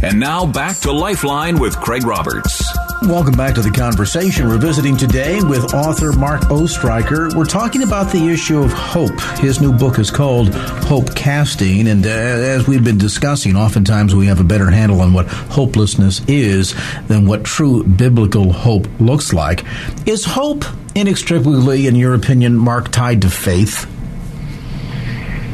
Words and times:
And 0.00 0.20
now 0.20 0.46
back 0.46 0.76
to 0.78 0.92
Lifeline 0.92 1.58
with 1.58 1.76
Craig 1.80 2.06
Roberts. 2.06 2.62
Welcome 3.02 3.34
back 3.34 3.56
to 3.56 3.62
the 3.62 3.70
conversation. 3.70 4.46
We're 4.46 4.58
visiting 4.58 4.96
today 4.96 5.42
with 5.42 5.74
author 5.74 6.12
Mark 6.12 6.42
Oestreicher. 6.42 7.34
We're 7.34 7.44
talking 7.44 7.82
about 7.82 8.12
the 8.12 8.28
issue 8.28 8.60
of 8.60 8.72
hope. 8.72 9.20
His 9.38 9.60
new 9.60 9.72
book 9.72 9.98
is 9.98 10.12
called 10.12 10.54
Hope 10.54 11.16
Casting. 11.16 11.88
And 11.88 12.06
uh, 12.06 12.10
as 12.10 12.68
we've 12.68 12.84
been 12.84 12.98
discussing, 12.98 13.56
oftentimes 13.56 14.14
we 14.14 14.26
have 14.26 14.38
a 14.38 14.44
better 14.44 14.70
handle 14.70 15.00
on 15.00 15.12
what 15.12 15.26
hopelessness 15.26 16.22
is 16.28 16.76
than 17.08 17.26
what 17.26 17.42
true 17.42 17.82
biblical 17.82 18.52
hope 18.52 18.86
looks 19.00 19.32
like. 19.32 19.64
Is 20.06 20.24
hope 20.24 20.64
inextricably, 20.94 21.88
in 21.88 21.96
your 21.96 22.14
opinion, 22.14 22.56
Mark, 22.56 22.92
tied 22.92 23.22
to 23.22 23.30
faith? 23.30 23.92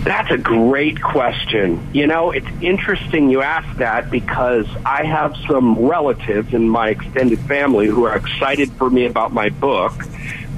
That's 0.05 0.31
a 0.31 0.37
great 0.37 1.01
question. 1.01 1.89
You 1.95 2.07
know, 2.07 2.31
it's 2.31 2.47
interesting 2.61 3.31
you 3.31 3.41
ask 3.41 3.79
that 3.79 4.11
because 4.11 4.67
I 4.85 5.05
have 5.05 5.35
some 5.49 5.79
relatives 5.79 6.53
in 6.53 6.69
my 6.69 6.91
extended 6.91 7.41
family 7.41 7.87
who 7.87 8.05
are 8.05 8.15
excited 8.15 8.71
for 8.73 8.91
me 8.91 9.07
about 9.07 9.33
my 9.33 9.49
book, 9.49 9.95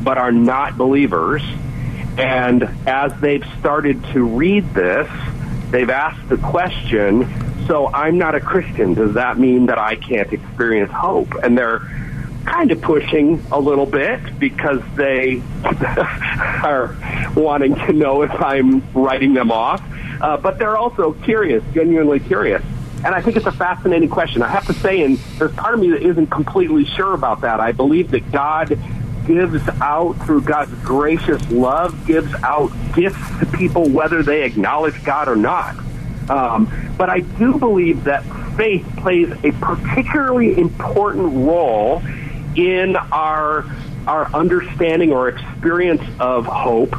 but 0.03 0.19
are 0.19 0.33
not 0.33 0.77
believers. 0.77 1.43
And 2.19 2.65
as 2.89 3.13
they've 3.21 3.45
started 3.61 4.03
to 4.15 4.25
read 4.25 4.75
this, 4.75 5.09
they've 5.71 5.91
asked 5.91 6.29
the 6.29 6.39
question, 6.39 7.29
so 7.69 7.87
I'm 7.87 8.19
not 8.19 8.35
a 8.35 8.41
Christian. 8.41 8.95
Does 8.95 9.15
that 9.15 9.39
mean 9.39 9.67
that 9.67 9.79
I 9.79 9.95
can't 9.95 10.33
experience 10.33 10.91
hope? 10.91 11.35
And 11.45 11.57
they're 11.57 11.89
kind 12.47 12.71
of 12.71 12.81
pushing 12.81 13.45
a 13.51 13.61
little 13.61 13.85
bit 13.87 14.39
because 14.39 14.81
they 14.95 15.43
are 15.65 16.97
wanting 17.37 17.75
to 17.75 17.93
know 17.93 18.23
if 18.23 18.33
I'm 18.41 18.83
writing 18.93 19.35
them 19.35 19.53
off. 19.53 19.83
Uh, 20.21 20.37
but 20.39 20.59
they're 20.59 20.79
also 20.79 21.13
curious, 21.13 21.63
genuinely 21.75 22.21
curious. 22.21 22.63
And 23.05 23.15
I 23.15 23.21
think 23.21 23.37
it's 23.37 23.47
a 23.47 23.53
fascinating 23.53 24.09
question. 24.09 24.43
I 24.43 24.49
have 24.49 24.67
to 24.67 24.73
say, 24.73 25.03
and 25.03 25.19
there's 25.39 25.53
part 25.53 25.75
of 25.75 25.81
me 25.81 25.91
that 25.91 26.03
isn't 26.03 26.29
completely 26.29 26.87
sure 26.87 27.13
about 27.13 27.43
that. 27.43 27.61
I 27.61 27.73
believe 27.73 28.11
that 28.13 28.33
God 28.33 28.79
gives 29.27 29.69
out 29.81 30.15
through 30.25 30.43
God's 30.43 30.73
gracious 30.83 31.51
love, 31.51 32.07
gives 32.07 32.33
out 32.43 32.71
gifts 32.95 33.19
to 33.41 33.47
people 33.47 33.89
whether 33.91 34.23
they 34.23 34.45
acknowledge 34.45 35.05
God 35.05 35.29
or 35.29 35.37
not. 35.37 35.77
Um, 36.31 36.95
but 36.97 37.11
I 37.11 37.21
do 37.21 37.59
believe 37.59 38.05
that 38.05 38.25
faith 38.57 38.87
plays 38.97 39.31
a 39.45 39.53
particularly 39.53 40.59
important 40.59 41.47
role 41.47 42.03
in 42.57 42.97
our 42.97 43.65
our 44.07 44.33
understanding 44.35 45.13
or 45.13 45.29
experience 45.29 46.03
of 46.21 46.47
hope 46.47 46.91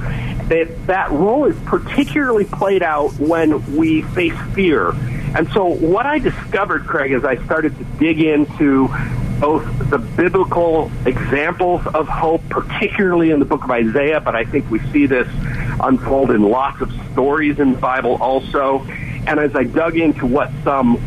that 0.49 0.67
that 0.87 1.09
role 1.11 1.45
is 1.45 1.55
particularly 1.65 2.45
played 2.45 2.83
out 2.83 3.13
when 3.13 3.77
we 3.77 4.01
face 4.01 4.37
fear. 4.53 4.91
And 5.35 5.49
so 5.51 5.65
what 5.65 6.05
I 6.05 6.19
discovered, 6.19 6.85
Craig, 6.85 7.11
as 7.11 7.23
I 7.23 7.43
started 7.45 7.77
to 7.77 7.83
dig 7.97 8.21
into 8.21 8.89
both 9.39 9.89
the 9.89 9.99
biblical 9.99 10.91
examples 11.05 11.85
of 11.87 12.07
hope, 12.07 12.41
particularly 12.49 13.31
in 13.31 13.39
the 13.39 13.45
book 13.45 13.63
of 13.63 13.71
Isaiah, 13.71 14.19
but 14.19 14.35
I 14.35 14.45
think 14.45 14.69
we 14.71 14.79
see 14.91 15.05
this 15.05 15.27
unfold 15.79 16.31
in 16.31 16.41
lots 16.41 16.81
of 16.81 16.91
stories 17.11 17.59
in 17.59 17.73
the 17.73 17.77
Bible 17.77 18.17
also. 18.21 18.83
And 19.27 19.39
as 19.39 19.55
I 19.55 19.63
dug 19.63 19.97
into 19.97 20.25
what 20.25 20.51
some 20.63 20.97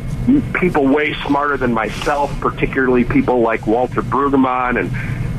people 0.54 0.86
way 0.86 1.14
smarter 1.26 1.56
than 1.56 1.72
myself, 1.72 2.38
particularly 2.40 3.04
people 3.04 3.40
like 3.40 3.66
Walter 3.66 4.02
Brueggemann 4.02 4.78
and 4.78 4.90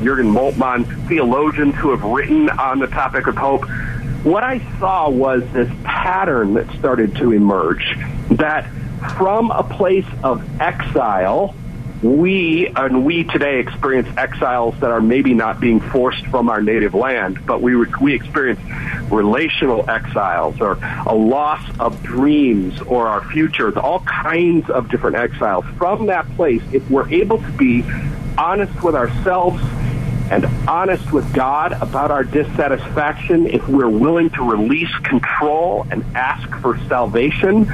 Jurgen 0.04 0.26
Moltmann, 0.26 0.84
theologians 1.08 1.74
who 1.76 1.90
have 1.90 2.02
written 2.02 2.50
on 2.50 2.78
the 2.78 2.88
topic 2.88 3.26
of 3.26 3.36
hope. 3.36 3.64
What 4.24 4.42
I 4.42 4.60
saw 4.78 5.08
was 5.08 5.42
this 5.52 5.70
pattern 5.84 6.54
that 6.54 6.70
started 6.78 7.16
to 7.16 7.32
emerge 7.32 7.96
that 8.30 8.68
from 9.16 9.50
a 9.50 9.62
place 9.62 10.06
of 10.22 10.42
exile, 10.60 11.54
we 12.02 12.66
and 12.74 13.04
we 13.04 13.24
today 13.24 13.60
experience 13.60 14.08
exiles 14.16 14.74
that 14.80 14.90
are 14.90 15.00
maybe 15.00 15.34
not 15.34 15.60
being 15.60 15.80
forced 15.80 16.26
from 16.26 16.48
our 16.48 16.60
native 16.60 16.94
land, 16.94 17.44
but 17.46 17.62
we 17.62 17.76
we 17.76 18.14
experience 18.14 18.60
relational 19.10 19.88
exiles 19.88 20.60
or 20.60 20.78
a 21.06 21.14
loss 21.14 21.62
of 21.78 22.02
dreams 22.02 22.80
or 22.82 23.06
our 23.06 23.22
futures, 23.30 23.76
all 23.76 24.00
kinds 24.00 24.68
of 24.68 24.88
different 24.88 25.16
exiles. 25.16 25.64
From 25.76 26.06
that 26.06 26.28
place, 26.34 26.62
if 26.72 26.88
we're 26.90 27.08
able 27.08 27.38
to 27.38 27.52
be 27.52 27.84
honest 28.36 28.82
with 28.82 28.96
ourselves 28.96 29.62
and 30.30 30.46
honest 30.66 31.12
with 31.12 31.32
God 31.34 31.72
about 31.72 32.10
our 32.10 32.24
dissatisfaction, 32.24 33.46
if 33.46 33.68
we're 33.68 33.88
willing 33.88 34.30
to 34.30 34.42
release 34.42 34.92
control 35.04 35.86
and 35.90 36.02
ask 36.16 36.48
for 36.60 36.78
salvation, 36.88 37.66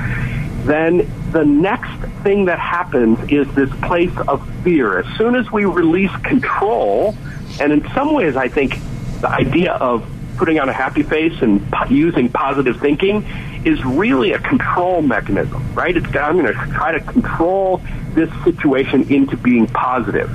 then 0.69 1.11
the 1.33 1.45
next 1.45 2.01
thing 2.23 2.45
that 2.47 2.59
happens 2.59 3.19
is 3.31 3.53
this 3.55 3.71
place 3.81 4.17
of 4.27 4.47
fear. 4.63 4.99
As 4.99 5.17
soon 5.17 5.35
as 5.35 5.51
we 5.51 5.65
release 5.65 6.15
control, 6.23 7.17
and 7.61 7.73
in 7.73 7.89
some 7.93 8.13
ways, 8.13 8.37
I 8.37 8.49
think 8.49 8.77
the 9.21 9.29
idea 9.29 9.73
of 9.73 10.09
putting 10.37 10.61
on 10.61 10.69
a 10.69 10.73
happy 10.73 11.03
face 11.03 11.41
and 11.43 11.67
using 11.91 12.29
positive 12.29 12.81
thinking 12.81 13.25
is 13.65 13.85
really 13.85 14.33
a 14.33 14.39
control 14.39 15.03
mechanism, 15.03 15.75
right? 15.75 15.97
It's 15.97 16.07
I'm 16.15 16.39
going 16.39 16.47
to 16.47 16.53
try 16.73 16.93
to 16.93 17.01
control 17.01 17.83
this 18.15 18.31
situation 18.45 19.13
into 19.13 19.37
being 19.37 19.67
positive. 19.67 20.31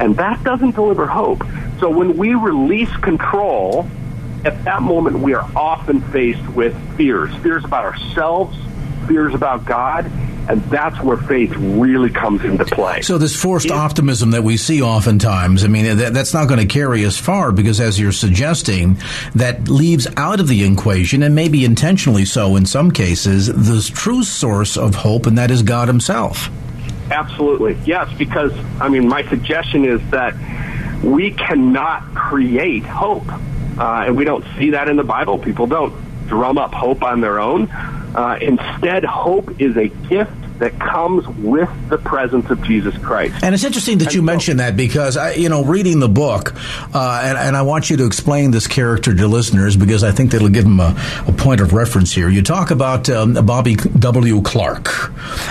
And 0.00 0.16
that 0.16 0.42
doesn't 0.44 0.74
deliver 0.74 1.06
hope. 1.06 1.42
So 1.80 1.90
when 1.90 2.16
we 2.16 2.34
release 2.34 2.94
control, 2.98 3.88
at 4.44 4.64
that 4.64 4.82
moment 4.82 5.18
we 5.18 5.34
are 5.34 5.48
often 5.56 6.00
faced 6.00 6.46
with 6.50 6.74
fears. 6.96 7.34
Fears 7.36 7.64
about 7.64 7.84
ourselves, 7.84 8.56
fears 9.10 9.34
about 9.34 9.64
God, 9.64 10.06
and 10.48 10.62
that's 10.66 11.00
where 11.02 11.16
faith 11.16 11.52
really 11.56 12.10
comes 12.10 12.44
into 12.44 12.64
play. 12.64 13.02
So 13.02 13.18
this 13.18 13.34
forced 13.34 13.66
it, 13.66 13.72
optimism 13.72 14.30
that 14.30 14.44
we 14.44 14.56
see 14.56 14.82
oftentimes, 14.82 15.64
I 15.64 15.66
mean, 15.66 15.96
that, 15.96 16.14
that's 16.14 16.32
not 16.32 16.46
going 16.46 16.60
to 16.60 16.66
carry 16.66 17.04
us 17.04 17.18
far 17.18 17.50
because, 17.50 17.80
as 17.80 17.98
you're 17.98 18.12
suggesting, 18.12 18.98
that 19.34 19.68
leaves 19.68 20.06
out 20.16 20.38
of 20.38 20.46
the 20.46 20.64
equation, 20.64 21.24
and 21.24 21.34
maybe 21.34 21.64
intentionally 21.64 22.24
so 22.24 22.54
in 22.54 22.66
some 22.66 22.92
cases, 22.92 23.48
the 23.48 23.90
true 23.92 24.22
source 24.22 24.76
of 24.76 24.94
hope, 24.94 25.26
and 25.26 25.36
that 25.36 25.50
is 25.50 25.62
God 25.62 25.88
Himself. 25.88 26.48
Absolutely, 27.10 27.76
yes. 27.84 28.08
Because 28.16 28.52
I 28.80 28.88
mean, 28.88 29.08
my 29.08 29.28
suggestion 29.28 29.84
is 29.84 30.00
that 30.10 30.34
we 31.02 31.32
cannot 31.32 32.14
create 32.14 32.84
hope, 32.84 33.28
uh, 33.28 34.04
and 34.06 34.16
we 34.16 34.24
don't 34.24 34.44
see 34.56 34.70
that 34.70 34.88
in 34.88 34.94
the 34.94 35.02
Bible. 35.02 35.36
People 35.36 35.66
don't 35.66 35.92
drum 36.28 36.58
up 36.58 36.72
hope 36.72 37.02
on 37.02 37.20
their 37.20 37.40
own. 37.40 37.68
Uh, 38.14 38.36
instead, 38.40 39.04
hope 39.04 39.50
is 39.58 39.76
a 39.76 39.88
gift 40.08 40.39
that 40.60 40.78
comes 40.78 41.26
with 41.38 41.70
the 41.88 41.96
presence 41.96 42.50
of 42.50 42.62
Jesus 42.62 42.96
Christ. 42.98 43.42
And 43.42 43.54
it's 43.54 43.64
interesting 43.64 43.98
that 43.98 44.12
you 44.12 44.20
so, 44.20 44.24
mentioned 44.24 44.60
that 44.60 44.76
because 44.76 45.16
I, 45.16 45.32
you 45.32 45.48
know, 45.48 45.64
reading 45.64 46.00
the 46.00 46.08
book, 46.08 46.54
uh, 46.94 47.22
and, 47.24 47.38
and, 47.38 47.56
I 47.56 47.62
want 47.62 47.90
you 47.90 47.96
to 47.96 48.06
explain 48.06 48.50
this 48.50 48.66
character 48.66 49.14
to 49.14 49.26
listeners 49.26 49.76
because 49.76 50.04
I 50.04 50.12
think 50.12 50.30
that'll 50.30 50.50
give 50.50 50.64
them 50.64 50.78
a, 50.78 50.94
a 51.26 51.32
point 51.32 51.62
of 51.62 51.72
reference 51.72 52.12
here. 52.12 52.28
You 52.28 52.42
talk 52.42 52.70
about 52.70 53.08
um, 53.08 53.34
Bobby 53.46 53.74
W. 53.74 54.42
Clark, 54.42 54.88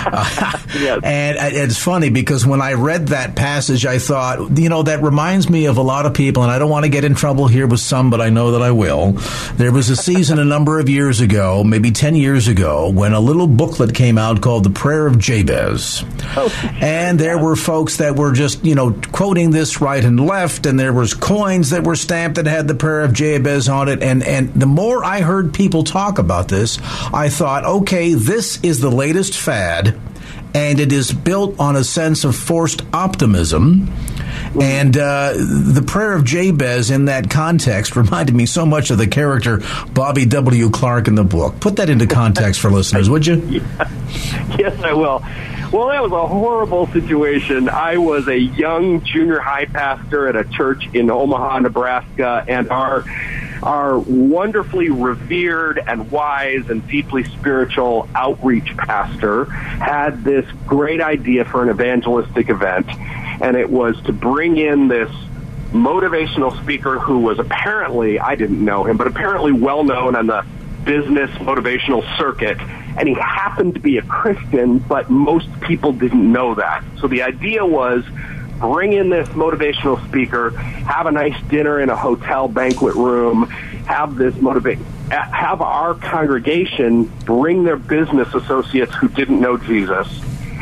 uh, 0.06 0.58
yes. 0.80 1.02
and 1.04 1.38
it's 1.56 1.78
funny 1.78 2.12
because 2.12 2.46
when 2.46 2.62
I 2.62 2.74
read 2.74 3.08
that 3.08 3.36
passage, 3.36 3.88
I 3.88 3.98
thought, 3.98 4.58
you 4.60 4.70
know, 4.70 4.84
that 4.84 5.02
reminds 5.02 5.50
me 5.50 5.66
of 5.66 5.78
a 5.78 5.84
lot 5.84 6.06
of 6.06 6.14
people, 6.14 6.44
and 6.44 6.52
I 6.52 6.60
don't 6.60 6.70
want 6.70 6.86
to 6.86 6.90
get 6.90 7.04
in 7.04 7.16
trouble 7.16 7.48
here 7.48 7.66
with 7.66 7.80
some, 7.80 8.12
but 8.12 8.22
I 8.22 8.30
know 8.30 8.52
that 8.52 8.62
I 8.62 8.72
will. 8.72 9.14
There 9.56 9.72
was 9.72 9.90
a 9.90 9.96
season 9.96 10.38
a 10.38 10.46
number 10.46 10.80
of 10.80 10.88
years 10.88 11.20
ago, 11.20 11.64
maybe 11.64 11.90
ten 11.90 12.16
years 12.16 12.48
ago, 12.48 12.90
when 12.90 13.14
a 13.14 13.20
little 13.20 13.48
booklet 13.48 13.96
came 13.96 14.20
out 14.20 14.42
called 14.42 14.64
"The 14.64 14.70
Prayer." 14.70 14.99
Of 15.08 15.20
Jabez. 15.20 16.04
Oh, 16.36 16.50
and 16.82 17.20
there 17.20 17.38
were 17.38 17.56
folks 17.56 17.98
that 17.98 18.16
were 18.16 18.32
just, 18.32 18.64
you 18.64 18.76
know, 18.76 18.92
quoting 19.12 19.52
this 19.52 19.82
right 19.82 20.04
and 20.04 20.26
left, 20.26 20.66
and 20.66 20.80
there 20.80 20.94
was 20.94 21.14
coins 21.14 21.72
that 21.72 21.84
were 21.84 21.96
stamped 21.96 22.36
that 22.36 22.46
had 22.46 22.68
the 22.68 22.76
Prayer 22.76 23.02
of 23.02 23.14
Jabez 23.14 23.70
on 23.70 23.90
it. 23.90 24.02
And, 24.04 24.24
and 24.24 24.54
the 24.54 24.66
more 24.66 25.04
I 25.04 25.22
heard 25.22 25.54
people 25.54 25.84
talk 25.84 26.20
about 26.20 26.48
this, 26.48 26.80
I 27.14 27.30
thought, 27.30 27.66
okay, 27.66 28.14
this 28.14 28.60
is 28.64 28.80
the 28.80 28.92
latest 28.92 29.38
fad, 29.38 30.00
and 30.54 30.80
it 30.80 30.92
is 30.92 31.12
built 31.12 31.60
on 31.60 31.76
a 31.76 31.84
sense 31.84 32.24
of 32.24 32.36
forced 32.36 32.82
optimism 32.94 33.92
And 34.60 34.98
uh, 34.98 35.34
the 35.34 35.84
prayer 35.86 36.14
of 36.14 36.24
Jabez 36.24 36.90
in 36.90 37.06
that 37.06 37.30
context 37.30 37.96
reminded 37.96 38.36
me 38.36 38.46
so 38.46 38.66
much 38.66 38.92
of 38.92 38.98
the 38.98 39.08
character 39.08 39.62
Bobby 39.94 40.26
W. 40.26 40.70
Clark 40.70 41.08
in 41.08 41.16
the 41.16 41.24
book. 41.24 41.60
Put 41.60 41.76
that 41.78 41.90
into 41.90 42.08
context 42.08 42.60
for 42.60 42.70
listeners, 42.70 43.10
would 43.10 43.26
you? 43.26 43.62
Yes, 44.58 44.82
I 44.82 44.94
will. 44.94 45.24
Well, 45.72 45.90
that 45.90 46.02
was 46.02 46.12
a 46.12 46.28
horrible 46.28 46.88
situation. 46.88 47.70
I 47.70 47.98
was 47.98 48.28
a 48.28 48.38
young 48.38 49.04
junior 49.06 49.40
high 49.40 49.66
pastor 49.66 50.28
at 50.28 50.36
a 50.36 50.44
church 50.44 50.90
in 50.94 51.12
Omaha, 51.12 51.60
Nebraska, 51.60 52.44
and 52.48 52.70
our 52.70 53.06
our 53.62 54.00
wonderfully 54.00 54.90
revered 54.90 55.82
and 55.86 56.10
wise 56.12 56.70
and 56.70 56.88
deeply 56.88 57.26
spiritual 57.26 58.08
outreach 58.16 58.76
pastor 58.78 59.46
had 59.46 60.24
this 60.24 60.46
great 60.66 61.02
idea 61.02 61.46
for 61.46 61.62
an 61.62 61.70
evangelistic 61.70 62.50
event, 62.50 62.88
and 63.42 63.56
it 63.56 63.70
was 63.70 64.00
to 64.04 64.14
bring 64.14 64.58
in 64.58 64.88
this 64.88 65.10
motivational 65.72 66.60
speaker 66.62 67.00
who 67.00 67.20
was 67.20 67.40
apparently, 67.40 68.20
I 68.20 68.36
didn't 68.36 68.64
know 68.64 68.86
him, 68.86 68.98
but 68.98 69.08
apparently 69.08 69.52
well 69.52 69.84
known 69.84 70.16
on 70.16 70.28
the 70.28 70.46
business 70.84 71.30
motivational 71.32 72.04
circuit. 72.18 72.60
And 72.98 73.08
he 73.08 73.14
happened 73.14 73.76
to 73.76 73.80
be 73.80 73.98
a 73.98 74.02
Christian, 74.02 74.80
but 74.80 75.10
most 75.10 75.48
people 75.62 75.94
didn't 75.94 76.32
know 76.32 76.56
that. 76.56 76.84
So 77.00 77.08
the 77.08 77.22
idea 77.22 77.66
was 77.66 78.04
bring 78.60 78.94
in 78.94 79.10
this 79.10 79.28
motivational 79.30 80.06
speaker, 80.08 80.50
have 80.50 81.06
a 81.06 81.12
nice 81.12 81.40
dinner 81.44 81.80
in 81.80 81.90
a 81.90 81.96
hotel 81.96 82.48
banquet 82.48 82.96
room, 82.96 83.48
have 83.86 84.16
this 84.16 84.36
motivate, 84.42 84.80
have 85.10 85.62
our 85.62 85.94
congregation 85.94 87.06
bring 87.26 87.64
their 87.64 87.78
business 87.78 88.34
associates 88.34 88.94
who 88.96 89.08
didn't 89.08 89.40
know 89.40 89.58
Jesus, 89.58 90.08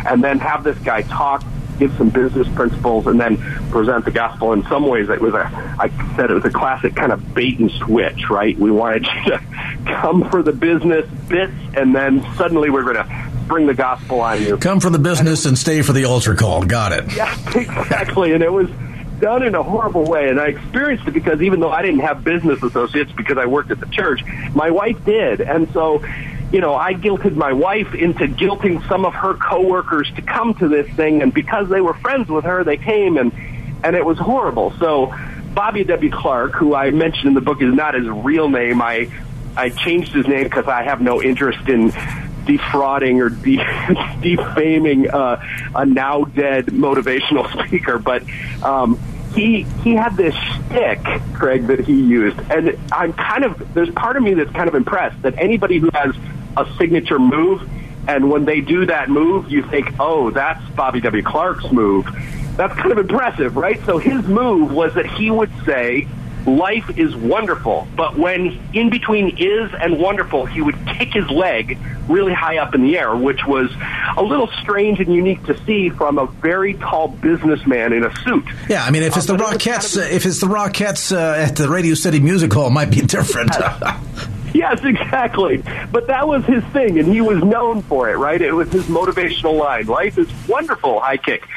and 0.06 0.24
then 0.24 0.38
have 0.40 0.64
this 0.64 0.78
guy 0.80 1.02
talk 1.02 1.44
give 1.78 1.96
some 1.98 2.10
business 2.10 2.48
principles 2.50 3.08
and 3.08 3.20
then 3.20 3.38
present 3.70 4.06
the 4.06 4.12
gospel. 4.12 4.54
In 4.54 4.64
some 4.64 4.88
ways, 4.88 5.10
it 5.10 5.22
was 5.22 5.34
a, 5.34 5.46
I 5.80 5.90
said 6.16 6.32
it 6.32 6.34
was 6.34 6.46
a 6.46 6.50
classic 6.50 6.96
kind 6.96 7.12
of 7.12 7.34
bait 7.34 7.60
and 7.60 7.72
switch, 7.72 8.30
right? 8.30 8.58
We 8.58 8.72
wanted 8.72 9.06
you 9.06 9.32
to 9.32 9.42
come 9.86 10.30
for 10.30 10.44
the 10.44 10.54
business 10.54 11.10
bits, 11.28 11.54
and 11.76 11.96
then 11.96 12.26
suddenly 12.36 12.70
we're 12.70 12.84
going 12.84 12.96
to 12.96 13.28
bring 13.48 13.68
the 13.68 13.74
gospel 13.74 14.22
on 14.22 14.42
you. 14.42 14.58
Come 14.58 14.80
for 14.80 14.90
the 14.90 15.00
business 15.00 15.46
and 15.46 15.58
stay 15.58 15.82
for 15.82 15.94
the 15.94 16.06
altar 16.06 16.36
call. 16.36 16.64
Got 16.64 16.92
it. 16.92 17.16
Yeah, 17.16 17.34
exactly. 17.56 18.34
And 18.34 18.44
it 18.44 18.52
was 18.52 18.70
done 19.20 19.44
in 19.44 19.56
a 19.56 19.64
horrible 19.64 20.04
way. 20.04 20.30
And 20.30 20.40
I 20.40 20.48
experienced 20.48 21.08
it 21.08 21.12
because 21.12 21.42
even 21.42 21.60
though 21.60 21.72
I 21.72 21.82
didn't 21.82 22.02
have 22.02 22.24
business 22.24 22.62
associates 22.62 23.12
because 23.14 23.38
I 23.38 23.46
worked 23.46 23.72
at 23.72 23.80
the 23.80 23.88
church, 23.88 24.22
my 24.54 24.70
wife 24.70 25.04
did. 25.06 25.42
And 25.42 25.72
so 25.74 26.04
you 26.52 26.62
know, 26.62 26.76
I 26.76 26.94
guilted 26.94 27.36
my 27.36 27.52
wife 27.54 27.94
into 27.94 28.26
guilting 28.28 28.88
some 28.88 29.06
of 29.06 29.14
her 29.14 29.34
coworkers 29.34 30.10
to 30.16 30.22
come 30.22 30.54
to 30.56 30.68
this 30.68 30.90
thing, 30.96 31.22
and 31.22 31.34
because 31.34 31.68
they 31.70 31.82
were 31.82 31.94
friends 31.96 32.30
with 32.30 32.46
her, 32.46 32.64
they 32.64 32.78
came, 32.78 33.18
and 33.18 33.34
and 33.84 33.96
it 33.96 34.06
was 34.06 34.18
horrible. 34.18 34.74
So, 34.80 35.14
Bobby 35.54 35.84
W. 35.84 36.12
Clark, 36.12 36.54
who 36.54 36.74
I 36.74 36.92
mentioned 36.92 37.28
in 37.28 37.34
the 37.34 37.42
book, 37.42 37.62
is 37.62 37.74
not 37.74 37.96
his 37.96 38.08
real 38.08 38.50
name. 38.50 38.82
I 38.82 39.10
I 39.58 39.70
changed 39.70 40.14
his 40.14 40.28
name 40.28 40.44
because 40.44 40.68
I 40.68 40.84
have 40.84 41.02
no 41.02 41.22
interest 41.22 41.68
in 41.68 41.92
defrauding 42.46 43.22
or 43.22 43.30
de- 43.30 43.58
defaming 44.22 45.10
uh, 45.10 45.44
a 45.76 45.86
now 45.86 46.24
dead 46.24 46.68
motivational 46.68 47.52
speaker, 47.68 48.00
but. 48.00 48.24
Um, 48.64 49.00
he 49.36 49.64
he 49.84 49.94
had 49.94 50.16
this 50.18 50.34
stick, 50.66 51.00
Craig, 51.34 51.68
that 51.68 51.82
he 51.82 51.94
used, 51.94 52.40
and 52.50 52.76
I'm 52.92 53.14
kind 53.14 53.44
of 53.44 53.74
there's 53.74 53.92
part 53.92 54.18
of 54.18 54.24
me 54.24 54.34
that's 54.34 54.50
kind 54.52 54.68
of 54.68 54.74
impressed 54.74 55.22
that 55.22 55.38
anybody 55.38 55.78
who 55.78 55.92
has 55.94 56.16
a 56.58 56.68
signature 56.78 57.20
move. 57.20 57.68
And 58.08 58.30
when 58.30 58.46
they 58.46 58.62
do 58.62 58.86
that 58.86 59.10
move, 59.10 59.52
you 59.52 59.64
think, 59.64 59.94
oh, 60.00 60.32
that's 60.32 60.64
Bobby 60.72 61.02
W. 61.02 61.24
Clark's 61.24 61.72
move. 61.72 62.08
That's 62.56 62.74
kind 62.76 62.92
of 62.92 62.98
impressive, 62.98 63.56
right? 63.56 63.84
So 63.86 63.98
his 63.98 64.26
move 64.26 64.72
was 64.72 64.94
that 64.96 65.06
he 65.06 65.30
would 65.30 65.52
say, 65.66 66.08
life 66.48 66.98
is 66.98 67.16
wonderful. 67.16 67.88
But 67.96 68.18
when 68.18 68.60
in 68.74 68.90
between 68.90 69.38
is 69.38 69.72
and 69.74 70.00
wonderful, 70.00 70.46
he 70.46 70.62
would 70.62 70.76
kick 70.88 71.14
his 71.14 71.30
leg 71.30 71.78
really 72.08 72.34
high 72.34 72.58
up 72.58 72.74
in 72.74 72.84
the 72.84 72.98
air, 72.98 73.16
which 73.16 73.46
was 73.46 73.70
a 74.16 74.24
little 74.24 74.48
strange 74.62 75.00
and 75.00 75.14
unique 75.14 75.44
to 75.46 75.58
see 75.66 75.90
from 75.90 76.18
a 76.18 76.26
very 76.26 76.74
tall 76.76 77.10
businessman 77.10 77.94
in 77.94 78.04
a 78.04 78.16
suit. 78.24 78.46
Yeah, 78.70 78.84
I 78.84 78.92
mean, 78.92 79.04
if 79.04 79.18
it's 79.18 79.30
uh, 79.30 79.36
the 79.36 79.44
Rockettes, 79.44 79.98
if 80.12 80.26
it's 80.26 80.40
the 80.40 80.48
Rockettes 80.48 81.16
uh, 81.16 81.44
at 81.44 81.58
the 81.58 81.70
Radio 81.70 81.94
City 81.94 82.20
Music 82.20 82.52
Hall, 82.54 82.68
it 82.68 82.72
might 82.72 82.92
be 82.92 83.02
different. 83.02 83.52
Yes, 84.58 84.84
exactly. 84.84 85.64
But 85.92 86.08
that 86.08 86.28
was 86.28 86.44
his 86.46 86.64
thing, 86.66 86.98
and 86.98 87.08
he 87.08 87.22
was 87.22 87.44
known 87.44 87.84
for 87.84 88.10
it, 88.10 88.18
right? 88.18 88.42
It 88.42 88.54
was 88.54 88.72
his 88.72 88.86
motivational 88.86 89.60
line. 89.60 89.86
Life 89.86 90.18
is 90.18 90.28
wonderful, 90.48 91.00
high 91.00 91.18
kick. 91.18 91.48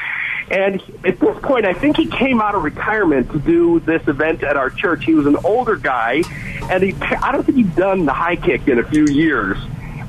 And 0.51 0.79
at 1.03 1.19
this 1.19 1.35
point, 1.41 1.65
I 1.65 1.73
think 1.73 1.97
he 1.97 2.05
came 2.05 2.39
out 2.41 2.53
of 2.53 2.63
retirement 2.63 3.31
to 3.31 3.39
do 3.39 3.79
this 3.79 4.07
event 4.07 4.43
at 4.43 4.55
our 4.55 4.69
church. 4.69 5.03
He 5.03 5.15
was 5.15 5.25
an 5.25 5.37
older 5.37 5.77
guy, 5.77 6.21
and 6.69 6.83
he, 6.83 6.93
I 6.93 7.31
don't 7.31 7.43
think 7.43 7.57
he'd 7.57 7.75
done 7.75 8.05
the 8.05 8.13
high 8.13 8.35
kick 8.35 8.67
in 8.67 8.77
a 8.77 8.83
few 8.83 9.07
years. 9.07 9.57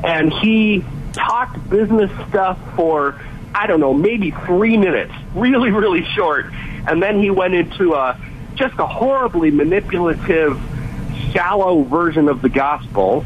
And 0.04 0.30
he 0.30 0.84
talked 1.14 1.70
business 1.70 2.10
stuff 2.28 2.58
for, 2.76 3.18
I 3.54 3.68
don't 3.68 3.80
know, 3.80 3.94
maybe 3.94 4.32
three 4.44 4.76
minutes, 4.76 5.14
really, 5.34 5.70
really 5.70 6.04
short. 6.14 6.52
And 6.86 7.02
then 7.02 7.22
he 7.22 7.30
went 7.30 7.54
into 7.54 7.94
a, 7.94 8.20
just 8.54 8.78
a 8.78 8.86
horribly 8.86 9.50
manipulative, 9.50 10.60
shallow 11.32 11.82
version 11.82 12.28
of 12.28 12.42
the 12.42 12.48
gospel. 12.48 13.24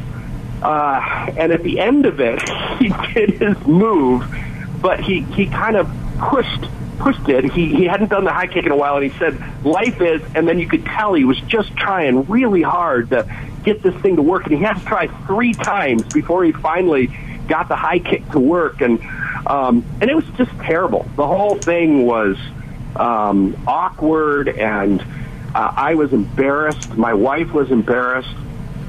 Uh, 0.61 1.31
and 1.37 1.51
at 1.51 1.61
the 1.61 1.79
end 1.79 2.05
of 2.05 2.19
it, 2.19 2.41
he 2.79 2.89
did 3.13 3.31
his 3.31 3.57
move, 3.67 4.25
but 4.81 4.99
he, 4.99 5.21
he 5.21 5.45
kind 5.47 5.75
of 5.75 5.89
pushed 6.19 6.65
pushed 6.97 7.29
it. 7.29 7.45
He 7.45 7.73
he 7.75 7.85
hadn't 7.85 8.09
done 8.09 8.23
the 8.23 8.33
high 8.33 8.47
kick 8.47 8.65
in 8.65 8.71
a 8.71 8.75
while, 8.75 8.95
and 8.97 9.11
he 9.11 9.17
said, 9.19 9.39
"Life 9.63 10.01
is," 10.01 10.21
and 10.35 10.47
then 10.47 10.59
you 10.59 10.67
could 10.67 10.85
tell 10.85 11.13
he 11.13 11.25
was 11.25 11.39
just 11.41 11.75
trying 11.75 12.25
really 12.25 12.61
hard 12.61 13.11
to 13.11 13.27
get 13.63 13.81
this 13.81 13.95
thing 14.01 14.15
to 14.15 14.21
work, 14.21 14.45
and 14.45 14.57
he 14.57 14.63
had 14.63 14.77
to 14.77 14.85
try 14.85 15.07
three 15.25 15.53
times 15.53 16.03
before 16.13 16.43
he 16.43 16.51
finally 16.51 17.15
got 17.47 17.69
the 17.69 17.75
high 17.75 17.99
kick 17.99 18.29
to 18.31 18.39
work, 18.39 18.81
and 18.81 18.99
um, 19.45 19.85
and 20.01 20.09
it 20.09 20.15
was 20.15 20.25
just 20.37 20.51
terrible. 20.59 21.07
The 21.15 21.27
whole 21.27 21.55
thing 21.55 22.05
was 22.05 22.37
um, 22.95 23.55
awkward 23.67 24.49
and 24.49 25.03
uh, 25.55 25.73
I 25.75 25.95
was 25.95 26.13
embarrassed. 26.13 26.95
My 26.95 27.13
wife 27.13 27.51
was 27.51 27.71
embarrassed. 27.71 28.35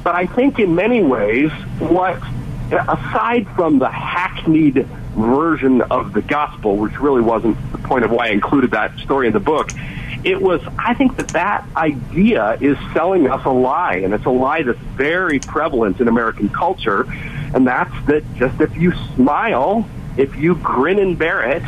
But 0.05 0.15
I 0.15 0.27
think 0.27 0.59
in 0.59 0.75
many 0.75 1.03
ways, 1.03 1.51
what, 1.79 2.23
aside 2.71 3.47
from 3.55 3.79
the 3.79 3.91
hackneyed 3.91 4.87
version 5.17 5.83
of 5.83 6.13
the 6.13 6.23
gospel, 6.23 6.77
which 6.77 6.99
really 7.01 7.21
wasn't 7.21 7.57
the 7.73 7.79
point 7.79 8.05
of 8.05 8.11
why 8.11 8.29
I 8.29 8.31
included 8.31 8.71
that 8.71 8.99
story 9.01 9.27
in 9.27 9.33
the 9.33 9.41
book, 9.41 9.71
it 10.25 10.41
was, 10.41 10.61
I 10.79 10.95
think 10.95 11.17
that 11.17 11.29
that 11.29 11.65
idea 11.77 12.57
is 12.61 12.77
selling 12.93 13.31
us 13.31 13.45
a 13.45 13.51
lie, 13.51 13.97
and 13.97 14.13
it's 14.13 14.25
a 14.25 14.31
lie 14.31 14.63
that's 14.63 14.79
very 14.97 15.39
prevalent 15.39 16.01
in 16.01 16.09
American 16.09 16.49
culture, 16.49 17.07
and 17.55 17.67
that's 17.67 17.95
that 18.07 18.25
just 18.35 18.61
if 18.61 18.77
you 18.77 18.93
smile, 19.15 19.89
if 20.17 20.37
you 20.37 20.57
grin 20.57 20.99
and 20.99 21.19
bear 21.19 21.43
it, 21.51 21.63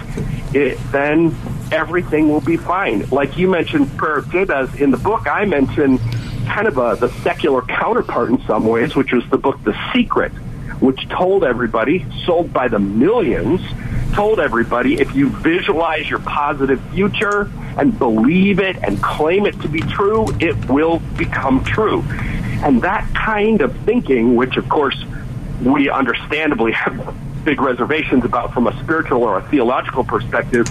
it 0.55 0.79
then 0.91 1.35
everything 1.73 2.29
will 2.29 2.41
be 2.41 2.57
fine. 2.57 3.09
Like 3.11 3.37
you 3.39 3.49
mentioned 3.49 3.97
prayer 3.97 4.19
of 4.19 4.31
Jabez 4.31 4.75
in 4.81 4.91
the 4.91 4.97
book, 4.97 5.27
I 5.27 5.45
mentioned 5.45 6.01
kind 6.47 6.67
of 6.67 6.79
a, 6.79 6.97
the 6.97 7.09
secular 7.23 7.63
counterpart 7.63 8.31
in 8.31 8.41
some 8.47 8.67
ways, 8.67 8.97
which 8.97 9.13
was 9.13 9.25
the 9.31 9.39
book 9.39 9.63
The 9.63 9.77
Secret, 9.93 10.33
which 10.81 11.09
told 11.09 11.45
everybody, 11.45 12.05
sold 12.25 12.53
by 12.53 12.69
the 12.69 12.79
millions, 12.79 13.61
told 14.15 14.41
everybody 14.41 15.01
if 15.01 15.15
you 15.15 15.29
visualize 15.29 16.09
your 16.09 16.19
positive 16.19 16.81
future 16.93 17.51
and 17.79 17.97
believe 17.99 18.59
it 18.59 18.77
and 18.83 19.01
claim 19.03 19.47
it 19.47 19.61
to 19.61 19.69
be 19.69 19.81
true, 19.81 20.27
it 20.41 20.69
will 20.69 20.99
become 21.17 21.63
true. 21.65 22.03
And 22.63 22.83
that 22.83 23.09
kind 23.15 23.61
of 23.63 23.75
thinking, 23.85 24.37
which 24.37 24.57
of 24.57 24.69
course 24.69 25.03
we 25.63 25.89
understandably 25.89 26.73
have 26.85 27.15
big 27.45 27.61
reservations 27.61 28.25
about 28.25 28.53
from 28.53 28.67
a 28.67 28.83
spiritual 28.83 29.23
or 29.23 29.39
a 29.39 29.49
theological 29.49 30.05
perspective, 30.05 30.69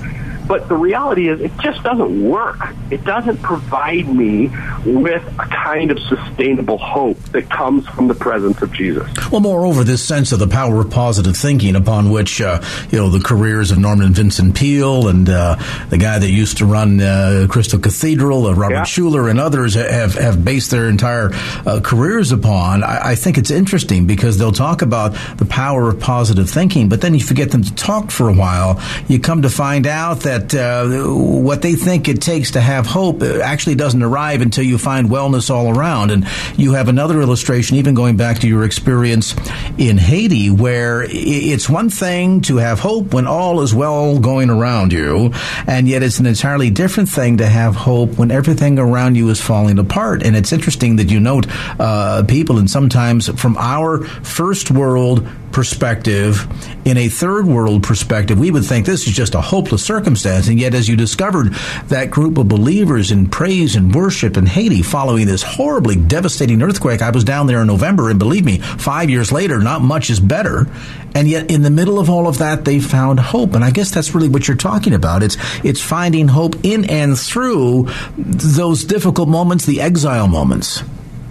but 0.50 0.68
the 0.68 0.76
reality 0.76 1.30
is, 1.30 1.40
it 1.42 1.52
just 1.62 1.84
doesn't 1.84 2.28
work. 2.28 2.58
It 2.90 3.04
doesn't 3.04 3.38
provide 3.44 4.08
me 4.08 4.48
with 4.84 5.24
a 5.38 5.46
kind 5.46 5.92
of 5.92 6.00
sustainable 6.00 6.80
hope 6.80 7.20
that 7.34 7.52
comes 7.52 7.88
from 7.90 8.08
the 8.08 8.16
presence 8.16 8.60
of 8.64 8.74
Jesus. 8.74 9.08
Well, 9.32 9.42
moreover, 9.42 9.84
this 9.84 10.04
sense 10.04 10.32
of 10.32 10.40
the 10.40 10.48
power 10.48 10.82
of 10.82 10.90
positive 10.90 11.38
thinking 11.38 11.76
upon 11.76 12.10
which, 12.10 12.42
uh, 12.42 12.64
you 12.90 12.98
know, 12.98 13.12
the 13.12 13.20
careers 13.20 13.70
of 13.70 13.78
Norman 13.78 14.12
Vincent 14.12 14.56
Peale 14.56 15.08
and 15.08 15.30
uh, 15.30 15.56
the 15.92 16.00
guy 16.00 16.18
that 16.18 16.32
used 16.32 16.58
to 16.58 16.66
run 16.66 17.00
uh, 17.00 17.46
Crystal 17.48 17.78
Cathedral, 17.78 18.48
uh, 18.48 18.56
Robert 18.56 18.74
yeah. 18.74 18.84
Schuller, 18.86 19.30
and 19.30 19.40
others 19.40 19.76
have, 19.76 20.16
have 20.16 20.44
based 20.44 20.72
their 20.72 20.90
entire 20.90 21.30
uh, 21.68 21.80
careers 21.84 22.32
upon, 22.32 22.84
I, 22.84 23.12
I 23.12 23.16
think 23.16 23.38
it's 23.38 23.52
interesting 23.52 24.08
because 24.08 24.40
they'll 24.40 24.52
talk 24.52 24.82
about 24.82 25.16
the 25.38 25.46
power 25.46 25.90
of 25.90 26.00
positive 26.00 26.50
thinking, 26.50 26.90
but 26.90 27.02
then 27.02 27.14
you 27.14 27.20
forget 27.20 27.52
them 27.52 27.62
to 27.62 27.76
talk 27.76 28.10
for 28.10 28.30
a 28.30 28.34
while. 28.34 28.82
You 29.08 29.20
come 29.20 29.44
to 29.44 29.50
find 29.52 29.86
out 29.86 30.22
that 30.22 30.39
that 30.48 30.56
uh, 30.56 31.14
what 31.14 31.62
they 31.62 31.76
think 31.76 32.08
it 32.08 32.22
takes 32.22 32.52
to 32.52 32.62
have 32.62 32.86
hope 32.86 33.22
actually 33.22 33.76
doesn't 33.76 34.02
arrive 34.02 34.42
until 34.42 34.64
you 34.64 34.78
find 34.78 35.10
wellness 35.10 35.50
all 35.50 35.76
around. 35.76 36.12
And 36.12 36.26
you 36.58 36.74
have 36.74 36.88
another 36.88 37.22
illustration, 37.22 37.78
even 37.78 37.94
going 37.94 38.18
back 38.18 38.40
to 38.40 38.48
your 38.48 38.64
experience 38.64 39.36
in 39.78 39.98
Haiti, 39.98 40.50
where 40.50 41.06
it's 41.08 41.70
one 41.70 41.90
thing 41.90 42.42
to 42.42 42.58
have 42.58 42.80
hope 42.80 43.14
when 43.14 43.28
all 43.28 43.62
is 43.62 43.74
well 43.74 44.20
going 44.20 44.50
around 44.50 44.94
you, 44.94 45.34
and 45.68 45.88
yet 45.88 46.04
it's 46.04 46.20
an 46.20 46.26
entirely 46.26 46.70
different 46.70 47.10
thing 47.10 47.38
to 47.38 47.46
have 47.46 47.76
hope 47.76 48.18
when 48.18 48.32
everything 48.32 48.80
around 48.80 49.16
you 49.16 49.30
is 49.30 49.42
falling 49.42 49.80
apart. 49.80 50.24
And 50.24 50.36
it's 50.36 50.52
interesting 50.52 50.98
that 50.98 51.10
you 51.10 51.20
note 51.20 51.46
uh, 51.80 52.24
people, 52.28 52.58
and 52.58 52.70
sometimes 52.70 53.28
from 53.40 53.58
our 53.58 54.04
first 54.04 54.72
world 54.72 55.28
perspective, 55.52 56.48
in 56.86 56.98
a 56.98 57.08
third 57.08 57.46
world 57.46 57.84
perspective, 57.84 58.40
we 58.40 58.52
would 58.52 58.66
think 58.66 58.86
this 58.86 59.08
is 59.08 59.14
just 59.14 59.36
a 59.36 59.42
hopeless 59.42 59.84
circumstance. 59.84 60.48
And 60.48 60.60
yet, 60.60 60.74
as 60.74 60.88
you 60.88 60.96
discovered 60.96 61.54
that 61.88 62.12
group 62.12 62.38
of 62.38 62.48
believers 62.48 63.12
in 63.12 63.30
praise 63.30 63.76
and 63.76 63.94
worship 63.94 64.38
in 64.38 64.46
Haiti 64.46 64.82
following 64.82 65.26
this 65.26 65.44
horribly 65.44 65.96
devastating 65.96 66.62
earthquake, 66.62 67.02
I 67.02 67.10
was 67.10 67.24
down 67.24 67.48
there 67.48 67.62
in 67.62 67.68
November, 67.68 68.10
and 68.10 68.20
believe 68.20 68.46
me, 68.46 68.60
five 68.60 69.10
years 69.10 69.32
later, 69.32 69.60
not 69.60 69.82
much 69.82 70.10
is 70.10 70.20
better. 70.20 70.68
And 71.16 71.28
yet, 71.28 71.50
in 71.50 71.62
the 71.62 71.72
middle 71.72 72.00
of 72.00 72.10
all 72.10 72.28
of 72.28 72.38
that, 72.38 72.66
they 72.66 72.80
found 72.80 73.20
hope. 73.20 73.56
And 73.56 73.64
I 73.64 73.72
guess 73.72 73.92
that's 73.92 74.14
really 74.14 74.30
what 74.30 74.48
you're 74.48 74.58
talking 74.58 74.94
about. 74.94 75.24
It's, 75.24 75.38
it's 75.64 75.82
finding 75.82 76.28
hope 76.28 76.56
in 76.64 76.86
and 76.86 77.18
through 77.18 77.90
those 78.18 78.84
difficult 78.84 79.30
moments, 79.30 79.66
the 79.66 79.82
exile 79.82 80.28
moments. 80.28 80.84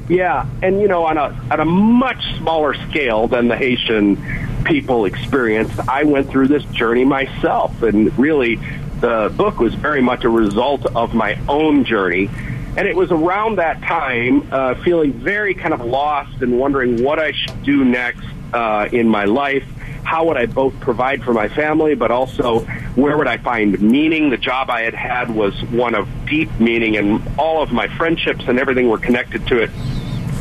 Yeah, 0.08 0.46
and 0.62 0.80
you 0.80 0.88
know, 0.88 1.04
on 1.04 1.18
a 1.18 1.38
on 1.50 1.60
a 1.60 1.64
much 1.64 2.22
smaller 2.38 2.74
scale 2.88 3.28
than 3.28 3.48
the 3.48 3.56
Haitian 3.56 4.16
people 4.64 5.04
experienced, 5.04 5.78
I 5.88 6.04
went 6.04 6.30
through 6.30 6.48
this 6.48 6.64
journey 6.64 7.04
myself, 7.04 7.82
and 7.82 8.16
really, 8.18 8.56
the 9.00 9.32
book 9.36 9.58
was 9.58 9.74
very 9.74 10.00
much 10.00 10.24
a 10.24 10.28
result 10.28 10.86
of 10.86 11.14
my 11.14 11.38
own 11.48 11.84
journey. 11.84 12.30
And 12.76 12.86
it 12.86 12.94
was 12.94 13.10
around 13.10 13.56
that 13.56 13.82
time, 13.82 14.48
uh, 14.52 14.74
feeling 14.76 15.12
very 15.12 15.52
kind 15.52 15.74
of 15.74 15.80
lost 15.80 16.42
and 16.42 16.58
wondering 16.58 17.02
what 17.02 17.18
I 17.18 17.32
should 17.32 17.62
do 17.64 17.84
next 17.84 18.24
uh, 18.52 18.88
in 18.92 19.08
my 19.08 19.24
life. 19.24 19.64
How 20.04 20.26
would 20.26 20.36
I 20.36 20.46
both 20.46 20.78
provide 20.80 21.22
for 21.22 21.32
my 21.34 21.48
family, 21.48 21.94
but 21.94 22.10
also 22.10 22.60
where 22.94 23.18
would 23.18 23.26
I 23.26 23.36
find 23.36 23.80
meaning? 23.82 24.30
The 24.30 24.36
job 24.36 24.70
I 24.70 24.82
had 24.82 24.94
had 24.94 25.34
was 25.34 25.60
one 25.64 25.94
of 25.94 26.08
deep 26.26 26.48
meaning, 26.60 26.96
and 26.96 27.20
all 27.36 27.62
of 27.62 27.72
my 27.72 27.88
friendships 27.88 28.44
and 28.46 28.58
everything 28.58 28.88
were 28.88 28.98
connected 28.98 29.46
to 29.48 29.62
it. 29.62 29.70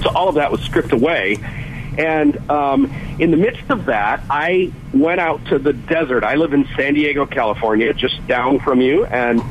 So 0.08 0.16
all 0.16 0.30
of 0.30 0.36
that 0.36 0.52
was 0.52 0.62
stripped 0.62 0.94
away. 0.94 1.38
And 1.98 2.38
um, 2.50 2.86
in 3.20 3.32
the 3.32 3.38
midst 3.38 3.70
of 3.70 3.86
that, 3.86 4.24
I 4.30 4.72
went 4.94 5.20
out 5.20 5.46
to 5.48 5.60
the 5.60 5.74
desert. 5.74 6.24
I 6.24 6.36
live 6.36 6.54
in 6.54 6.66
San 6.78 6.94
Diego, 6.94 7.26
California, 7.26 7.94
just 7.94 8.26
down 8.26 8.60
from 8.60 8.80
you, 8.80 9.06
and 9.06 9.42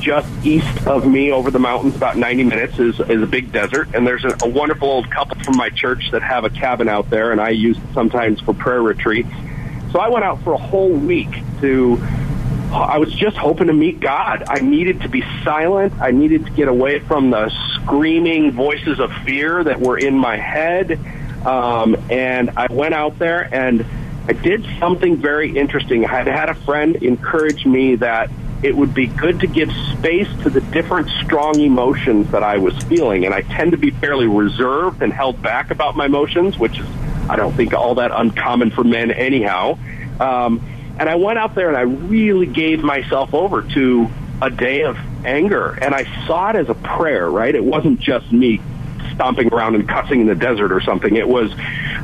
just 0.00 0.28
east 0.44 0.86
of 0.86 1.06
me 1.06 1.30
over 1.30 1.50
the 1.50 1.58
mountains, 1.60 1.94
about 1.94 2.16
90 2.16 2.44
minutes, 2.44 2.78
is, 2.78 2.98
is 2.98 3.22
a 3.22 3.26
big 3.26 3.52
desert. 3.52 3.88
And 3.94 4.04
there's 4.04 4.24
a, 4.24 4.36
a 4.42 4.48
wonderful 4.48 4.88
old 4.88 5.10
couple 5.10 5.38
from 5.44 5.56
my 5.56 5.70
church 5.70 6.10
that 6.10 6.22
have 6.22 6.44
a 6.44 6.50
cabin 6.50 6.88
out 6.88 7.08
there, 7.08 7.30
and 7.30 7.40
I 7.40 7.50
use 7.50 7.76
it 7.76 7.94
sometimes 7.94 8.40
for 8.40 8.52
prayer 8.52 8.82
retreats. 8.82 9.30
So 9.92 10.00
I 10.00 10.08
went 10.08 10.24
out 10.24 10.42
for 10.42 10.54
a 10.54 10.58
whole 10.58 10.92
week 10.92 11.30
to 11.60 11.96
I 12.72 12.98
was 12.98 13.12
just 13.12 13.36
hoping 13.36 13.66
to 13.66 13.72
meet 13.72 14.00
God. 14.00 14.44
I 14.48 14.60
needed 14.60 15.00
to 15.02 15.08
be 15.08 15.22
silent. 15.42 15.92
I 16.00 16.12
needed 16.12 16.46
to 16.46 16.52
get 16.52 16.68
away 16.68 17.00
from 17.00 17.30
the 17.30 17.50
screaming 17.74 18.52
voices 18.52 19.00
of 19.00 19.12
fear 19.24 19.64
that 19.64 19.80
were 19.80 19.98
in 19.98 20.16
my 20.16 20.36
head. 20.36 20.98
Um, 21.44 21.96
and 22.10 22.50
I 22.56 22.72
went 22.72 22.94
out 22.94 23.18
there 23.18 23.52
and 23.52 23.84
I 24.28 24.34
did 24.34 24.64
something 24.78 25.16
very 25.16 25.56
interesting. 25.56 26.04
I 26.04 26.08
had 26.08 26.26
had 26.28 26.48
a 26.48 26.54
friend 26.54 26.94
encourage 26.96 27.66
me 27.66 27.96
that 27.96 28.30
it 28.62 28.76
would 28.76 28.94
be 28.94 29.06
good 29.06 29.40
to 29.40 29.46
give 29.46 29.72
space 29.98 30.28
to 30.42 30.50
the 30.50 30.60
different 30.60 31.08
strong 31.24 31.58
emotions 31.58 32.30
that 32.30 32.42
I 32.42 32.58
was 32.58 32.76
feeling. 32.84 33.24
And 33.24 33.34
I 33.34 33.40
tend 33.40 33.72
to 33.72 33.78
be 33.78 33.90
fairly 33.90 34.26
reserved 34.26 35.02
and 35.02 35.12
held 35.12 35.42
back 35.42 35.70
about 35.70 35.96
my 35.96 36.04
emotions, 36.04 36.58
which 36.58 36.78
is, 36.78 36.86
I 37.28 37.36
don't 37.36 37.54
think, 37.54 37.72
all 37.72 37.96
that 37.96 38.10
uncommon 38.12 38.70
for 38.70 38.84
men 38.84 39.10
anyhow. 39.10 39.78
Um, 40.20 40.60
and 41.00 41.08
I 41.08 41.14
went 41.14 41.38
out 41.38 41.54
there 41.54 41.68
and 41.68 41.78
I 41.78 41.80
really 41.80 42.44
gave 42.44 42.82
myself 42.82 43.32
over 43.32 43.62
to 43.62 44.10
a 44.42 44.50
day 44.50 44.82
of 44.82 44.98
anger. 45.24 45.70
And 45.80 45.94
I 45.94 46.04
saw 46.26 46.50
it 46.50 46.56
as 46.56 46.68
a 46.68 46.74
prayer, 46.74 47.28
right? 47.28 47.54
It 47.54 47.64
wasn't 47.64 48.00
just 48.00 48.30
me 48.30 48.60
stomping 49.14 49.50
around 49.50 49.76
and 49.76 49.88
cussing 49.88 50.20
in 50.20 50.26
the 50.26 50.34
desert 50.34 50.70
or 50.72 50.82
something. 50.82 51.16
It 51.16 51.26
was 51.26 51.52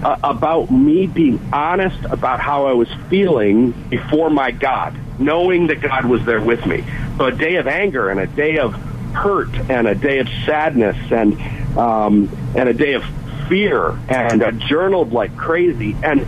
uh, 0.02 0.16
about 0.24 0.70
me 0.70 1.06
being 1.06 1.38
honest 1.52 2.02
about 2.06 2.40
how 2.40 2.68
I 2.68 2.72
was 2.72 2.88
feeling 3.10 3.72
before 3.90 4.30
my 4.30 4.50
God, 4.50 4.96
knowing 5.18 5.66
that 5.66 5.82
God 5.82 6.06
was 6.06 6.24
there 6.24 6.40
with 6.40 6.64
me. 6.64 6.82
So 7.18 7.26
a 7.26 7.32
day 7.32 7.56
of 7.56 7.68
anger 7.68 8.08
and 8.08 8.18
a 8.18 8.26
day 8.26 8.56
of 8.56 8.72
hurt 9.12 9.54
and 9.68 9.86
a 9.86 9.94
day 9.94 10.20
of 10.20 10.28
sadness 10.46 10.96
and 11.12 11.38
um, 11.76 12.30
and 12.56 12.66
a 12.66 12.74
day 12.74 12.94
of 12.94 13.04
fear 13.46 13.90
and 14.08 14.42
I 14.42 14.52
journaled 14.52 15.12
like 15.12 15.36
crazy 15.36 15.94
and 16.02 16.26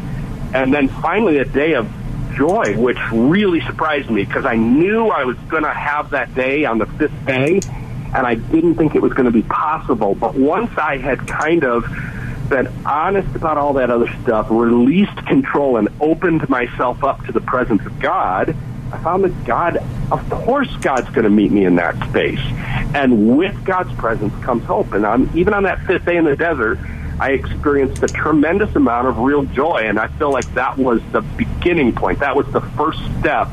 and 0.55 0.73
then 0.73 0.89
finally 0.89 1.39
a 1.39 1.45
day 1.45 1.75
of 1.75 1.91
joy, 2.39 2.77
which 2.79 2.99
really 3.13 3.61
surprised 3.63 4.09
me 4.09 4.25
because 4.25 4.47
I 4.47 4.55
knew 4.55 5.09
I 5.09 5.25
was 5.25 5.37
going 5.49 5.65
to 5.65 5.75
have 5.75 6.11
that 6.11 6.35
day 6.35 6.65
on 6.65 6.79
the 6.79 6.87
fifth 6.87 7.27
day, 7.27 7.61
and 8.15 8.27
I 8.27 8.37
didn't 8.37 8.77
think 8.77 8.95
it 8.95 9.03
was 9.03 9.13
going 9.13 9.27
to 9.27 9.33
be 9.33 9.43
possible. 9.43 10.15
But 10.15 10.35
once 10.35 10.71
I 10.79 10.97
had 10.97 11.27
kind 11.27 11.65
of 11.65 11.85
been 12.49 12.69
honest 12.87 13.35
about 13.37 13.59
all 13.59 13.75
that 13.75 13.91
other 13.91 14.09
stuff, 14.23 14.47
released 14.51 15.27
control, 15.27 15.77
and 15.77 15.89
opened 16.01 16.49
myself 16.49 17.05
up 17.05 17.27
to 17.27 17.33
the 17.33 17.43
presence 17.43 17.85
of 17.85 18.01
God, 18.01 18.57
I 18.91 18.99
found 19.03 19.25
that 19.25 19.45
God, 19.45 19.77
of 20.11 20.31
course, 20.31 20.75
God's 20.77 21.11
going 21.11 21.25
to 21.25 21.31
meet 21.31 21.53
me 21.53 21.67
in 21.67 21.77
that 21.77 21.95
space. 22.09 22.41
And 22.95 23.37
with 23.37 23.65
God's 23.65 23.93
presence 23.95 24.33
comes 24.43 24.65
hope. 24.65 24.93
And 24.93 25.05
on, 25.05 25.31
even 25.37 25.53
on 25.53 25.65
that 25.65 25.85
fifth 25.85 26.07
day 26.07 26.17
in 26.17 26.25
the 26.25 26.37
desert, 26.37 26.79
I 27.21 27.33
experienced 27.33 28.03
a 28.03 28.07
tremendous 28.07 28.75
amount 28.77 29.09
of 29.09 29.19
real 29.19 29.43
joy. 29.45 29.83
And 29.85 29.99
I 29.99 30.07
feel 30.07 30.33
like 30.33 30.53
that 30.55 30.79
was 30.79 31.03
the 31.13 31.21
beginning 31.59 31.95
point. 31.95 32.21
That 32.21 32.37
was 32.37 32.47
the 32.53 32.61
first 32.61 33.01
step 33.19 33.49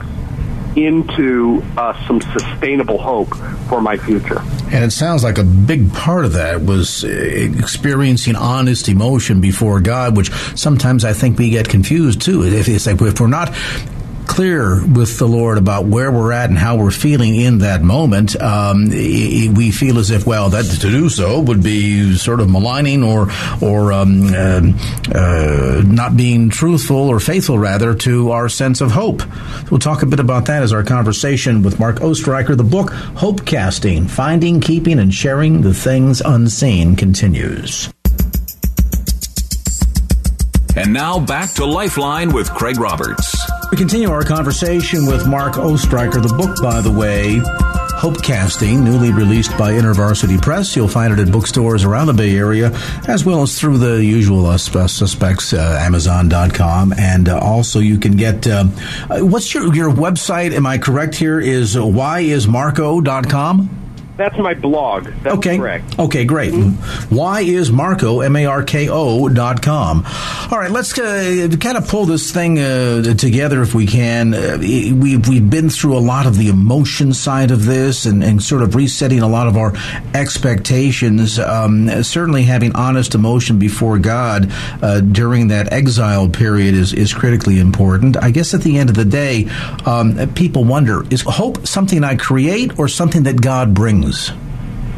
into 0.75 1.63
uh, 1.77 1.93
some 2.05 2.19
sustainable 2.19 2.97
hope 2.97 3.33
for 3.69 3.81
my 3.81 3.97
future. 3.97 4.39
And 4.71 4.83
it 4.83 4.91
sounds 4.91 5.23
like 5.23 5.37
a 5.37 5.43
big 5.43 5.93
part 5.93 6.25
of 6.25 6.33
that 6.33 6.61
was 6.61 7.05
uh, 7.05 7.07
experiencing 7.07 8.35
honest 8.35 8.89
emotion 8.89 9.39
before 9.39 9.79
God, 9.79 10.17
which 10.17 10.31
sometimes 10.55 11.05
I 11.05 11.13
think 11.13 11.39
we 11.39 11.49
get 11.49 11.69
confused 11.69 12.21
too. 12.21 12.43
It's 12.43 12.85
like 12.85 13.01
if 13.01 13.19
we're 13.19 13.27
not 13.27 13.55
clear 14.27 14.85
with 14.85 15.17
the 15.17 15.27
Lord 15.27 15.57
about 15.57 15.85
where 15.85 16.11
we're 16.11 16.31
at 16.31 16.49
and 16.49 16.57
how 16.57 16.75
we're 16.75 16.91
feeling 16.91 17.35
in 17.35 17.59
that 17.59 17.81
moment, 17.81 18.39
um, 18.41 18.89
we 18.89 19.71
feel 19.71 19.97
as 19.97 20.11
if, 20.11 20.25
well, 20.25 20.49
that 20.49 20.65
to 20.65 20.89
do 20.89 21.09
so 21.09 21.39
would 21.41 21.63
be 21.63 22.15
sort 22.15 22.39
of 22.39 22.49
maligning 22.49 23.03
or 23.03 23.29
or 23.61 23.93
um, 23.93 24.33
uh, 24.33 24.61
uh, 25.13 25.81
not 25.85 26.17
being 26.17 26.49
truthful 26.49 26.97
or 26.97 27.19
faithful, 27.19 27.57
rather, 27.57 27.95
to 27.95 28.31
our 28.31 28.49
sense 28.49 28.81
of 28.81 28.91
hope. 28.91 29.21
we'll 29.71 29.79
talk 29.79 30.01
a 30.01 30.05
bit 30.05 30.19
about 30.19 30.45
that 30.45 30.63
as 30.63 30.73
our 30.73 30.83
conversation 30.83 31.61
with 31.61 31.79
Mark 31.79 31.97
Oestreicher. 31.97 32.57
The 32.57 32.63
book 32.63 32.91
Hope 32.91 33.45
Casting: 33.45 34.07
Finding, 34.07 34.59
Keeping, 34.61 34.99
and 34.99 35.13
Sharing 35.13 35.61
the 35.61 35.73
Things 35.73 36.21
Unseen 36.21 36.95
continues. 36.95 37.89
And 40.77 40.91
now 40.91 41.19
back 41.19 41.53
to 41.53 41.65
Lifeline 41.65 42.33
with 42.33 42.49
Craig 42.51 42.77
Roberts. 42.77 43.44
We 43.75 43.79
continue 43.79 44.09
our 44.09 44.23
conversation 44.23 45.05
with 45.05 45.27
Mark 45.27 45.55
Oestreicher. 45.55 46.23
The 46.23 46.33
book, 46.33 46.55
by 46.61 46.79
the 46.79 46.89
way, 46.89 47.41
Hope 47.99 48.23
Casting, 48.23 48.85
newly 48.85 49.11
released 49.11 49.51
by 49.57 49.73
InterVarsity 49.73 50.41
Press. 50.41 50.77
You'll 50.77 50.87
find 50.87 51.11
it 51.11 51.19
at 51.19 51.29
bookstores 51.29 51.83
around 51.83 52.07
the 52.07 52.13
Bay 52.13 52.37
Area, 52.37 52.71
as 53.09 53.25
well 53.25 53.41
as 53.41 53.59
through 53.59 53.79
the 53.79 54.01
usual 54.01 54.45
uh, 54.45 54.57
suspects, 54.57 55.51
uh, 55.51 55.77
Amazon.com. 55.81 56.93
And 56.97 57.27
uh, 57.27 57.37
also 57.39 57.79
you 57.79 57.99
can 57.99 58.15
get, 58.15 58.47
uh, 58.47 58.63
uh, 59.09 59.19
what's 59.19 59.53
your, 59.53 59.75
your 59.75 59.91
website? 59.91 60.53
Am 60.53 60.65
I 60.65 60.77
correct 60.77 61.15
here? 61.15 61.41
Is 61.41 61.75
whyismarko.com? 61.75 63.84
That's 64.17 64.37
my 64.37 64.53
blog. 64.53 65.07
That's 65.23 65.35
okay. 65.37 65.57
correct. 65.57 65.99
Okay, 65.99 66.23
great. 66.23 66.53
Mm-hmm. 66.53 67.13
Why 67.13 67.41
is 67.41 67.69
Marko, 67.69 68.21
M 68.21 68.35
A 68.37 68.45
R 68.45 68.63
K 68.63 68.87
O 68.89 69.27
dot 69.27 69.61
com? 69.61 70.05
All 70.51 70.57
right, 70.57 70.71
let's 70.71 70.97
uh, 70.97 71.49
kind 71.59 71.77
of 71.77 71.87
pull 71.87 72.05
this 72.05 72.31
thing 72.31 72.57
uh, 72.57 73.03
together 73.15 73.61
if 73.61 73.75
we 73.75 73.85
can. 73.85 74.33
Uh, 74.33 74.57
we've, 74.59 75.27
we've 75.27 75.49
been 75.49 75.69
through 75.69 75.97
a 75.97 75.99
lot 75.99 76.27
of 76.27 76.37
the 76.37 76.47
emotion 76.47 77.11
side 77.13 77.51
of 77.51 77.65
this 77.65 78.05
and, 78.05 78.23
and 78.23 78.41
sort 78.41 78.61
of 78.61 78.73
resetting 78.75 79.19
a 79.19 79.27
lot 79.27 79.47
of 79.47 79.57
our 79.57 79.73
expectations. 80.13 81.37
Um, 81.37 81.89
certainly, 82.03 82.43
having 82.43 82.73
honest 82.73 83.15
emotion 83.15 83.59
before 83.59 83.99
God 83.99 84.47
uh, 84.81 85.01
during 85.01 85.49
that 85.49 85.73
exile 85.73 86.29
period 86.29 86.73
is, 86.73 86.93
is 86.93 87.13
critically 87.13 87.59
important. 87.59 88.15
I 88.15 88.31
guess 88.31 88.53
at 88.53 88.61
the 88.61 88.77
end 88.77 88.89
of 88.89 88.95
the 88.95 89.03
day, 89.03 89.49
um, 89.85 90.33
people 90.35 90.63
wonder 90.63 91.03
is 91.11 91.21
hope 91.21 91.67
something 91.67 92.03
I 92.03 92.15
create 92.15 92.79
or 92.79 92.87
something 92.87 93.23
that 93.23 93.41
God 93.41 93.73
brings? 93.73 94.04
Things? 94.05 94.31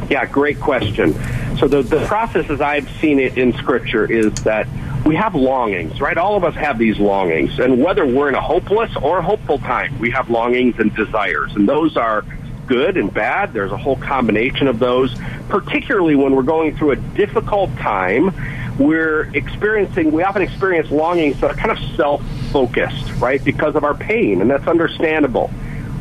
Yeah, 0.10 0.26
great 0.26 0.60
question. 0.60 1.14
So 1.58 1.68
the, 1.68 1.82
the 1.82 2.06
process 2.06 2.50
as 2.50 2.62
I've 2.62 2.90
seen 3.00 3.20
it 3.20 3.38
in 3.38 3.54
Scripture 3.54 4.10
is 4.10 4.34
that 4.44 4.68
we 5.06 5.16
have 5.16 5.36
longings, 5.36 6.00
right? 6.00 6.18
All 6.18 6.36
of 6.36 6.44
us 6.44 6.56
have 6.56 6.78
these 6.78 6.98
longings. 6.98 7.60
And 7.60 7.84
whether 7.84 8.06
we're 8.06 8.30
in 8.30 8.36
a 8.36 8.42
hopeless 8.42 8.96
or 8.96 9.22
hopeful 9.22 9.58
time, 9.60 9.98
we 10.00 10.12
have 10.12 10.30
longings 10.30 10.80
and 10.80 10.94
desires. 10.96 11.56
And 11.56 11.68
those 11.68 11.98
are 11.98 12.24
good 12.68 12.98
and 12.98 13.14
bad. 13.14 13.54
There's 13.54 13.72
a 13.72 13.78
whole 13.78 13.96
combination 13.96 14.68
of 14.68 14.80
those, 14.80 15.16
particularly 15.50 16.16
when 16.16 16.36
we're 16.36 16.44
going 16.44 16.78
through 16.78 16.92
a 16.92 16.96
difficult 16.96 17.76
time. 17.78 18.34
We're 18.78 19.24
experiencing, 19.34 20.12
we 20.12 20.24
often 20.24 20.42
experience 20.42 20.92
longings 20.92 21.40
that 21.42 21.52
are 21.52 21.56
kind 21.56 21.72
of 21.72 21.96
self 21.96 22.24
focused, 22.52 23.12
right? 23.14 23.44
Because 23.44 23.76
of 23.76 23.84
our 23.84 23.96
pain, 23.96 24.42
and 24.42 24.50
that's 24.50 24.68
understandable 24.68 25.52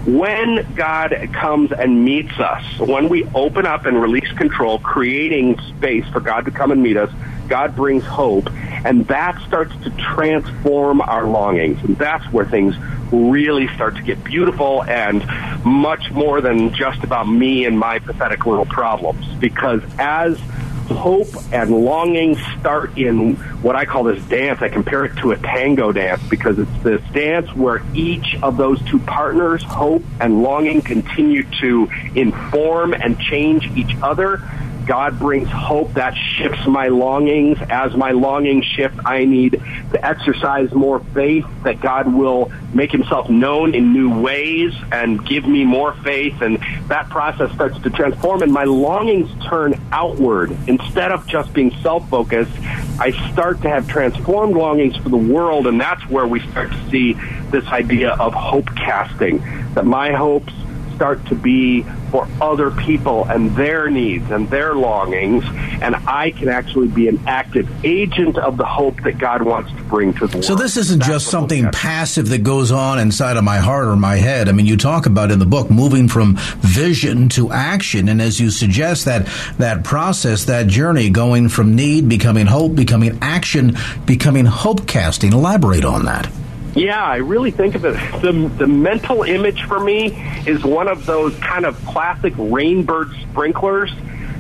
when 0.07 0.75
God 0.75 1.31
comes 1.33 1.73
and 1.73 2.05
meets 2.05 2.39
us, 2.39 2.79
when 2.79 3.09
we 3.09 3.25
open 3.35 3.67
up 3.67 3.87
and 3.87 4.01
release 4.01 4.31
control, 4.33 4.79
creating 4.79 5.59
space 5.77 6.07
for 6.13 6.21
God 6.21 6.45
to 6.45 6.51
come 6.53 6.71
and 6.71 6.83
meet 6.83 6.97
us, 6.97 7.11
God 7.49 7.75
brings 7.75 8.05
hope, 8.05 8.49
and 8.85 9.07
that 9.09 9.41
starts 9.47 9.73
to 9.83 9.91
transform 9.91 11.01
our 11.01 11.27
longings. 11.27 11.83
And 11.85 11.99
that's 11.99 12.25
where 12.33 12.47
things 12.47 12.77
really 13.13 13.69
start 13.75 13.97
to 13.97 14.03
get 14.03 14.23
beautiful 14.25 14.83
and 14.85 15.25
much 15.65 16.11
more 16.11 16.41
than 16.41 16.73
just 16.73 17.03
about 17.05 17.29
me 17.29 17.65
and 17.65 17.79
my 17.79 17.99
pathetic 17.99 18.47
little 18.47 18.67
problems. 18.67 19.27
Because 19.39 19.83
as 19.99 20.41
hope 20.89 21.29
and 21.53 21.71
longing 21.71 22.37
start 22.59 22.97
in 22.99 23.37
what 23.63 23.77
I 23.77 23.85
call 23.85 24.05
this 24.05 24.23
dance. 24.25 24.63
I 24.63 24.69
compare 24.69 25.05
it 25.05 25.17
to 25.19 25.33
a 25.33 25.37
tango 25.37 25.93
dance 25.93 26.23
because 26.29 26.59
it's 26.59 26.83
this 26.83 27.03
dance 27.13 27.53
where 27.55 27.83
each 27.95 28.37
of 28.43 28.57
those 28.57 28.83
two 28.85 28.99
partners, 29.01 29.63
hope 29.63 30.03
and 30.21 30.43
longing, 30.43 30.83
continue 30.83 31.45
to 31.61 31.89
inform 32.15 32.95
and 32.95 33.19
change 33.19 33.67
each 33.77 33.97
other 34.03 34.43
God 34.87 35.19
brings 35.19 35.49
hope 35.49 35.95
that 35.95 36.15
shifts 36.17 36.65
my 36.67 36.89
longings. 36.89 37.59
As 37.69 37.95
my 37.97 38.13
longings 38.13 38.65
shift, 38.65 38.97
I 39.05 39.25
need 39.25 39.61
to 39.93 40.07
exercise 40.07 40.73
more 40.73 41.01
faith 41.01 41.45
that 41.65 41.81
God 41.81 42.13
will 42.13 42.53
make 42.77 42.93
himself 42.93 43.29
known 43.31 43.75
in 43.75 43.93
new 43.93 44.21
ways 44.21 44.75
and 44.93 45.25
give 45.27 45.47
me 45.47 45.65
more 45.65 45.95
faith. 46.05 46.41
And 46.43 46.59
that 46.89 47.09
process 47.09 47.53
starts 47.53 47.79
to 47.81 47.91
transform 47.91 48.43
and 48.43 48.53
my 48.53 48.65
longings 48.65 49.31
turn 49.47 49.81
outward. 49.93 50.57
Instead 50.69 51.11
of 51.11 51.27
just 51.27 51.53
being 51.53 51.75
self-focused, 51.83 52.53
I 53.01 53.11
start 53.33 53.63
to 53.63 53.69
have 53.69 53.89
transformed 53.89 54.55
longings 54.55 54.97
for 54.97 55.09
the 55.09 55.17
world. 55.17 55.67
And 55.67 55.81
that's 55.81 56.07
where 56.09 56.27
we 56.27 56.41
start 56.51 56.71
to 56.71 56.91
see 56.91 57.15
this 57.51 57.67
idea 57.69 58.11
of 58.11 58.35
hope 58.35 58.67
casting, 58.77 59.39
that 59.75 59.87
my 59.87 60.13
hopes 60.13 60.53
start 60.97 61.25
to 61.27 61.35
be 61.35 61.83
for 62.11 62.27
other 62.41 62.71
people 62.71 63.25
and 63.25 63.55
their 63.55 63.91
needs 63.91 64.31
and 64.31 64.49
their 64.49 64.75
longings, 64.75 65.45
and 65.83 65.95
I 66.07 66.31
can 66.31 66.49
actually 66.49 66.89
be 66.89 67.09
an 67.09 67.21
active 67.27 67.69
agent 67.85 68.39
of 68.39 68.57
the 68.57 68.65
hope 68.65 69.03
that 69.03 69.19
God 69.19 69.43
wants 69.43 69.71
to 69.73 69.83
bring 69.85 70.15
to 70.15 70.27
the 70.27 70.39
world. 70.39 70.45
So 70.45 70.55
this 70.55 70.77
isn't 70.77 71.01
That's 71.01 71.11
just 71.11 71.29
something 71.29 71.71
passive 71.71 72.29
that 72.31 72.43
goes 72.43 72.73
on 72.73 72.99
inside 72.99 73.37
of 73.37 73.45
my 73.45 73.59
heart 73.59 73.89
or 73.89 73.97
my 73.97 74.17
head. 74.17 74.49
I 74.49 74.53
mean, 74.53 74.67
you 74.67 74.77
talk 74.77 75.07
about 75.07 75.31
in 75.31 75.39
the 75.39 75.47
book 75.47 75.71
moving 75.71 76.09
from 76.09 76.37
vision 76.37 77.29
to 77.31 77.53
action, 77.53 78.09
and 78.09 78.23
as 78.23 78.41
you 78.41 78.51
suggest 78.51 79.05
that 79.05 79.27
that 79.59 79.85
process, 79.85 80.45
that 80.47 80.67
journey, 80.67 81.11
going 81.11 81.49
from 81.49 81.75
need, 81.75 82.09
becoming 82.09 82.47
hope, 82.47 82.75
becoming 82.75 83.19
action, 83.21 83.77
becoming 84.07 84.47
hope 84.47 84.87
casting. 84.87 85.33
Elaborate 85.33 85.85
on 85.85 86.07
that. 86.07 86.31
Yeah, 86.77 87.03
I 87.03 87.17
really 87.17 87.51
think 87.51 87.75
of 87.75 87.87
it. 87.87 87.95
The, 88.21 88.33
the 88.59 88.67
mental 88.67 89.23
image 89.23 89.63
for 89.65 89.81
me 89.81 90.09
is 90.47 90.63
one 90.63 90.89
of 90.89 91.07
those 91.07 91.35
kind 91.39 91.65
of 91.65 91.83
classic 91.87 92.35
rainbird 92.35 93.19
sprinklers 93.23 93.91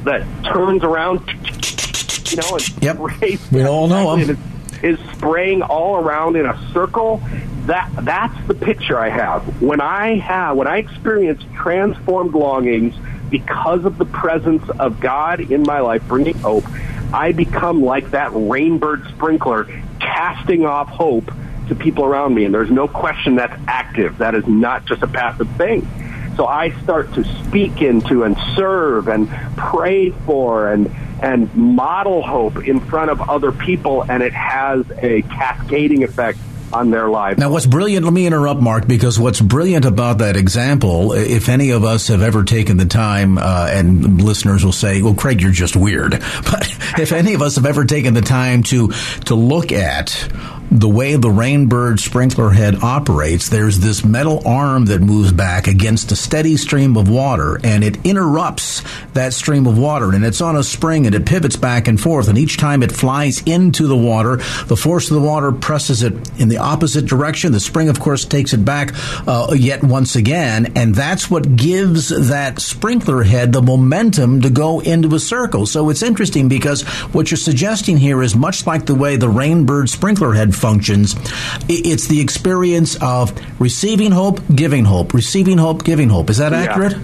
that 0.04 0.26
turns 0.44 0.84
around, 0.84 1.20
you 2.30 2.36
know, 2.36 2.56
and 2.56 2.82
yep. 2.82 2.96
sprays. 2.96 3.50
We 3.50 3.64
all 3.64 3.88
know 3.88 4.16
them. 4.16 4.38
Is 4.82 4.98
spraying 5.14 5.62
all 5.62 5.96
around 5.96 6.36
in 6.36 6.44
a 6.44 6.72
circle. 6.74 7.22
That 7.64 7.90
that's 8.02 8.46
the 8.46 8.54
picture 8.54 8.98
I 8.98 9.08
have 9.08 9.62
when 9.62 9.80
I 9.80 10.18
have 10.18 10.56
when 10.58 10.68
I 10.68 10.76
experience 10.76 11.42
transformed 11.54 12.34
longings 12.34 12.94
because 13.30 13.86
of 13.86 13.96
the 13.96 14.04
presence 14.04 14.68
of 14.78 15.00
God 15.00 15.40
in 15.40 15.62
my 15.62 15.80
life, 15.80 16.06
bringing 16.06 16.36
hope. 16.38 16.64
I 17.14 17.32
become 17.32 17.82
like 17.82 18.10
that 18.10 18.32
rainbird 18.32 19.08
sprinkler, 19.14 19.64
casting 19.98 20.66
off 20.66 20.90
hope 20.90 21.32
to 21.68 21.74
people 21.74 22.04
around 22.04 22.34
me. 22.34 22.44
And 22.44 22.54
there's 22.54 22.70
no 22.70 22.88
question 22.88 23.36
that's 23.36 23.60
active. 23.66 24.18
That 24.18 24.34
is 24.34 24.46
not 24.46 24.84
just 24.84 25.02
a 25.02 25.06
passive 25.06 25.48
thing. 25.56 25.86
So 26.36 26.46
I 26.46 26.70
start 26.82 27.14
to 27.14 27.24
speak 27.24 27.80
into 27.80 28.24
and 28.24 28.36
serve 28.54 29.08
and 29.08 29.28
pray 29.56 30.10
for 30.10 30.70
and 30.70 30.94
and 31.22 31.54
model 31.54 32.22
hope 32.22 32.68
in 32.68 32.78
front 32.78 33.10
of 33.10 33.22
other 33.22 33.50
people, 33.50 34.02
and 34.02 34.22
it 34.22 34.34
has 34.34 34.84
a 34.98 35.22
cascading 35.22 36.02
effect 36.04 36.38
on 36.72 36.90
their 36.90 37.08
lives. 37.08 37.38
Now, 37.38 37.50
what's 37.50 37.66
brilliant, 37.66 38.04
let 38.04 38.12
me 38.12 38.26
interrupt, 38.26 38.60
Mark, 38.60 38.86
because 38.86 39.18
what's 39.18 39.40
brilliant 39.40 39.84
about 39.84 40.18
that 40.18 40.36
example, 40.36 41.12
if 41.12 41.48
any 41.48 41.70
of 41.70 41.84
us 41.84 42.08
have 42.08 42.22
ever 42.22 42.44
taken 42.44 42.76
the 42.76 42.86
time, 42.86 43.38
uh, 43.38 43.68
and 43.70 44.22
listeners 44.22 44.64
will 44.64 44.72
say, 44.72 45.00
well, 45.00 45.14
Craig, 45.14 45.40
you're 45.40 45.52
just 45.52 45.76
weird. 45.76 46.22
But 46.46 46.68
if 46.98 47.12
any 47.12 47.34
of 47.34 47.42
us 47.42 47.56
have 47.56 47.66
ever 47.66 47.84
taken 47.84 48.14
the 48.14 48.20
time 48.20 48.62
to, 48.64 48.88
to 49.26 49.34
look 49.34 49.72
at 49.72 50.28
the 50.70 50.88
way 50.88 51.16
the 51.16 51.28
Rainbird 51.28 52.00
sprinkler 52.00 52.50
head 52.50 52.82
operates, 52.82 53.48
there's 53.48 53.78
this 53.78 54.04
metal 54.04 54.42
arm 54.46 54.86
that 54.86 55.00
moves 55.00 55.32
back 55.32 55.66
against 55.66 56.12
a 56.12 56.16
steady 56.16 56.56
stream 56.56 56.96
of 56.96 57.08
water, 57.08 57.60
and 57.62 57.84
it 57.84 58.04
interrupts 58.04 58.82
that 59.12 59.32
stream 59.32 59.66
of 59.66 59.78
water. 59.78 60.12
And 60.12 60.24
it's 60.24 60.40
on 60.40 60.56
a 60.56 60.64
spring, 60.64 61.06
and 61.06 61.14
it 61.14 61.26
pivots 61.26 61.56
back 61.56 61.88
and 61.88 62.00
forth. 62.00 62.28
And 62.28 62.36
each 62.36 62.56
time 62.56 62.82
it 62.82 62.92
flies 62.92 63.42
into 63.42 63.86
the 63.86 63.96
water, 63.96 64.36
the 64.66 64.76
force 64.76 65.10
of 65.10 65.14
the 65.14 65.26
water 65.26 65.52
presses 65.52 66.02
it 66.02 66.14
in 66.40 66.48
the 66.48 66.58
opposite 66.58 67.06
direction. 67.06 67.52
The 67.52 67.60
spring, 67.60 67.88
of 67.88 68.00
course, 68.00 68.24
takes 68.24 68.52
it 68.52 68.64
back 68.64 68.92
uh, 69.26 69.54
yet 69.56 69.84
once 69.84 70.16
again, 70.16 70.72
and 70.74 70.94
that's 70.94 71.30
what 71.30 71.56
gives 71.56 72.08
that 72.28 72.60
sprinkler 72.60 73.22
head 73.22 73.52
the 73.52 73.62
momentum 73.62 74.40
to 74.40 74.50
go 74.50 74.80
into 74.80 75.14
a 75.14 75.20
circle. 75.20 75.66
So 75.66 75.90
it's 75.90 76.02
interesting 76.02 76.48
because 76.48 76.82
what 77.12 77.30
you're 77.30 77.38
suggesting 77.38 77.96
here 77.96 78.22
is 78.22 78.34
much 78.34 78.66
like 78.66 78.86
the 78.86 78.94
way 78.94 79.16
the 79.16 79.28
Rainbird 79.28 79.88
sprinkler 79.88 80.32
head 80.32 80.55
functions. 80.56 81.14
It's 81.68 82.08
the 82.08 82.20
experience 82.20 82.96
of 83.02 83.32
receiving 83.60 84.12
hope, 84.12 84.40
giving 84.54 84.84
hope, 84.84 85.14
receiving 85.14 85.58
hope, 85.58 85.84
giving 85.84 86.08
hope. 86.08 86.30
Is 86.30 86.38
that 86.38 86.52
accurate? 86.52 86.92
Yeah, 86.92 87.02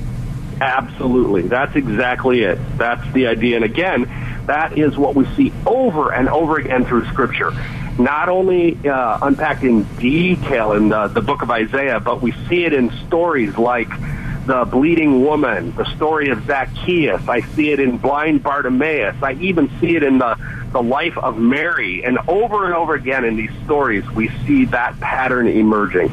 absolutely. 0.60 1.42
That's 1.42 1.76
exactly 1.76 2.42
it. 2.42 2.58
That's 2.78 3.12
the 3.12 3.26
idea. 3.26 3.56
And 3.56 3.64
again, 3.64 4.10
that 4.46 4.76
is 4.76 4.96
what 4.96 5.14
we 5.14 5.26
see 5.36 5.52
over 5.66 6.12
and 6.12 6.28
over 6.28 6.58
again 6.58 6.84
through 6.84 7.06
Scripture. 7.06 7.52
Not 7.98 8.28
only 8.28 8.78
uh, 8.88 9.18
unpacked 9.22 9.64
in 9.64 9.84
detail 9.96 10.72
in 10.72 10.88
the, 10.88 11.08
the 11.08 11.20
book 11.20 11.42
of 11.42 11.50
Isaiah, 11.50 12.00
but 12.00 12.22
we 12.22 12.32
see 12.48 12.64
it 12.64 12.72
in 12.72 12.90
stories 13.06 13.56
like 13.58 13.88
the 14.46 14.64
bleeding 14.64 15.24
woman, 15.24 15.74
the 15.76 15.84
story 15.94 16.30
of 16.30 16.44
Zacchaeus. 16.46 17.28
I 17.28 17.40
see 17.40 17.70
it 17.70 17.78
in 17.78 17.98
blind 17.98 18.42
Bartimaeus. 18.42 19.22
I 19.22 19.32
even 19.34 19.70
see 19.80 19.94
it 19.94 20.02
in 20.02 20.18
the, 20.18 20.36
the 20.72 20.82
life 20.82 21.16
of 21.18 21.38
Mary. 21.38 22.04
And 22.04 22.18
over 22.28 22.64
and 22.64 22.74
over 22.74 22.94
again 22.94 23.24
in 23.24 23.36
these 23.36 23.52
stories, 23.64 24.08
we 24.10 24.28
see 24.46 24.64
that 24.66 24.98
pattern 25.00 25.46
emerging. 25.46 26.10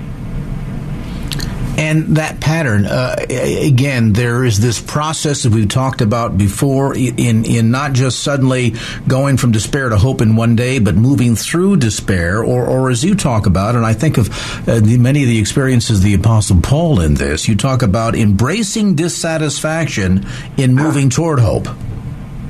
And 1.78 2.18
that 2.18 2.42
pattern, 2.42 2.86
uh, 2.86 3.16
again, 3.30 4.12
there 4.12 4.44
is 4.44 4.60
this 4.60 4.82
process 4.82 5.44
that 5.44 5.54
we've 5.54 5.70
talked 5.70 6.02
about 6.02 6.38
before 6.38 6.94
in, 6.94 7.46
in 7.46 7.72
not 7.72 7.94
just 7.94 8.22
suddenly 8.22 8.74
going 9.08 9.38
from 9.38 9.54
despair 9.54 9.88
to 9.88 9.98
hope 9.98 10.20
in 10.20 10.36
one 10.36 10.58
day, 10.58 10.80
but 10.80 10.96
moving 10.96 11.38
through 11.38 11.78
despair, 11.78 12.44
or, 12.44 12.66
or 12.66 12.90
as 12.90 13.06
you 13.06 13.16
talk 13.16 13.46
about, 13.46 13.76
and 13.76 13.86
I 13.86 13.94
think 13.94 14.18
of 14.18 14.30
uh, 14.68 14.82
the, 14.82 14.98
many 14.98 15.24
of 15.24 15.30
the 15.30 15.40
experiences 15.40 16.00
of 16.00 16.04
the 16.04 16.16
Apostle 16.16 16.60
Paul 16.62 17.00
in 17.00 17.14
this, 17.14 17.48
you 17.48 17.56
talk 17.56 17.82
about 17.82 18.14
embracing 18.14 18.96
dissatisfaction 18.96 20.26
in 20.58 20.76
moving 20.76 21.10
toward 21.10 21.40
hope. 21.40 21.70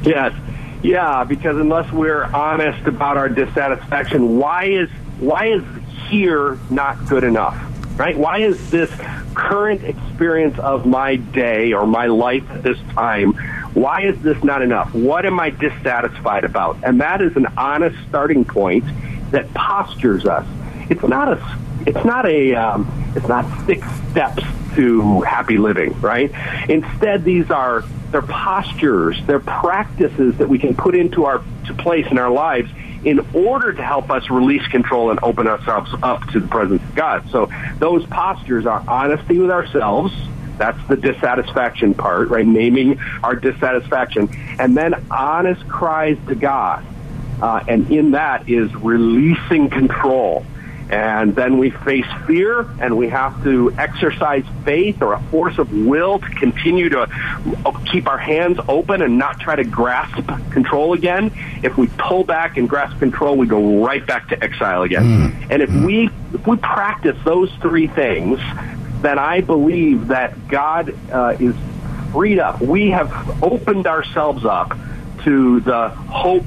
Yes. 0.01 0.33
Yeah, 0.81 1.23
because 1.23 1.57
unless 1.57 1.91
we're 1.91 2.23
honest 2.23 2.87
about 2.87 3.17
our 3.17 3.29
dissatisfaction, 3.29 4.37
why 4.37 4.65
is 4.65 4.89
why 5.19 5.47
is 5.47 5.63
here 6.09 6.57
not 6.69 7.07
good 7.07 7.23
enough? 7.23 7.69
right? 7.99 8.17
Why 8.17 8.37
is 8.39 8.71
this 8.71 8.89
current 9.35 9.83
experience 9.83 10.57
of 10.57 10.85
my 10.85 11.17
day 11.17 11.73
or 11.73 11.85
my 11.85 12.07
life 12.07 12.49
at 12.49 12.63
this 12.63 12.79
time, 12.93 13.33
why 13.73 14.03
is 14.03 14.19
this 14.21 14.41
not 14.41 14.61
enough? 14.61 14.93
What 14.93 15.25
am 15.25 15.39
I 15.39 15.49
dissatisfied 15.49 16.45
about? 16.45 16.77
And 16.83 17.01
that 17.01 17.21
is 17.21 17.35
an 17.35 17.47
honest 17.57 17.97
starting 18.07 18.45
point 18.45 18.85
that 19.31 19.53
postures 19.53 20.25
us. 20.25 20.47
It's 20.89 21.03
not 21.03 21.27
a, 21.27 21.59
it's 21.85 22.05
not 22.05 22.25
a, 22.25 22.55
um, 22.55 23.13
it's 23.17 23.27
not 23.27 23.45
six 23.65 23.85
steps 24.11 24.43
to 24.75 25.21
happy 25.21 25.57
living, 25.57 25.99
right? 25.99 26.31
Instead, 26.69 27.25
these 27.25 27.51
are 27.51 27.83
they're 28.11 28.21
postures, 28.21 29.21
they're 29.25 29.39
practices 29.39 30.37
that 30.37 30.49
we 30.49 30.59
can 30.59 30.75
put 30.75 30.95
into 30.95 31.25
our 31.25 31.43
to 31.67 31.73
place 31.73 32.07
in 32.09 32.17
our 32.17 32.31
lives 32.31 32.71
in 33.03 33.19
order 33.33 33.71
to 33.71 33.83
help 33.83 34.09
us 34.09 34.29
release 34.29 34.65
control 34.67 35.11
and 35.11 35.19
open 35.23 35.47
ourselves 35.47 35.91
up 36.03 36.25
to 36.29 36.39
the 36.39 36.47
presence 36.47 36.81
of 36.81 36.95
God. 36.95 37.29
So 37.29 37.49
those 37.77 38.05
postures 38.07 38.65
are 38.65 38.83
honesty 38.87 39.37
with 39.39 39.51
ourselves. 39.51 40.13
That's 40.57 40.85
the 40.87 40.97
dissatisfaction 40.97 41.93
part, 41.93 42.29
right? 42.29 42.45
Naming 42.45 42.99
our 43.23 43.35
dissatisfaction. 43.35 44.29
And 44.59 44.75
then 44.75 45.05
honest 45.09 45.65
cries 45.69 46.17
to 46.27 46.35
God. 46.35 46.85
Uh, 47.41 47.63
and 47.69 47.89
in 47.89 48.11
that 48.11 48.49
is 48.49 48.73
releasing 48.75 49.69
control. 49.69 50.45
And 50.89 51.35
then 51.35 51.59
we 51.59 51.69
face 51.69 52.07
fear 52.25 52.61
and 52.81 52.97
we 52.97 53.09
have 53.09 53.43
to 53.43 53.71
exercise 53.77 54.43
faith 54.65 55.03
or 55.03 55.13
a 55.13 55.21
force 55.23 55.59
of 55.59 55.71
will 55.71 56.17
to 56.17 56.29
continue 56.31 56.89
to 56.89 57.07
keep 57.85 58.07
our 58.07 58.17
hands 58.17 58.59
open 58.67 59.03
and 59.03 59.17
not 59.19 59.39
try 59.39 59.55
to 59.55 59.63
grasp 59.63 60.25
control 60.51 60.93
again. 60.93 61.31
If 61.61 61.77
we 61.77 61.87
pull 61.99 62.23
back 62.23 62.57
and 62.57 62.67
grasp 62.67 62.97
control, 62.97 63.37
we 63.37 63.45
go 63.45 63.85
right 63.85 64.05
back 64.05 64.29
to 64.29 64.43
exile 64.43 64.81
again. 64.81 65.03
Mm. 65.03 65.47
And 65.51 65.61
if 65.61 65.69
mm. 65.69 65.85
we, 65.85 66.09
if 66.33 66.47
we 66.47 66.57
practice 66.57 67.17
those 67.23 67.51
three 67.61 67.87
things, 67.87 68.39
then 69.01 69.19
I 69.19 69.41
believe 69.41 70.07
that 70.07 70.47
God 70.47 70.95
uh, 71.11 71.37
is 71.39 71.55
freed 72.11 72.39
up. 72.39 72.61
We 72.61 72.89
have 72.89 73.43
opened 73.43 73.85
ourselves 73.85 74.43
up 74.43 74.75
to 75.23 75.59
the 75.59 75.89
hope 75.89 76.45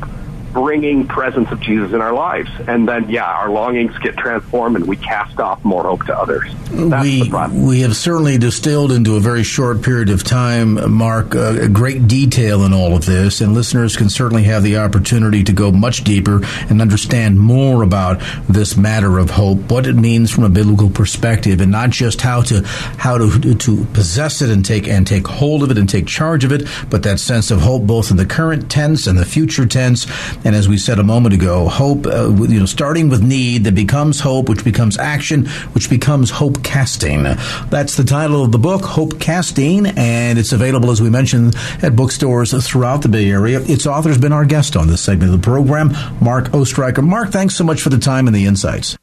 bringing 0.52 1.06
presence 1.06 1.50
of 1.50 1.60
Jesus 1.60 1.92
in 1.92 2.00
our 2.00 2.12
lives. 2.12 2.50
And 2.66 2.86
then, 2.86 3.08
yeah, 3.08 3.24
our 3.24 3.50
longings 3.50 3.96
get 3.98 4.16
transformed 4.16 4.76
and 4.76 4.86
we 4.86 4.96
cast 4.96 5.40
off 5.40 5.64
more 5.64 5.82
hope 5.84 6.04
to 6.06 6.16
others. 6.16 6.52
That's 6.70 7.02
we, 7.02 7.30
we 7.50 7.80
have 7.80 7.96
certainly 7.96 8.38
distilled 8.38 8.92
into 8.92 9.16
a 9.16 9.20
very 9.20 9.42
short 9.42 9.82
period 9.82 10.10
of 10.10 10.24
time, 10.24 10.92
Mark, 10.92 11.34
uh, 11.34 11.68
great 11.68 12.08
detail 12.08 12.64
in 12.64 12.72
all 12.72 12.94
of 12.94 13.04
this, 13.06 13.40
and 13.40 13.54
listeners 13.54 13.96
can 13.96 14.08
certainly 14.08 14.44
have 14.44 14.62
the 14.62 14.78
opportunity 14.78 15.44
to 15.44 15.52
go 15.52 15.70
much 15.70 16.04
deeper 16.04 16.40
and 16.68 16.80
understand 16.80 17.38
more 17.38 17.82
about 17.82 18.22
this 18.48 18.76
matter 18.76 19.18
of 19.18 19.30
hope, 19.30 19.70
what 19.70 19.86
it 19.86 19.94
means 19.94 20.30
from 20.30 20.44
a 20.44 20.48
biblical 20.48 20.90
perspective, 20.90 21.60
and 21.60 21.70
not 21.70 21.90
just 21.90 22.20
how 22.20 22.42
to 22.42 22.62
how 22.98 23.18
to 23.18 23.54
to 23.54 23.84
possess 23.92 24.42
it 24.42 24.50
and 24.50 24.64
take 24.64 24.88
and 24.88 25.06
take 25.06 25.26
hold 25.26 25.62
of 25.62 25.70
it 25.70 25.78
and 25.78 25.88
take 25.88 26.06
charge 26.06 26.44
of 26.44 26.52
it, 26.52 26.66
but 26.90 27.02
that 27.02 27.20
sense 27.20 27.50
of 27.50 27.60
hope 27.60 27.86
both 27.86 28.10
in 28.10 28.16
the 28.16 28.26
current 28.26 28.70
tense 28.70 29.06
and 29.06 29.18
the 29.18 29.24
future 29.24 29.66
tense 29.66 30.06
and 30.44 30.54
as 30.54 30.68
we 30.68 30.78
said 30.78 30.98
a 30.98 31.02
moment 31.02 31.34
ago, 31.34 31.68
hope, 31.68 32.06
uh, 32.06 32.30
you 32.30 32.60
know, 32.60 32.66
starting 32.66 33.08
with 33.08 33.22
need 33.22 33.64
that 33.64 33.74
becomes 33.74 34.20
hope, 34.20 34.48
which 34.48 34.64
becomes 34.64 34.98
action, 34.98 35.46
which 35.74 35.88
becomes 35.88 36.30
hope 36.30 36.62
casting. 36.62 37.22
That's 37.22 37.96
the 37.96 38.04
title 38.04 38.44
of 38.44 38.52
the 38.52 38.58
book, 38.58 38.84
Hope 38.84 39.20
Casting, 39.20 39.86
and 39.86 40.38
it's 40.38 40.52
available, 40.52 40.90
as 40.90 41.00
we 41.00 41.10
mentioned, 41.10 41.54
at 41.82 41.94
bookstores 41.94 42.52
throughout 42.66 43.02
the 43.02 43.08
Bay 43.08 43.30
Area. 43.30 43.60
Its 43.60 43.86
author's 43.86 44.18
been 44.18 44.32
our 44.32 44.44
guest 44.44 44.76
on 44.76 44.88
this 44.88 45.00
segment 45.00 45.32
of 45.32 45.40
the 45.40 45.44
program, 45.44 45.92
Mark 46.20 46.46
Oestreicher. 46.46 47.06
Mark, 47.06 47.30
thanks 47.30 47.54
so 47.54 47.64
much 47.64 47.80
for 47.80 47.90
the 47.90 47.98
time 47.98 48.26
and 48.26 48.34
the 48.34 48.46
insights. 48.46 48.96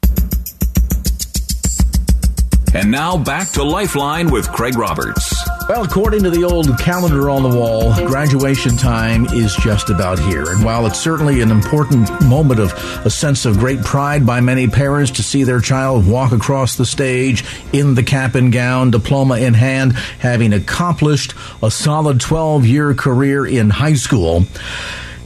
And 2.73 2.91
now 2.91 3.17
back 3.17 3.49
to 3.51 3.63
Lifeline 3.63 4.29
with 4.29 4.51
Craig 4.51 4.77
Roberts. 4.77 5.38
Well, 5.69 5.83
according 5.83 6.23
to 6.23 6.31
the 6.31 6.45
old 6.45 6.79
calendar 6.79 7.29
on 7.29 7.43
the 7.43 7.55
wall, 7.55 7.93
graduation 8.07 8.75
time 8.75 9.25
is 9.25 9.55
just 9.57 9.91
about 9.91 10.17
here. 10.17 10.49
And 10.49 10.65
while 10.65 10.87
it's 10.87 10.99
certainly 10.99 11.41
an 11.41 11.51
important 11.51 12.09
moment 12.25 12.59
of 12.59 12.73
a 13.05 13.09
sense 13.11 13.45
of 13.45 13.59
great 13.59 13.83
pride 13.83 14.25
by 14.25 14.41
many 14.41 14.67
parents 14.67 15.11
to 15.11 15.23
see 15.23 15.43
their 15.43 15.59
child 15.59 16.07
walk 16.07 16.31
across 16.31 16.75
the 16.75 16.87
stage 16.87 17.45
in 17.71 17.93
the 17.93 18.01
cap 18.01 18.33
and 18.33 18.51
gown, 18.51 18.89
diploma 18.89 19.37
in 19.37 19.53
hand, 19.53 19.93
having 19.93 20.53
accomplished 20.53 21.35
a 21.61 21.69
solid 21.69 22.19
12 22.19 22.65
year 22.65 22.95
career 22.95 23.45
in 23.45 23.69
high 23.69 23.93
school, 23.93 24.45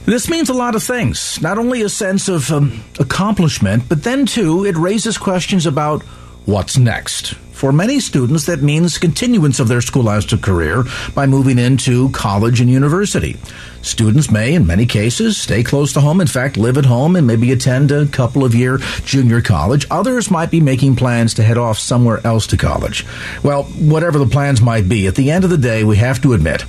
this 0.04 0.28
means 0.28 0.50
a 0.50 0.54
lot 0.54 0.74
of 0.74 0.82
things. 0.82 1.40
Not 1.40 1.56
only 1.56 1.80
a 1.80 1.88
sense 1.88 2.28
of 2.28 2.52
um, 2.52 2.84
accomplishment, 2.98 3.84
but 3.88 4.02
then 4.02 4.26
too, 4.26 4.66
it 4.66 4.76
raises 4.76 5.16
questions 5.16 5.64
about 5.64 6.04
what's 6.46 6.78
next. 6.78 7.34
For 7.54 7.72
many 7.72 8.00
students, 8.00 8.46
that 8.46 8.62
means 8.62 8.98
continuance 8.98 9.60
of 9.60 9.68
their 9.68 9.80
scholastic 9.80 10.42
career 10.42 10.84
by 11.14 11.26
moving 11.26 11.58
into 11.58 12.10
college 12.10 12.60
and 12.60 12.68
university. 12.68 13.36
Students 13.80 14.30
may, 14.30 14.54
in 14.54 14.66
many 14.66 14.86
cases, 14.86 15.36
stay 15.36 15.62
close 15.62 15.92
to 15.92 16.00
home, 16.00 16.20
in 16.20 16.26
fact, 16.26 16.56
live 16.56 16.76
at 16.76 16.84
home 16.84 17.14
and 17.16 17.26
maybe 17.26 17.52
attend 17.52 17.92
a 17.92 18.06
couple 18.06 18.44
of 18.44 18.54
year 18.54 18.78
junior 19.04 19.40
college. 19.40 19.86
Others 19.90 20.30
might 20.30 20.50
be 20.50 20.60
making 20.60 20.96
plans 20.96 21.34
to 21.34 21.44
head 21.44 21.56
off 21.56 21.78
somewhere 21.78 22.20
else 22.26 22.46
to 22.48 22.56
college. 22.56 23.06
Well, 23.42 23.62
whatever 23.62 24.18
the 24.18 24.26
plans 24.26 24.60
might 24.60 24.88
be, 24.88 25.06
at 25.06 25.14
the 25.14 25.30
end 25.30 25.44
of 25.44 25.50
the 25.50 25.56
day, 25.56 25.84
we 25.84 25.96
have 25.96 26.20
to 26.22 26.32
admit 26.32 26.64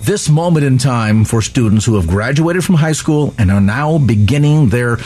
this 0.00 0.28
moment 0.28 0.64
in 0.64 0.78
time 0.78 1.24
for 1.24 1.42
students 1.42 1.84
who 1.84 1.96
have 1.96 2.06
graduated 2.06 2.64
from 2.64 2.76
high 2.76 2.92
school 2.92 3.34
and 3.38 3.50
are 3.50 3.60
now 3.60 3.98
beginning 3.98 4.68
their 4.68 4.98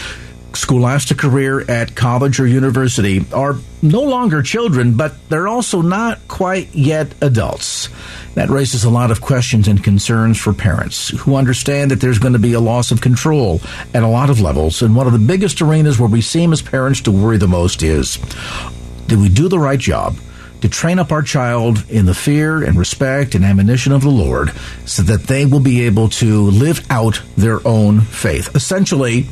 scholastic 0.55 1.19
career 1.19 1.61
at 1.71 1.95
college 1.95 2.41
or 2.41 2.47
university 2.47 3.25
are 3.33 3.57
no 3.83 4.03
longer 4.03 4.43
children, 4.43 4.97
but 4.97 5.15
they're 5.29 5.49
also 5.49 5.83
not 5.83 6.19
quite 6.29 6.75
yet 6.75 7.15
adults. 7.21 7.89
That 8.35 8.49
raises 8.49 8.85
a 8.85 8.91
lot 8.91 9.11
of 9.11 9.21
questions 9.21 9.69
and 9.69 9.83
concerns 9.83 10.39
for 10.39 10.53
parents 10.53 11.09
who 11.09 11.35
understand 11.35 11.91
that 11.91 12.01
there's 12.01 12.19
going 12.19 12.35
to 12.35 12.39
be 12.39 12.53
a 12.53 12.61
loss 12.61 12.91
of 12.91 13.01
control 13.01 13.61
at 13.95 14.03
a 14.03 14.09
lot 14.09 14.31
of 14.31 14.41
levels. 14.41 14.83
And 14.83 14.95
one 14.95 15.07
of 15.07 15.13
the 15.13 15.19
biggest 15.19 15.61
arenas 15.63 15.99
where 15.99 16.09
we 16.09 16.21
seem 16.21 16.53
as 16.53 16.63
parents 16.63 17.01
to 17.03 17.11
worry 17.11 17.39
the 17.39 17.49
most 17.49 17.83
is 17.83 18.17
did 19.07 19.19
we 19.19 19.29
do 19.29 19.49
the 19.49 19.59
right 19.59 19.79
job? 19.79 20.17
to 20.61 20.69
train 20.69 20.99
up 20.99 21.11
our 21.11 21.23
child 21.23 21.85
in 21.89 22.07
the 22.07 22.15
fear 22.15 22.63
and 22.63 22.79
respect 22.79 23.35
and 23.35 23.45
admonition 23.45 23.93
of 23.93 24.03
the 24.03 24.11
Lord 24.11 24.53
so 24.85 25.03
that 25.03 25.25
they 25.25 25.47
will 25.47 25.61
be 25.61 25.87
able 25.87 26.09
to 26.11 26.43
live 26.51 26.85
out 26.91 27.23
their 27.37 27.67
own 27.67 28.01
faith. 28.03 28.55
Essentially, 28.55 29.27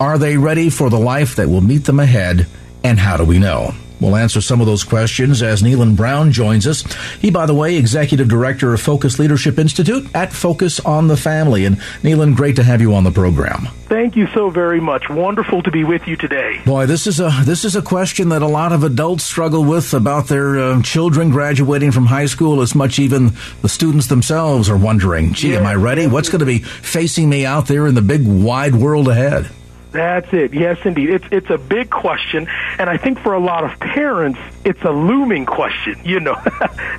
are 0.00 0.16
they 0.16 0.38
ready 0.38 0.70
for 0.70 0.88
the 0.88 0.98
life 0.98 1.36
that 1.36 1.48
will 1.48 1.60
meet 1.60 1.84
them 1.84 2.00
ahead? 2.00 2.46
And 2.82 2.98
how 2.98 3.18
do 3.18 3.24
we 3.24 3.38
know? 3.38 3.74
We'll 4.00 4.16
answer 4.16 4.40
some 4.40 4.62
of 4.62 4.66
those 4.66 4.82
questions 4.82 5.42
as 5.42 5.62
Kneeland 5.62 5.96
Brown 5.96 6.32
joins 6.32 6.66
us. 6.66 6.90
He, 7.20 7.30
by 7.30 7.44
the 7.44 7.54
way, 7.54 7.76
Executive 7.76 8.28
Director 8.28 8.72
of 8.72 8.80
Focus 8.80 9.18
Leadership 9.18 9.58
Institute 9.58 10.08
at 10.14 10.32
Focus 10.32 10.80
on 10.80 11.08
the 11.08 11.18
Family. 11.18 11.66
And 11.66 11.76
Kneeland, 12.02 12.36
great 12.36 12.56
to 12.56 12.62
have 12.62 12.80
you 12.80 12.94
on 12.94 13.04
the 13.04 13.10
program. 13.10 13.68
Thank 13.88 14.16
you 14.16 14.26
so 14.28 14.48
very 14.48 14.80
much. 14.80 15.10
Wonderful 15.10 15.62
to 15.64 15.70
be 15.70 15.84
with 15.84 16.06
you 16.08 16.16
today. 16.16 16.62
Boy, 16.64 16.86
this 16.86 17.06
is 17.06 17.20
a 17.20 17.30
this 17.44 17.66
is 17.66 17.76
a 17.76 17.82
question 17.82 18.30
that 18.30 18.40
a 18.40 18.46
lot 18.46 18.72
of 18.72 18.84
adults 18.84 19.24
struggle 19.24 19.64
with 19.64 19.92
about 19.92 20.28
their 20.28 20.58
uh, 20.58 20.82
children 20.82 21.30
graduating 21.30 21.92
from 21.92 22.06
high 22.06 22.26
school. 22.26 22.62
As 22.62 22.74
much 22.74 22.98
even 22.98 23.32
the 23.60 23.68
students 23.68 24.06
themselves 24.06 24.70
are 24.70 24.78
wondering, 24.78 25.34
"Gee, 25.34 25.56
am 25.56 25.66
I 25.66 25.74
ready? 25.74 26.06
What's 26.06 26.30
going 26.30 26.40
to 26.40 26.46
be 26.46 26.60
facing 26.60 27.28
me 27.28 27.44
out 27.44 27.66
there 27.66 27.86
in 27.86 27.94
the 27.94 28.02
big 28.02 28.26
wide 28.26 28.76
world 28.76 29.08
ahead?" 29.08 29.50
That's 29.92 30.32
it. 30.32 30.54
Yes, 30.54 30.78
indeed. 30.84 31.10
It's 31.10 31.24
it's 31.32 31.50
a 31.50 31.58
big 31.58 31.90
question, 31.90 32.46
and 32.78 32.88
I 32.88 32.96
think 32.96 33.20
for 33.20 33.34
a 33.34 33.40
lot 33.40 33.64
of 33.64 33.78
parents, 33.80 34.38
it's 34.64 34.82
a 34.82 34.90
looming 34.90 35.46
question. 35.46 36.00
You 36.04 36.20
know, 36.20 36.34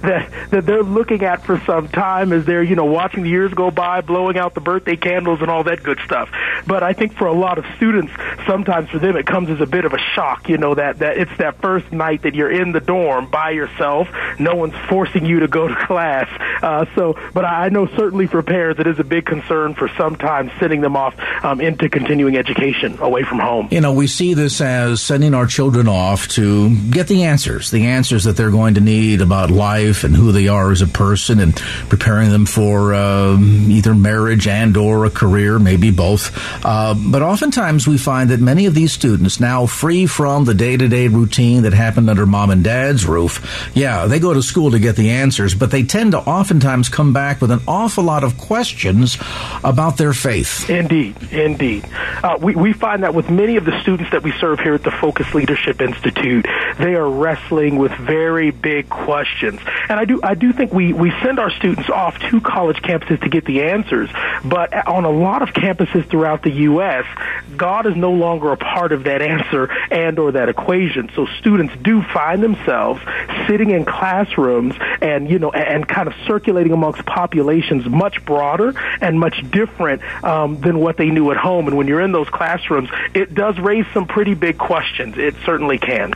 that 0.02 0.30
that 0.52 0.66
they're 0.66 0.84
looking 0.84 1.24
at 1.24 1.46
for 1.46 1.62
some 1.66 1.88
time 1.88 2.34
as 2.34 2.46
they're 2.46 2.64
you 2.64 2.76
know 2.76 2.86
watching 2.86 3.24
the 3.24 3.30
years 3.30 3.54
go 3.54 3.72
by, 3.72 4.02
blowing 4.02 4.38
out 4.38 4.56
the 4.56 4.62
birthday 4.62 4.98
candles 4.98 5.42
and 5.42 5.50
all 5.50 5.64
that 5.64 5.84
good 5.84 6.00
stuff. 6.04 6.30
But 6.68 6.84
I 6.84 6.92
think 6.92 7.14
for 7.14 7.28
a 7.28 7.34
lot 7.34 7.58
of 7.58 7.66
students, 7.78 8.12
sometimes 8.46 8.90
for 8.90 9.00
them 9.00 9.16
it 9.16 9.26
comes 9.26 9.50
as 9.50 9.62
a 9.62 9.66
bit 9.66 9.86
of 9.86 9.94
a 9.94 10.00
shock. 10.14 10.50
You 10.50 10.58
know 10.58 10.76
that 10.76 11.00
that 11.00 11.18
it's 11.18 11.38
that 11.38 11.62
first 11.62 11.92
night 11.94 12.24
that 12.24 12.36
you're 12.36 12.52
in 12.52 12.74
the 12.74 12.82
dorm 12.82 13.32
by 13.32 13.52
yourself. 13.52 14.10
No 14.38 14.56
one's 14.56 14.76
forcing 14.90 15.26
you 15.26 15.40
to 15.40 15.48
go 15.48 15.68
to 15.68 15.76
class. 15.86 16.28
Uh, 16.62 16.86
so, 16.96 17.18
but 17.34 17.46
I 17.46 17.70
know 17.70 17.88
certainly 17.96 18.28
for 18.28 18.44
parents, 18.44 18.82
it 18.82 18.88
is 18.88 19.00
a 19.00 19.04
big 19.06 19.26
concern 19.26 19.76
for 19.76 19.90
sometimes 19.98 20.52
sending 20.60 20.82
them 20.82 20.98
off 20.98 21.16
um, 21.44 21.62
into 21.62 21.88
continuing 21.88 22.36
education 22.36 22.81
away 22.84 23.24
from 23.24 23.40
home. 23.40 23.68
You 23.72 23.82
know, 23.82 23.94
we 23.94 24.08
see 24.08 24.34
this 24.34 24.62
as 24.62 25.02
sending 25.02 25.34
our 25.34 25.46
children 25.46 25.88
off 25.88 26.28
to 26.30 26.76
get 26.90 27.08
the 27.08 27.24
answers, 27.24 27.72
the 27.72 27.88
answers 27.88 28.24
that 28.26 28.38
they're 28.38 28.52
going 28.52 28.76
to 28.76 28.82
need 28.82 29.22
about 29.22 29.52
life 29.52 30.04
and 30.04 30.16
who 30.16 30.32
they 30.32 30.48
are 30.48 30.72
as 30.72 30.82
a 30.82 30.88
person, 30.88 31.40
and 31.40 31.56
preparing 31.90 32.30
them 32.30 32.46
for 32.46 32.94
uh, 32.94 33.38
either 33.40 33.94
marriage 33.94 34.48
and 34.48 34.78
or 34.78 35.06
a 35.06 35.10
career, 35.10 35.60
maybe 35.60 35.92
both. 35.92 36.32
Uh, 36.66 36.96
but 36.96 37.22
oftentimes 37.22 37.88
we 37.88 37.98
find 37.98 38.30
that 38.30 38.40
many 38.40 38.66
of 38.66 38.74
these 38.74 38.92
students 38.92 39.40
now 39.40 39.66
free 39.66 40.06
from 40.06 40.46
the 40.46 40.54
day 40.54 40.78
to 40.78 40.88
day 40.88 41.08
routine 41.08 41.64
that 41.64 41.74
happened 41.74 42.10
under 42.10 42.26
mom 42.26 42.50
and 42.50 42.64
dad's 42.64 43.06
roof. 43.06 43.72
Yeah, 43.74 44.08
they 44.08 44.20
go 44.20 44.34
to 44.34 44.42
school 44.42 44.72
to 44.72 44.80
get 44.80 44.96
the 44.96 45.12
answers, 45.12 45.54
but 45.56 45.72
they 45.72 45.84
tend 45.84 46.12
to 46.12 46.20
oftentimes 46.20 46.90
come 46.90 47.14
back 47.14 47.42
with 47.42 47.52
an 47.52 47.62
awful 47.68 48.04
lot 48.04 48.24
of 48.24 48.38
questions 48.38 49.18
about 49.64 49.98
their 49.98 50.14
faith. 50.14 50.70
Indeed, 50.70 51.16
indeed. 51.32 51.86
Uh, 52.24 52.38
we, 52.40 52.56
we 52.56 52.71
we 52.72 52.80
find 52.80 53.04
that 53.04 53.14
with 53.14 53.30
many 53.30 53.58
of 53.58 53.66
the 53.66 53.82
students 53.82 54.12
that 54.12 54.24
we 54.24 54.32
serve 54.40 54.62
here 54.62 54.76
at 54.76 54.84
the 54.84 54.92
Focus 54.92 55.34
Leadership 55.34 55.82
Institute, 55.82 56.48
they 56.80 56.96
are 56.96 57.10
wrestling 57.10 57.76
with 57.76 57.92
very 57.92 58.52
big 58.52 58.88
questions. 58.88 59.60
And 59.90 60.00
I 60.00 60.06
do, 60.06 60.22
I 60.24 60.36
do 60.36 60.54
think 60.54 60.72
we, 60.72 60.94
we 60.94 61.12
send 61.22 61.38
our 61.38 61.52
students 61.52 61.90
off 61.90 62.18
to 62.30 62.40
college 62.40 62.78
campuses 62.78 63.22
to 63.24 63.30
get 63.30 63.44
the 63.44 63.64
answers. 63.64 64.10
But 64.46 64.88
on 64.88 65.04
a 65.04 65.10
lot 65.10 65.42
of 65.42 65.50
campuses 65.50 66.10
throughout 66.10 66.44
the 66.44 66.52
U.S., 66.72 67.06
God 67.58 67.88
is 67.88 67.96
no 67.98 68.12
longer 68.12 68.54
a 68.54 68.58
part 68.58 68.94
of 68.94 69.04
that 69.04 69.22
answer 69.22 69.70
and 69.92 70.18
or 70.18 70.32
that 70.32 70.48
equation. 70.48 71.12
So 71.14 71.26
students 71.40 71.74
do 71.82 72.02
find 72.02 72.42
themselves 72.42 73.02
sitting 73.48 73.72
in 73.72 73.84
classrooms 73.84 74.76
and, 75.02 75.30
you 75.30 75.40
know, 75.40 75.52
and 75.52 75.86
kind 75.86 76.08
of 76.08 76.14
circulating 76.26 76.72
amongst 76.72 77.06
populations 77.06 77.86
much 77.86 78.24
broader 78.24 78.74
and 79.02 79.20
much 79.20 79.44
different 79.52 80.02
um, 80.24 80.62
than 80.62 80.80
what 80.80 80.96
they 80.96 81.10
knew 81.10 81.32
at 81.32 81.38
home. 81.38 81.68
And 81.68 81.76
when 81.76 81.88
you're 81.88 82.02
in 82.02 82.14
those 82.14 82.30
classrooms, 82.30 82.61
classrooms, 82.62 82.90
it 83.14 83.34
does 83.34 83.60
raise 83.60 83.86
some 83.94 84.08
pretty 84.08 84.34
big 84.34 84.58
questions. 84.58 85.18
It 85.18 85.36
certainly 85.46 85.78
can. 85.78 86.14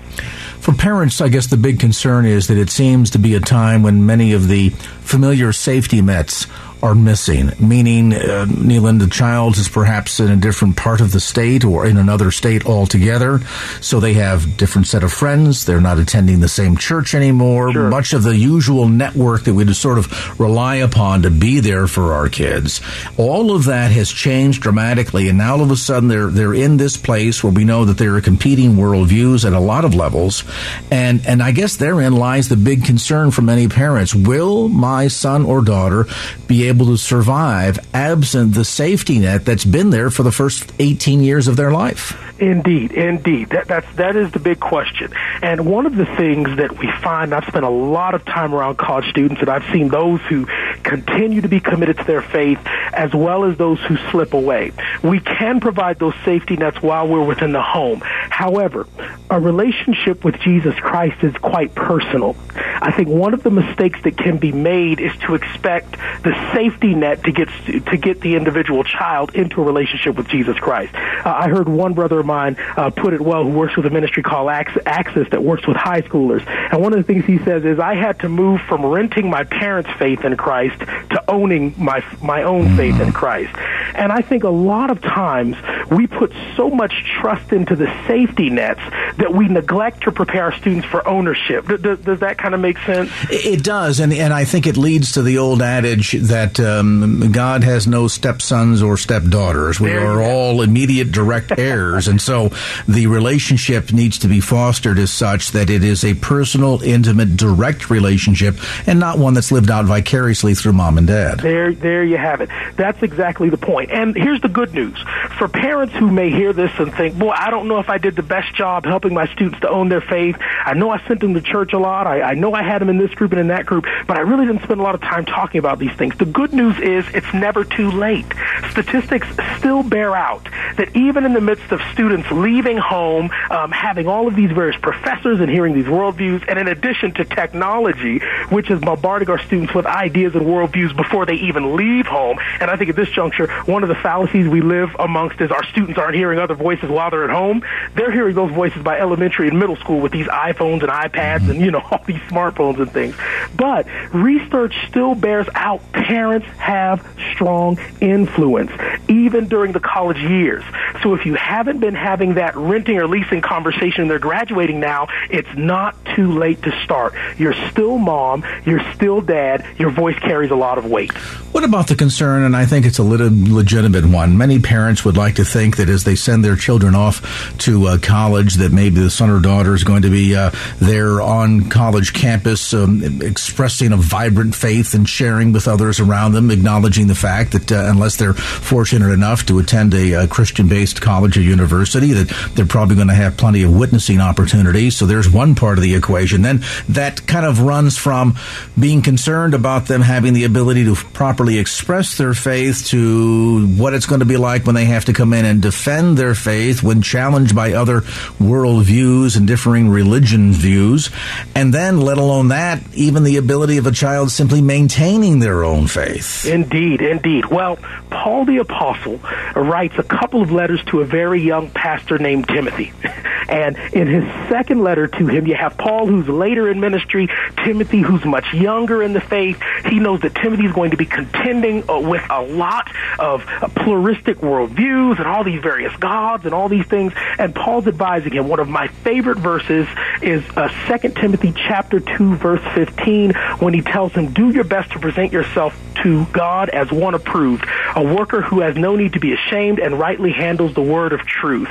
For 0.60 0.74
parents, 0.74 1.22
I 1.22 1.30
guess 1.30 1.48
the 1.48 1.58
big 1.58 1.80
concern 1.80 2.26
is 2.26 2.48
that 2.48 2.58
it 2.58 2.70
seems 2.70 3.12
to 3.12 3.20
be 3.20 3.36
a 3.36 3.40
time 3.40 3.84
when 3.84 4.06
many 4.06 4.34
of 4.34 4.48
the 4.48 4.70
familiar 4.70 5.54
safety 5.54 6.02
nets 6.02 6.48
are 6.86 6.94
missing, 6.94 7.52
meaning, 7.60 8.14
uh, 8.14 8.46
Kneeland, 8.48 9.00
the 9.00 9.08
child 9.08 9.58
is 9.58 9.68
perhaps 9.68 10.20
in 10.20 10.30
a 10.30 10.36
different 10.36 10.78
part 10.78 11.02
of 11.02 11.12
the 11.12 11.20
state 11.20 11.66
or 11.66 11.88
in 11.88 11.98
another 11.98 12.30
state 12.30 12.64
altogether. 12.68 13.40
So 13.82 14.00
they 14.00 14.14
have 14.14 14.56
different 14.56 14.86
set 14.86 15.04
of 15.04 15.12
friends. 15.12 15.66
They're 15.66 15.82
not 15.82 15.98
attending 15.98 16.42
the 16.42 16.48
same 16.48 16.78
church 16.78 17.16
anymore. 17.16 17.72
Sure. 17.72 17.90
Much 17.90 18.14
of 18.14 18.22
the 18.22 18.38
usual 18.38 18.88
network 18.88 19.46
that 19.46 19.56
we 19.56 19.66
sort 19.74 19.98
of 19.98 20.40
rely 20.40 20.76
upon 20.76 21.24
to 21.24 21.32
be 21.32 21.60
there 21.60 21.88
for 21.88 22.14
our 22.14 22.30
kids. 22.30 22.82
All 23.18 23.56
of 23.56 23.66
that 23.66 23.90
has 23.92 24.12
changed 24.12 24.62
dramatically. 24.62 25.28
And 25.28 25.40
now 25.40 25.56
all 25.56 25.64
of 25.64 25.72
a 25.72 25.76
sudden 25.76 26.08
they're, 26.08 26.30
they're 26.30 26.54
in 26.54 26.78
this 26.78 26.98
place 26.98 27.44
where 27.44 27.52
we 27.52 27.66
know 27.66 27.86
that 27.86 27.98
there 27.98 28.14
are 28.16 28.22
competing 28.22 28.74
worldviews 28.74 29.44
at 29.44 29.54
a 29.54 29.60
lot 29.60 29.86
of 29.86 29.96
levels. 29.96 30.44
And, 30.92 31.26
and 31.26 31.42
I 31.42 31.52
guess 31.52 31.78
therein 31.78 32.16
lies 32.16 32.48
the 32.48 32.58
big 32.58 32.86
concern 32.86 33.32
for 33.32 33.42
many 33.42 33.68
parents. 33.68 34.14
Will 34.14 34.70
my 34.70 35.08
son 35.08 35.46
or 35.46 35.64
daughter 35.64 36.06
be 36.46 36.68
able 36.68 36.75
to 36.84 36.98
survive 36.98 37.80
absent 37.94 38.54
the 38.54 38.66
safety 38.66 39.20
net 39.20 39.46
that's 39.46 39.64
been 39.64 39.90
there 39.90 40.10
for 40.10 40.24
the 40.24 40.32
first 40.32 40.74
18 40.80 41.24
years 41.24 41.48
of 41.48 41.56
their 41.56 41.72
life? 41.72 42.18
Indeed, 42.38 42.92
indeed. 42.92 43.50
That 43.50 43.68
that's 43.68 43.96
that 43.96 44.16
is 44.18 44.32
the 44.32 44.40
big 44.40 44.60
question. 44.60 45.14
And 45.42 45.66
one 45.66 45.86
of 45.86 45.96
the 45.96 46.06
things 46.06 46.58
that 46.58 46.78
we 46.78 46.92
find, 47.02 47.34
I've 47.34 47.46
spent 47.46 47.64
a 47.64 47.70
lot 47.70 48.14
of 48.14 48.26
time 48.26 48.54
around 48.54 48.78
college 48.78 49.10
students, 49.10 49.40
and 49.40 49.50
I've 49.50 49.64
seen 49.72 49.88
those 49.88 50.20
who 50.22 50.46
continue 50.84 51.42
to 51.42 51.48
be 51.48 51.62
committed 51.62 51.98
to 51.98 52.04
their 52.04 52.22
faith, 52.22 52.60
as 52.92 53.14
well 53.14 53.46
as 53.46 53.58
those 53.58 53.80
who 53.82 53.96
slip 54.12 54.34
away. 54.34 54.74
We 55.02 55.22
can 55.22 55.62
provide 55.62 55.98
those 55.98 56.14
safety 56.26 56.58
nets 56.58 56.82
while 56.82 57.08
we're 57.08 57.24
within 57.24 57.54
the 57.54 57.62
home. 57.62 58.02
However, 58.04 58.86
a 59.30 59.40
relationship 59.40 60.26
with 60.26 60.38
Jesus 60.40 60.76
Christ 60.76 61.24
is 61.24 61.34
quite 61.36 61.74
personal. 61.74 62.36
I 62.56 62.92
think 62.92 63.08
one 63.08 63.34
of 63.34 63.44
the 63.44 63.52
mistakes 63.52 64.00
that 64.04 64.18
can 64.18 64.38
be 64.38 64.52
made 64.52 65.00
is 65.00 65.16
to 65.26 65.36
expect 65.36 65.94
the 66.24 66.52
safety 66.54 66.94
net 66.96 67.24
to 67.24 67.32
get 67.32 67.48
to 67.68 67.98
get 67.98 68.20
the 68.20 68.36
individual 68.36 68.84
child 68.84 69.36
into 69.36 69.62
a 69.62 69.64
relationship 69.64 70.16
with 70.18 70.28
Jesus 70.28 70.58
Christ. 70.60 70.94
Uh, 70.94 71.34
I 71.34 71.48
heard 71.48 71.70
one 71.70 71.94
brother 71.94 72.25
of 72.26 72.28
mine 72.28 72.58
uh, 72.76 72.90
put 72.90 73.14
it 73.14 73.22
well, 73.22 73.44
who 73.44 73.52
works 73.52 73.78
with 73.78 73.86
a 73.86 73.90
ministry 73.90 74.24
called 74.24 74.50
Access 74.50 75.30
that 75.32 75.44
works 75.44 75.68
with 75.68 75.78
high 75.78 76.02
schoolers, 76.02 76.46
and 76.72 76.82
one 76.82 76.94
of 76.94 77.00
the 77.00 77.04
things 77.04 77.26
he 77.26 77.38
says 77.40 77.64
is, 77.64 77.80
"I 77.80 77.96
had 77.96 78.20
to 78.20 78.30
move 78.30 78.62
from 78.62 78.86
renting 78.86 79.30
my 79.30 79.44
parents' 79.44 79.90
faith 79.98 80.26
in 80.26 80.36
Christ 80.36 80.80
to 80.80 81.24
owning 81.28 81.74
my 81.78 82.04
my 82.22 82.44
own 82.44 82.76
faith 82.76 83.00
in 83.00 83.12
Christ." 83.12 83.54
And 83.96 84.12
I 84.12 84.22
think 84.22 84.44
a 84.44 84.50
lot 84.50 84.90
of 84.90 85.02
times 85.02 85.56
we 85.90 86.08
put 86.08 86.34
so 86.58 86.70
much 86.70 86.94
trust 87.22 87.54
into 87.54 87.76
the 87.76 87.88
safety 88.08 88.50
nets 88.50 88.82
that 89.18 89.34
we 89.34 89.48
neglect 89.48 90.04
to 90.04 90.12
prepare 90.12 90.46
our 90.46 90.54
students 90.54 90.86
for 90.86 91.08
ownership. 91.08 91.68
Does, 91.68 92.00
does 92.00 92.20
that 92.20 92.38
kind 92.38 92.54
of 92.54 92.60
make 92.60 92.78
sense? 92.80 93.10
It 93.30 93.64
does, 93.64 94.00
and 94.00 94.12
and 94.12 94.34
I 94.34 94.46
think 94.46 94.68
it 94.68 94.78
leads 94.78 95.14
to 95.14 95.22
the 95.22 95.38
old 95.38 95.62
adage 95.62 96.12
that 96.12 96.60
um, 96.60 97.32
God 97.32 97.64
has 97.64 97.88
no 97.88 98.08
stepsons 98.08 98.82
or 98.82 98.98
stepdaughters. 98.98 99.80
We 99.80 99.94
are 99.94 100.22
all 100.22 100.62
immediate 100.62 101.12
direct 101.12 101.58
heirs, 101.58 102.08
and 102.16 102.22
so 102.22 102.50
the 102.88 103.08
relationship 103.08 103.92
needs 103.92 104.20
to 104.20 104.30
be 104.30 104.40
fostered 104.40 105.00
as 105.00 105.12
such 105.12 105.52
that 105.52 105.70
it 105.70 105.84
is 105.84 106.06
a 106.06 106.14
personal, 106.14 106.82
intimate, 106.82 107.36
direct 107.36 107.90
relationship, 107.90 108.56
and 108.88 109.02
not 109.02 109.20
one 109.20 109.34
that's 109.34 109.52
lived 109.52 109.70
out 109.70 109.84
vicariously 109.84 110.56
through 110.56 110.72
mom 110.72 110.98
and 110.98 111.08
dad. 111.08 111.42
There, 111.42 111.74
there 111.74 112.06
you 112.06 112.16
have 112.16 112.40
it. 112.40 112.48
That's 112.78 113.04
exactly 113.04 113.50
the 113.50 113.58
point. 113.58 113.92
And 113.92 114.16
here's 114.16 114.40
the 114.40 114.48
good 114.48 114.74
news 114.74 114.98
for 115.38 115.50
parents 115.50 115.94
who 115.94 116.10
may 116.10 116.30
hear 116.30 116.54
this 116.54 116.72
and 116.80 116.94
think, 116.94 117.20
"Boy, 117.20 117.34
I 117.36 117.50
don't 117.50 117.68
know 117.68 117.80
if 117.80 117.90
I 117.90 117.98
did 117.98 118.16
the 118.16 118.24
best 118.24 118.56
job 118.56 118.86
helping 118.86 119.14
my 119.14 119.28
students 119.28 119.60
to 119.60 119.70
own 119.70 119.90
their 119.90 120.00
faith. 120.00 120.38
I 120.66 120.74
know 120.74 120.92
I 120.92 121.06
sent 121.06 121.20
them 121.20 121.34
to 121.34 121.42
church 121.42 121.74
a 121.74 121.80
lot. 121.80 122.08
I, 122.08 122.22
I 122.22 122.34
know 122.36 122.54
I 122.54 122.64
had 122.64 122.80
them 122.80 122.88
in 122.88 122.98
this 122.98 123.12
group 123.12 123.34
and 123.34 123.42
in 123.42 123.48
that 123.48 123.66
group, 123.66 123.86
but 124.08 124.16
I 124.16 124.22
really 124.22 124.46
didn't 124.46 124.64
spend 124.64 124.80
a 124.80 124.84
lot 124.84 124.96
of 124.96 125.02
time 125.02 125.26
talking 125.26 125.60
about 125.60 125.80
these 125.80 125.92
things." 125.98 126.16
The 126.16 126.24
good 126.24 126.54
news 126.54 126.80
is 126.80 127.06
it's 127.14 127.34
never 127.34 127.66
too 127.66 127.92
late. 127.92 128.26
Statistics 128.72 129.28
still 129.58 129.84
bear 129.84 130.16
out 130.16 130.48
that 130.78 130.96
even 130.96 131.26
in 131.26 131.34
the 131.34 131.42
midst 131.42 131.74
of 131.74 131.82
students 132.06 132.30
leaving 132.32 132.78
home, 132.78 133.32
um, 133.50 133.72
having 133.72 134.08
all 134.08 134.28
of 134.28 134.36
these 134.36 134.52
various 134.52 134.80
professors 134.80 135.40
and 135.40 135.50
hearing 135.50 135.74
these 135.74 135.86
worldviews, 135.86 136.46
and 136.48 136.60
in 136.60 136.68
addition 136.68 137.12
to 137.14 137.26
technology, 137.26 138.20
which 138.50 138.70
is 138.70 138.80
bombarding 138.80 139.28
our 139.30 139.40
students 139.40 139.74
with 139.74 139.88
ideas 139.88 140.36
and 140.36 140.46
worldviews 140.46 140.96
before 140.96 141.26
they 141.26 141.34
even 141.34 141.76
leave 141.76 142.06
home. 142.06 142.38
And 142.60 142.70
I 142.70 142.76
think 142.78 142.92
at 142.92 142.96
this 142.96 143.10
juncture, 143.10 143.52
one 143.64 143.82
of 143.82 143.90
the 143.90 143.96
fallacies 143.96 144.48
we 144.48 144.62
live 144.62 144.96
amongst 145.00 145.42
is 145.42 145.50
our 145.50 145.66
students 145.66 145.98
aren't 145.98 146.16
hearing 146.16 146.38
other 146.38 146.54
voices 146.54 146.90
while 146.90 147.10
they're 147.10 147.24
at 147.24 147.32
home. 147.32 147.64
They're 147.96 148.12
hearing 148.12 148.36
those 148.36 148.52
voices 148.52 148.84
by 148.84 149.00
elementary 149.00 149.48
and 149.48 149.58
middle 149.58 149.76
school 149.78 150.00
with 150.00 150.12
these 150.12 150.28
iPhones 150.28 150.84
and 150.84 150.92
iPads 150.92 151.50
and, 151.50 151.60
you 151.60 151.72
know, 151.72 151.80
all 151.92 152.04
these 152.06 152.22
smartphones 152.30 152.80
and 152.80 152.92
things. 152.92 153.16
But 153.56 153.88
research 154.14 154.76
still 154.88 155.16
bears 155.16 155.48
out 155.56 155.82
parents 155.92 156.46
have 156.58 157.08
strong 157.34 157.80
influence, 158.00 158.72
even 159.08 159.48
during 159.48 159.72
the 159.72 159.80
college 159.80 160.18
years. 160.18 160.64
So 161.02 161.16
if 161.16 161.26
you 161.26 161.34
haven't 161.34 161.80
been 161.80 161.95
having 161.96 162.36
that 162.36 162.56
renting 162.56 162.98
or 162.98 163.08
leasing 163.08 163.42
conversation 163.42 164.04
and 164.04 164.12
they're 164.12 164.20
graduating 164.20 164.80
now, 164.80 165.08
it's 165.30 165.56
not 165.56 165.96
too 166.16 166.38
late 166.38 166.62
to 166.64 166.72
start. 166.84 167.14
You're 167.38 167.56
still 167.72 167.98
mom, 167.98 168.44
you're 168.66 168.84
still 168.94 169.22
dad, 169.22 169.66
your 169.78 169.90
voice 169.90 170.18
carries 170.20 170.52
a 170.52 170.56
lot 170.56 170.78
of 170.78 170.86
weight. 170.86 171.12
What 171.56 171.64
about 171.64 171.88
the 171.88 171.96
concern, 171.96 172.44
and 172.44 172.56
I 172.56 172.66
think 172.66 172.86
it's 172.86 173.00
a 173.00 173.04
legitimate 173.04 174.06
one, 174.06 174.38
many 174.38 174.60
parents 174.60 175.06
would 175.06 175.16
like 175.16 175.36
to 175.36 175.46
think 175.46 175.78
that 175.78 175.88
as 175.88 176.04
they 176.04 176.16
send 176.16 176.44
their 176.44 176.58
children 176.58 176.96
off 176.96 177.58
to 177.60 177.88
uh, 177.88 177.98
college, 177.98 178.56
that 178.56 178.74
maybe 178.74 179.00
the 179.00 179.10
son 179.10 179.30
or 179.30 179.40
daughter 179.40 179.74
is 179.74 179.86
going 179.86 180.02
to 180.02 180.10
be 180.10 180.36
uh, 180.36 180.52
there 180.80 181.22
on 181.22 181.70
college 181.70 182.12
campus 182.12 182.74
um, 182.74 183.22
expressing 183.22 183.94
a 183.94 183.98
vibrant 183.98 184.54
faith 184.54 184.94
and 184.94 185.08
sharing 185.08 185.54
with 185.54 185.68
others 185.68 186.02
around 186.02 186.34
them, 186.34 186.52
acknowledging 186.52 187.08
the 187.08 187.16
fact 187.16 187.54
that 187.54 187.72
uh, 187.72 187.86
unless 187.90 188.18
they're 188.18 188.34
fortunate 188.34 189.14
enough 189.14 189.46
to 189.46 189.58
attend 189.60 189.94
a, 189.94 190.24
a 190.24 190.28
Christian-based 190.28 191.02
college 191.02 191.38
or 191.38 191.42
university, 191.42 191.85
that 191.86 192.52
they're 192.56 192.66
probably 192.66 192.96
going 192.96 193.08
to 193.08 193.14
have 193.14 193.38
plenty 193.38 193.64
of 193.64 193.76
witnessing 193.76 194.20
opportunities. 194.20 194.98
So 194.98 195.06
there's 195.06 195.30
one 195.30 195.56
part 195.56 195.78
of 195.78 195.84
the 195.84 195.96
equation. 195.96 196.42
Then 196.42 196.64
that 196.90 197.26
kind 197.28 197.46
of 197.46 197.62
runs 197.62 197.98
from 197.98 198.38
being 198.80 199.02
concerned 199.02 199.54
about 199.54 199.88
them 199.88 200.02
having 200.02 200.34
the 200.34 200.44
ability 200.44 200.86
to 200.86 200.96
properly 200.96 201.58
express 201.58 202.18
their 202.18 202.34
faith 202.34 202.88
to 202.88 203.68
what 203.68 203.94
it's 203.94 204.06
going 204.06 204.20
to 204.20 204.26
be 204.26 204.38
like 204.38 204.66
when 204.66 204.76
they 204.76 204.86
have 204.86 205.06
to 205.06 205.14
come 205.14 205.34
in 205.34 205.46
and 205.46 205.62
defend 205.62 206.18
their 206.18 206.36
faith 206.36 206.84
when 206.84 207.02
challenged 207.02 207.56
by 207.56 207.74
other 207.74 208.02
worldviews 208.40 209.38
and 209.38 209.48
differing 209.48 209.90
religion 209.90 210.52
views. 210.52 211.10
And 211.56 211.74
then, 211.74 212.02
let 212.02 212.18
alone 212.18 212.50
that, 212.50 212.82
even 212.94 213.24
the 213.24 213.38
ability 213.38 213.78
of 213.78 213.88
a 213.88 213.92
child 213.92 214.32
simply 214.32 214.62
maintaining 214.62 215.40
their 215.40 215.64
own 215.64 215.88
faith. 215.88 216.46
Indeed, 216.46 217.02
indeed. 217.02 217.46
Well, 217.46 217.78
Paul 218.10 218.46
the 218.46 218.58
Apostle 218.58 219.20
writes 219.56 219.96
a 219.98 220.04
couple 220.04 220.42
of 220.42 220.52
letters 220.52 220.84
to 220.86 221.02
a 221.02 221.06
very 221.06 221.42
young 221.42 221.70
pastor 221.76 222.18
named 222.18 222.48
Timothy. 222.48 222.92
And 223.48 223.78
in 223.94 224.08
his 224.08 224.24
second 224.50 224.82
letter 224.82 225.08
to 225.08 225.28
him, 225.28 225.48
you 225.48 225.56
have 225.56 225.78
Paul, 225.78 226.08
who's 226.08 226.28
later 226.28 226.70
in 226.70 226.80
ministry, 226.80 227.30
Timothy, 227.64 228.00
who's 228.00 228.26
much 228.26 228.46
younger 228.54 229.04
in 229.04 229.14
the 229.14 229.22
faith. 229.22 229.62
He 229.86 230.00
knows 230.00 230.22
that 230.22 230.36
Timothy 230.36 230.66
is 230.66 230.74
going 230.74 230.92
to 230.92 230.98
be 230.98 231.06
contending 231.06 231.90
uh, 231.90 232.00
with 232.00 232.24
a 232.30 232.42
lot 232.42 232.92
of 233.20 233.46
uh, 233.48 233.68
pluralistic 233.70 234.38
worldviews 234.38 235.18
and 235.18 235.28
all 235.28 235.44
these 235.44 235.62
various 235.62 235.96
gods 235.98 236.46
and 236.46 236.54
all 236.54 236.70
these 236.70 236.86
things. 236.86 237.14
And 237.38 237.54
Paul's 237.54 237.88
advising 237.88 238.34
him. 238.34 238.48
One 238.48 238.60
of 238.60 238.70
my 238.70 238.88
favorite 238.88 239.38
verses 239.38 239.88
is 240.22 240.44
uh, 240.56 240.70
2 240.98 241.10
Timothy 241.10 241.54
chapter 241.56 242.00
2, 242.00 242.36
verse 242.36 242.62
15, 242.74 243.34
when 243.60 243.74
he 243.74 243.82
tells 243.82 244.14
him, 244.14 244.34
Do 244.34 244.50
your 244.50 244.64
best 244.64 244.92
to 244.92 245.00
present 245.00 245.32
yourself 245.32 245.78
to 246.04 246.26
God 246.26 246.70
as 246.70 246.92
one 246.92 247.16
approved, 247.16 247.66
a 247.96 248.04
worker 248.04 248.42
who 248.42 248.62
has 248.62 248.76
no 248.76 248.96
need 248.96 249.14
to 249.14 249.20
be 249.20 249.34
ashamed 249.34 249.80
and 249.80 249.98
rightly 250.00 250.32
handles 250.32 250.74
the 250.74 250.82
word 250.82 251.14
of 251.14 251.22
truth. 251.22 251.70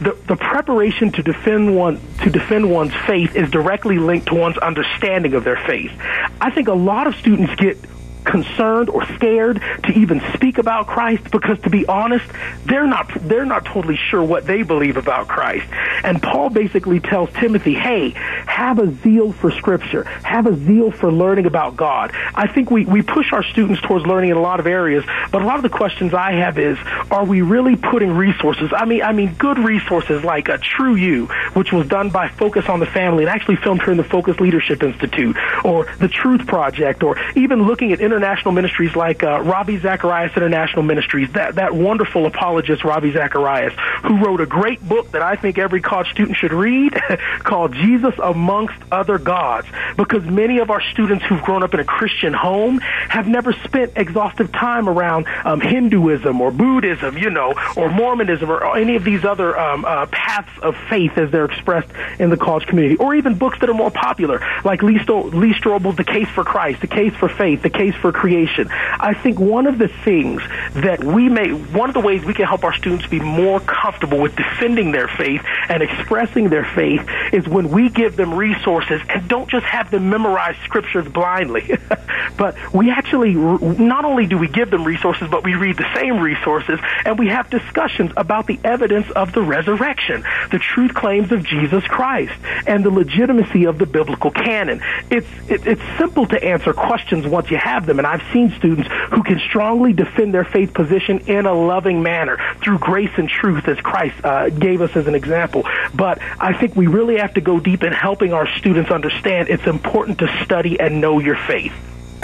The, 0.00 0.16
the 0.26 0.36
preparation 0.36 1.12
to 1.14 1.22
defend 1.22 1.74
one 1.74 2.00
to 2.22 2.30
defend 2.30 2.70
one's 2.70 2.94
faith 3.06 3.34
is 3.36 3.50
directly 3.50 3.98
linked 3.98 4.28
to 4.28 4.34
one's 4.34 4.58
understanding 4.58 5.34
of 5.34 5.44
their 5.44 5.56
faith. 5.66 5.92
I 6.40 6.50
think 6.50 6.68
a 6.68 6.74
lot 6.74 7.06
of 7.06 7.14
students 7.16 7.54
get 7.56 7.78
concerned 8.24 8.88
or 8.88 9.04
scared 9.14 9.62
to 9.84 9.92
even 9.92 10.22
speak 10.34 10.58
about 10.58 10.86
Christ 10.86 11.30
because 11.30 11.58
to 11.60 11.70
be 11.70 11.86
honest, 11.86 12.24
they're 12.64 12.86
not 12.86 13.10
they're 13.28 13.44
not 13.44 13.64
totally 13.64 13.98
sure 14.10 14.22
what 14.22 14.46
they 14.46 14.62
believe 14.62 14.96
about 14.96 15.28
Christ. 15.28 15.66
And 16.02 16.22
Paul 16.22 16.50
basically 16.50 17.00
tells 17.00 17.30
Timothy, 17.32 17.74
"Hey, 17.74 18.10
have 18.10 18.78
a 18.78 18.92
zeal 19.02 19.32
for 19.32 19.50
scripture. 19.50 20.04
Have 20.04 20.46
a 20.46 20.56
zeal 20.56 20.90
for 20.90 21.10
learning 21.10 21.46
about 21.46 21.76
God." 21.76 22.12
I 22.34 22.46
think 22.46 22.70
we 22.70 22.84
we 22.84 23.02
push 23.02 23.32
our 23.32 23.42
students 23.42 23.80
towards 23.82 24.06
learning 24.06 24.30
in 24.30 24.36
a 24.36 24.42
lot 24.42 24.60
of 24.60 24.66
areas, 24.66 25.04
but 25.30 25.42
a 25.42 25.44
lot 25.44 25.56
of 25.56 25.62
the 25.62 25.68
questions 25.68 26.14
I 26.14 26.32
have 26.32 26.58
is, 26.58 26.78
are 27.10 27.24
we 27.24 27.42
really 27.42 27.76
putting 27.76 28.12
resources? 28.12 28.72
I 28.74 28.84
mean, 28.84 29.02
I 29.02 29.12
mean 29.12 29.34
good 29.38 29.58
resources 29.58 30.24
like 30.24 30.48
a 30.48 30.58
True 30.58 30.94
You, 30.94 31.26
which 31.54 31.72
was 31.72 31.86
done 31.88 32.10
by 32.10 32.28
Focus 32.28 32.68
on 32.68 32.80
the 32.80 32.86
Family 32.86 33.24
and 33.24 33.30
actually 33.30 33.56
filmed 33.56 33.82
here 33.82 33.92
in 33.92 33.96
the 33.96 34.04
Focus 34.04 34.40
Leadership 34.40 34.82
Institute, 34.82 35.36
or 35.64 35.86
the 35.98 36.08
Truth 36.08 36.46
Project, 36.46 37.02
or 37.02 37.16
even 37.34 37.66
looking 37.66 37.92
at 37.92 38.00
international 38.14 38.52
ministries 38.52 38.94
like 38.94 39.22
uh, 39.22 39.40
Ravi 39.40 39.78
Zacharias 39.78 40.36
International 40.36 40.82
Ministries, 40.82 41.30
that, 41.32 41.56
that 41.56 41.74
wonderful 41.74 42.26
apologist 42.26 42.84
Ravi 42.84 43.12
Zacharias, 43.12 43.72
who 44.04 44.24
wrote 44.24 44.40
a 44.40 44.46
great 44.46 44.86
book 44.86 45.10
that 45.12 45.22
I 45.22 45.34
think 45.34 45.58
every 45.58 45.80
college 45.80 46.08
student 46.10 46.36
should 46.36 46.52
read 46.52 46.94
called 47.40 47.74
Jesus 47.74 48.14
Amongst 48.22 48.76
Other 48.92 49.18
Gods, 49.18 49.66
because 49.96 50.24
many 50.24 50.58
of 50.58 50.70
our 50.70 50.80
students 50.92 51.24
who've 51.24 51.42
grown 51.42 51.64
up 51.64 51.74
in 51.74 51.80
a 51.80 51.84
Christian 51.84 52.32
home 52.32 52.78
have 52.78 53.26
never 53.26 53.52
spent 53.64 53.92
exhaustive 53.96 54.52
time 54.52 54.88
around 54.88 55.26
um, 55.44 55.60
Hinduism 55.60 56.40
or 56.40 56.52
Buddhism, 56.52 57.18
you 57.18 57.30
know, 57.30 57.54
or 57.76 57.90
Mormonism 57.90 58.50
or 58.50 58.76
any 58.76 58.94
of 58.94 59.02
these 59.02 59.24
other 59.24 59.58
um, 59.58 59.84
uh, 59.84 60.06
paths 60.06 60.50
of 60.62 60.76
faith 60.88 61.18
as 61.18 61.30
they're 61.32 61.46
expressed 61.46 61.90
in 62.20 62.30
the 62.30 62.36
college 62.36 62.66
community, 62.66 62.96
or 62.96 63.14
even 63.14 63.34
books 63.34 63.58
that 63.60 63.68
are 63.68 63.74
more 63.74 63.90
popular, 63.90 64.40
like 64.64 64.82
Lee, 64.82 64.98
Lee 64.98 65.54
Strobel's 65.54 65.96
The 65.96 66.04
Case 66.04 66.28
for 66.28 66.44
Christ, 66.44 66.80
The 66.80 66.86
Case 66.86 67.14
for 67.16 67.28
Faith, 67.28 67.62
The 67.62 67.70
Case 67.70 67.94
for 68.04 68.12
Creation. 68.12 68.68
I 68.70 69.14
think 69.14 69.40
one 69.40 69.66
of 69.66 69.78
the 69.78 69.88
things 69.88 70.42
that 70.74 71.02
we 71.02 71.30
may, 71.30 71.52
one 71.52 71.88
of 71.88 71.94
the 71.94 72.00
ways 72.00 72.22
we 72.22 72.34
can 72.34 72.44
help 72.44 72.62
our 72.62 72.74
students 72.74 73.06
be 73.06 73.18
more 73.18 73.60
comfortable 73.60 74.20
with 74.20 74.36
defending 74.36 74.92
their 74.92 75.08
faith 75.08 75.40
and 75.70 75.82
expressing 75.82 76.50
their 76.50 76.66
faith 76.66 77.08
is 77.32 77.48
when 77.48 77.70
we 77.70 77.88
give 77.88 78.16
them 78.16 78.34
resources 78.34 79.00
and 79.08 79.26
don't 79.26 79.48
just 79.48 79.64
have 79.64 79.90
them 79.90 80.10
memorize 80.10 80.54
scriptures 80.64 81.08
blindly, 81.08 81.78
but 82.36 82.54
we 82.74 82.90
actually, 82.90 83.32
not 83.32 84.04
only 84.04 84.26
do 84.26 84.36
we 84.36 84.48
give 84.48 84.70
them 84.70 84.84
resources, 84.84 85.26
but 85.30 85.42
we 85.42 85.54
read 85.54 85.78
the 85.78 85.90
same 85.94 86.20
resources 86.20 86.78
and 87.06 87.18
we 87.18 87.28
have 87.28 87.48
discussions 87.48 88.12
about 88.18 88.46
the 88.46 88.60
evidence 88.64 89.10
of 89.12 89.32
the 89.32 89.40
resurrection, 89.40 90.22
the 90.50 90.58
truth 90.58 90.92
claims 90.92 91.32
of 91.32 91.42
Jesus 91.42 91.84
Christ, 91.84 92.34
and 92.66 92.84
the 92.84 92.90
legitimacy 92.90 93.64
of 93.64 93.78
the 93.78 93.86
biblical 93.86 94.30
canon. 94.30 94.82
It's, 95.10 95.26
it, 95.48 95.66
it's 95.66 95.98
simple 95.98 96.26
to 96.26 96.44
answer 96.44 96.74
questions 96.74 97.26
once 97.26 97.50
you 97.50 97.56
have 97.56 97.86
them, 97.86 97.93
and 97.98 98.06
I've 98.06 98.22
seen 98.32 98.52
students 98.58 98.88
who 99.12 99.22
can 99.22 99.38
strongly 99.40 99.92
defend 99.92 100.34
their 100.34 100.44
faith 100.44 100.74
position 100.74 101.20
in 101.26 101.46
a 101.46 101.54
loving 101.54 102.02
manner 102.02 102.38
through 102.62 102.78
grace 102.78 103.12
and 103.16 103.28
truth, 103.28 103.68
as 103.68 103.78
Christ 103.80 104.24
uh, 104.24 104.48
gave 104.50 104.80
us 104.80 104.94
as 104.96 105.06
an 105.06 105.14
example. 105.14 105.64
But 105.94 106.20
I 106.40 106.52
think 106.52 106.76
we 106.76 106.86
really 106.86 107.18
have 107.18 107.34
to 107.34 107.40
go 107.40 107.60
deep 107.60 107.82
in 107.82 107.92
helping 107.92 108.32
our 108.32 108.48
students 108.58 108.90
understand 108.90 109.48
it's 109.48 109.66
important 109.66 110.18
to 110.18 110.44
study 110.44 110.78
and 110.80 111.00
know 111.00 111.18
your 111.18 111.36
faith. 111.36 111.72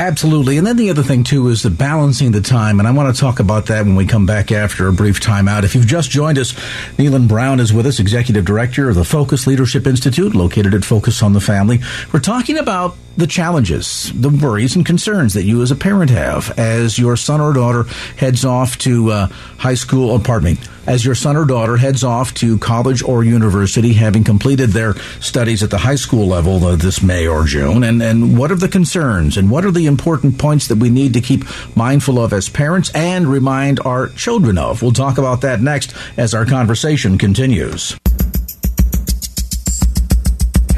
Absolutely. 0.01 0.57
And 0.57 0.67
then 0.67 0.77
the 0.79 0.89
other 0.89 1.03
thing, 1.03 1.25
too, 1.25 1.49
is 1.49 1.63
the 1.63 1.69
balancing 1.69 2.33
the 2.33 2.41
time. 2.41 2.79
And 2.79 2.89
I 2.89 2.91
want 2.91 3.15
to 3.15 3.21
talk 3.21 3.39
about 3.39 3.67
that 3.67 3.85
when 3.85 3.97
we 3.97 4.07
come 4.07 4.25
back 4.25 4.51
after 4.51 4.89
a 4.89 4.93
brief 4.95 5.21
timeout. 5.21 5.63
If 5.65 5.75
you've 5.75 5.87
just 5.87 6.11
joined 6.11 6.39
us, 6.39 6.55
Kneeland 6.97 7.29
Brown 7.29 7.61
is 7.61 7.71
with 7.71 7.87
us, 7.87 8.01
Executive 8.01 8.47
Director 8.47 8.89
of 8.89 8.95
the 8.95 9.05
Focus 9.05 9.47
Leadership 9.47 9.87
Institute, 9.87 10.35
located 10.35 10.73
at 10.73 10.87
Focus 10.87 11.23
on 11.23 11.35
the 11.35 11.41
Family. 11.41 11.81
We're 12.15 12.21
talking 12.21 12.57
about 12.57 12.97
the 13.17 13.27
challenges, 13.27 14.13
the 14.15 14.29
worries 14.29 14.77
and 14.77 14.87
concerns 14.87 15.35
that 15.35 15.45
you 15.45 15.63
as 15.63 15.71
a 15.71 15.77
parent 15.77 16.11
have 16.11 16.59
as 16.59 16.99
your 16.99 17.17
son 17.17 17.41
or 17.41 17.53
daughter 17.53 17.85
heads 18.17 18.45
off 18.45 18.79
to 18.79 19.11
uh, 19.11 19.27
high 19.59 19.75
school, 19.75 20.11
or 20.11 20.19
pardon 20.19 20.55
me, 20.55 20.61
as 20.87 21.05
your 21.05 21.15
son 21.15 21.37
or 21.37 21.45
daughter 21.45 21.77
heads 21.77 22.03
off 22.03 22.33
to 22.35 22.59
college 22.59 23.03
or 23.03 23.23
university, 23.23 23.93
having 23.93 24.25
completed 24.25 24.71
their 24.71 24.95
studies 25.21 25.63
at 25.63 25.71
the 25.71 25.79
high 25.79 25.97
school 25.97 26.27
level 26.27 26.65
uh, 26.65 26.77
this 26.77 27.03
May 27.03 27.27
or 27.27 27.45
June, 27.45 27.85
and, 27.85 28.03
and 28.03 28.39
what 28.39 28.51
are 28.51 28.57
the 28.57 28.69
concerns 28.69 29.37
and 29.37 29.51
what 29.51 29.65
are 29.65 29.71
the 29.71 29.87
important 29.87 30.39
points 30.39 30.69
that 30.69 30.79
we 30.79 30.89
need 30.89 31.13
to 31.15 31.21
keep 31.21 31.45
mindful 31.77 32.19
of 32.19 32.33
as 32.33 32.49
parents 32.49 32.91
and 32.95 33.27
remind 33.27 33.81
our 33.81 34.09
children 34.09 34.57
of? 34.57 34.83
We'll 34.83 34.93
talk 34.93 35.19
about 35.19 35.43
that 35.43 35.61
next 35.61 35.95
as 36.17 36.35
our 36.35 36.47
conversation 36.47 37.19
continues. 37.19 37.99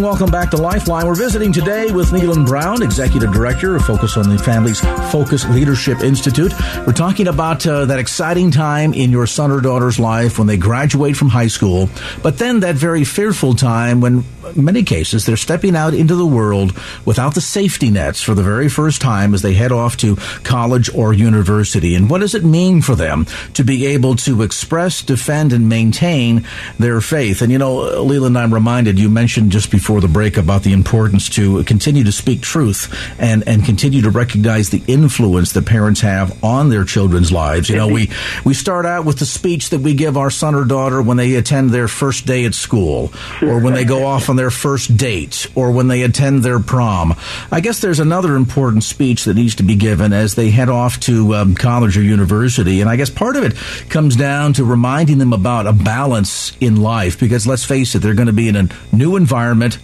Welcome 0.00 0.30
back 0.30 0.50
to 0.52 0.56
Lifeline. 0.56 1.06
We're 1.06 1.14
visiting 1.14 1.52
today 1.52 1.92
with 1.92 2.10
Kneeland 2.10 2.46
Brown, 2.46 2.82
Executive 2.82 3.34
Director 3.34 3.76
of 3.76 3.84
Focus 3.84 4.16
on 4.16 4.30
the 4.30 4.38
Family's 4.38 4.80
Focus 5.12 5.46
Leadership 5.50 6.00
Institute. 6.00 6.54
We're 6.86 6.94
talking 6.94 7.28
about 7.28 7.66
uh, 7.66 7.84
that 7.84 7.98
exciting 7.98 8.50
time 8.50 8.94
in 8.94 9.10
your 9.10 9.26
son 9.26 9.50
or 9.50 9.60
daughter's 9.60 10.00
life 10.00 10.38
when 10.38 10.46
they 10.46 10.56
graduate 10.56 11.18
from 11.18 11.28
high 11.28 11.48
school, 11.48 11.90
but 12.22 12.38
then 12.38 12.60
that 12.60 12.76
very 12.76 13.04
fearful 13.04 13.54
time 13.54 14.00
when, 14.00 14.24
in 14.56 14.64
many 14.64 14.84
cases, 14.84 15.26
they're 15.26 15.36
stepping 15.36 15.76
out 15.76 15.92
into 15.92 16.14
the 16.14 16.26
world 16.26 16.74
without 17.04 17.34
the 17.34 17.42
safety 17.42 17.90
nets 17.90 18.22
for 18.22 18.34
the 18.34 18.42
very 18.42 18.70
first 18.70 19.02
time 19.02 19.34
as 19.34 19.42
they 19.42 19.52
head 19.52 19.70
off 19.70 19.98
to 19.98 20.16
college 20.44 20.88
or 20.94 21.12
university. 21.12 21.94
And 21.94 22.08
what 22.08 22.20
does 22.20 22.34
it 22.34 22.42
mean 22.42 22.80
for 22.80 22.94
them 22.94 23.26
to 23.52 23.62
be 23.62 23.84
able 23.84 24.16
to 24.16 24.40
express, 24.40 25.02
defend, 25.02 25.52
and 25.52 25.68
maintain 25.68 26.46
their 26.78 27.02
faith? 27.02 27.42
And 27.42 27.52
you 27.52 27.58
know, 27.58 28.02
Kneeland, 28.02 28.38
I'm 28.38 28.54
reminded 28.54 28.98
you 28.98 29.10
mentioned 29.10 29.52
just 29.52 29.70
before 29.70 29.89
before 29.90 30.00
the 30.00 30.06
break 30.06 30.36
about 30.36 30.62
the 30.62 30.72
importance 30.72 31.28
to 31.28 31.64
continue 31.64 32.04
to 32.04 32.12
speak 32.12 32.40
truth 32.40 32.94
and, 33.18 33.42
and 33.48 33.64
continue 33.64 34.02
to 34.02 34.10
recognize 34.10 34.70
the 34.70 34.80
influence 34.86 35.50
that 35.50 35.66
parents 35.66 36.00
have 36.00 36.44
on 36.44 36.68
their 36.68 36.84
children's 36.84 37.32
lives. 37.32 37.68
You 37.68 37.74
know, 37.74 37.88
we, 37.88 38.08
we 38.44 38.54
start 38.54 38.86
out 38.86 39.04
with 39.04 39.18
the 39.18 39.26
speech 39.26 39.70
that 39.70 39.80
we 39.80 39.94
give 39.94 40.16
our 40.16 40.30
son 40.30 40.54
or 40.54 40.64
daughter 40.64 41.02
when 41.02 41.16
they 41.16 41.34
attend 41.34 41.70
their 41.70 41.88
first 41.88 42.24
day 42.24 42.44
at 42.44 42.54
school, 42.54 43.12
or 43.42 43.58
when 43.58 43.74
they 43.74 43.84
go 43.84 44.06
off 44.06 44.30
on 44.30 44.36
their 44.36 44.52
first 44.52 44.96
date, 44.96 45.48
or 45.56 45.72
when 45.72 45.88
they 45.88 46.02
attend 46.02 46.44
their 46.44 46.60
prom. 46.60 47.16
I 47.50 47.58
guess 47.58 47.80
there's 47.80 47.98
another 47.98 48.36
important 48.36 48.84
speech 48.84 49.24
that 49.24 49.34
needs 49.34 49.56
to 49.56 49.64
be 49.64 49.74
given 49.74 50.12
as 50.12 50.36
they 50.36 50.50
head 50.50 50.68
off 50.68 51.00
to 51.00 51.34
um, 51.34 51.56
college 51.56 51.98
or 51.98 52.02
university. 52.02 52.80
And 52.80 52.88
I 52.88 52.94
guess 52.94 53.10
part 53.10 53.34
of 53.34 53.42
it 53.42 53.56
comes 53.90 54.14
down 54.14 54.52
to 54.52 54.64
reminding 54.64 55.18
them 55.18 55.32
about 55.32 55.66
a 55.66 55.72
balance 55.72 56.56
in 56.60 56.76
life, 56.76 57.18
because 57.18 57.44
let's 57.44 57.64
face 57.64 57.96
it, 57.96 57.98
they're 57.98 58.14
going 58.14 58.28
to 58.28 58.32
be 58.32 58.46
in 58.46 58.54
a 58.54 58.68
new 58.92 59.16
environment 59.16 59.79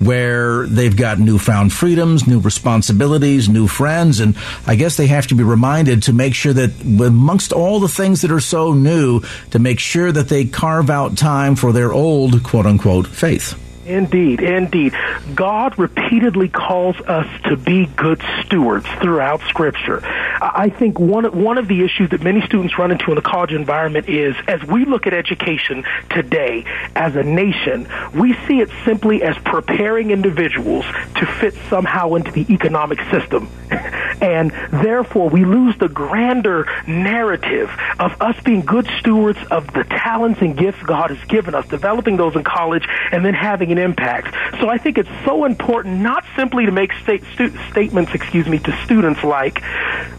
where 0.00 0.66
they've 0.66 0.96
got 0.96 1.18
newfound 1.18 1.72
freedoms, 1.72 2.26
new 2.26 2.40
responsibilities, 2.40 3.48
new 3.48 3.68
friends, 3.68 4.18
and 4.18 4.36
I 4.66 4.74
guess 4.74 4.96
they 4.96 5.06
have 5.06 5.26
to 5.28 5.34
be 5.34 5.44
reminded 5.44 6.04
to 6.04 6.12
make 6.12 6.34
sure 6.34 6.54
that 6.54 6.80
amongst 6.82 7.52
all 7.52 7.80
the 7.80 7.88
things 7.88 8.22
that 8.22 8.32
are 8.32 8.40
so 8.40 8.72
new, 8.72 9.22
to 9.50 9.58
make 9.58 9.78
sure 9.78 10.10
that 10.10 10.28
they 10.28 10.46
carve 10.46 10.90
out 10.90 11.16
time 11.16 11.54
for 11.54 11.72
their 11.72 11.92
old 11.92 12.42
quote 12.42 12.66
unquote 12.66 13.06
faith. 13.06 13.54
Indeed, 13.90 14.40
indeed. 14.40 14.94
God 15.34 15.78
repeatedly 15.78 16.48
calls 16.48 16.96
us 17.00 17.26
to 17.44 17.56
be 17.56 17.86
good 17.86 18.22
stewards 18.44 18.86
throughout 19.00 19.40
Scripture. 19.42 20.00
I 20.04 20.70
think 20.70 20.98
one 20.98 21.24
one 21.42 21.58
of 21.58 21.68
the 21.68 21.84
issues 21.84 22.10
that 22.10 22.22
many 22.22 22.40
students 22.42 22.78
run 22.78 22.90
into 22.90 23.10
in 23.10 23.16
the 23.16 23.22
college 23.22 23.52
environment 23.52 24.08
is 24.08 24.34
as 24.46 24.62
we 24.64 24.84
look 24.84 25.06
at 25.06 25.12
education 25.14 25.84
today 26.08 26.64
as 26.94 27.16
a 27.16 27.22
nation, 27.22 27.88
we 28.14 28.34
see 28.46 28.60
it 28.60 28.70
simply 28.84 29.22
as 29.22 29.36
preparing 29.38 30.10
individuals 30.10 30.84
to 31.16 31.26
fit 31.26 31.54
somehow 31.68 32.14
into 32.14 32.30
the 32.30 32.46
economic 32.52 33.00
system. 33.10 33.48
and 34.20 34.50
therefore 34.70 35.28
we 35.28 35.44
lose 35.44 35.76
the 35.78 35.88
grander 35.88 36.66
narrative 36.86 37.70
of 37.98 38.20
us 38.20 38.36
being 38.44 38.60
good 38.60 38.88
stewards 38.98 39.38
of 39.50 39.66
the 39.72 39.84
talents 39.84 40.40
and 40.40 40.56
gifts 40.56 40.82
God 40.82 41.10
has 41.10 41.28
given 41.28 41.54
us, 41.54 41.66
developing 41.68 42.16
those 42.16 42.36
in 42.36 42.44
college 42.44 42.86
and 43.12 43.24
then 43.24 43.34
having 43.34 43.72
an 43.72 43.78
impact. 43.80 44.34
So 44.60 44.68
I 44.68 44.78
think 44.78 44.98
it's 44.98 45.10
so 45.24 45.44
important 45.44 46.00
not 46.00 46.24
simply 46.36 46.66
to 46.66 46.72
make 46.72 46.92
state, 47.02 47.22
stu- 47.34 47.56
statements, 47.70 48.12
excuse 48.14 48.46
me, 48.46 48.58
to 48.60 48.84
students 48.84 49.22
like, 49.24 49.62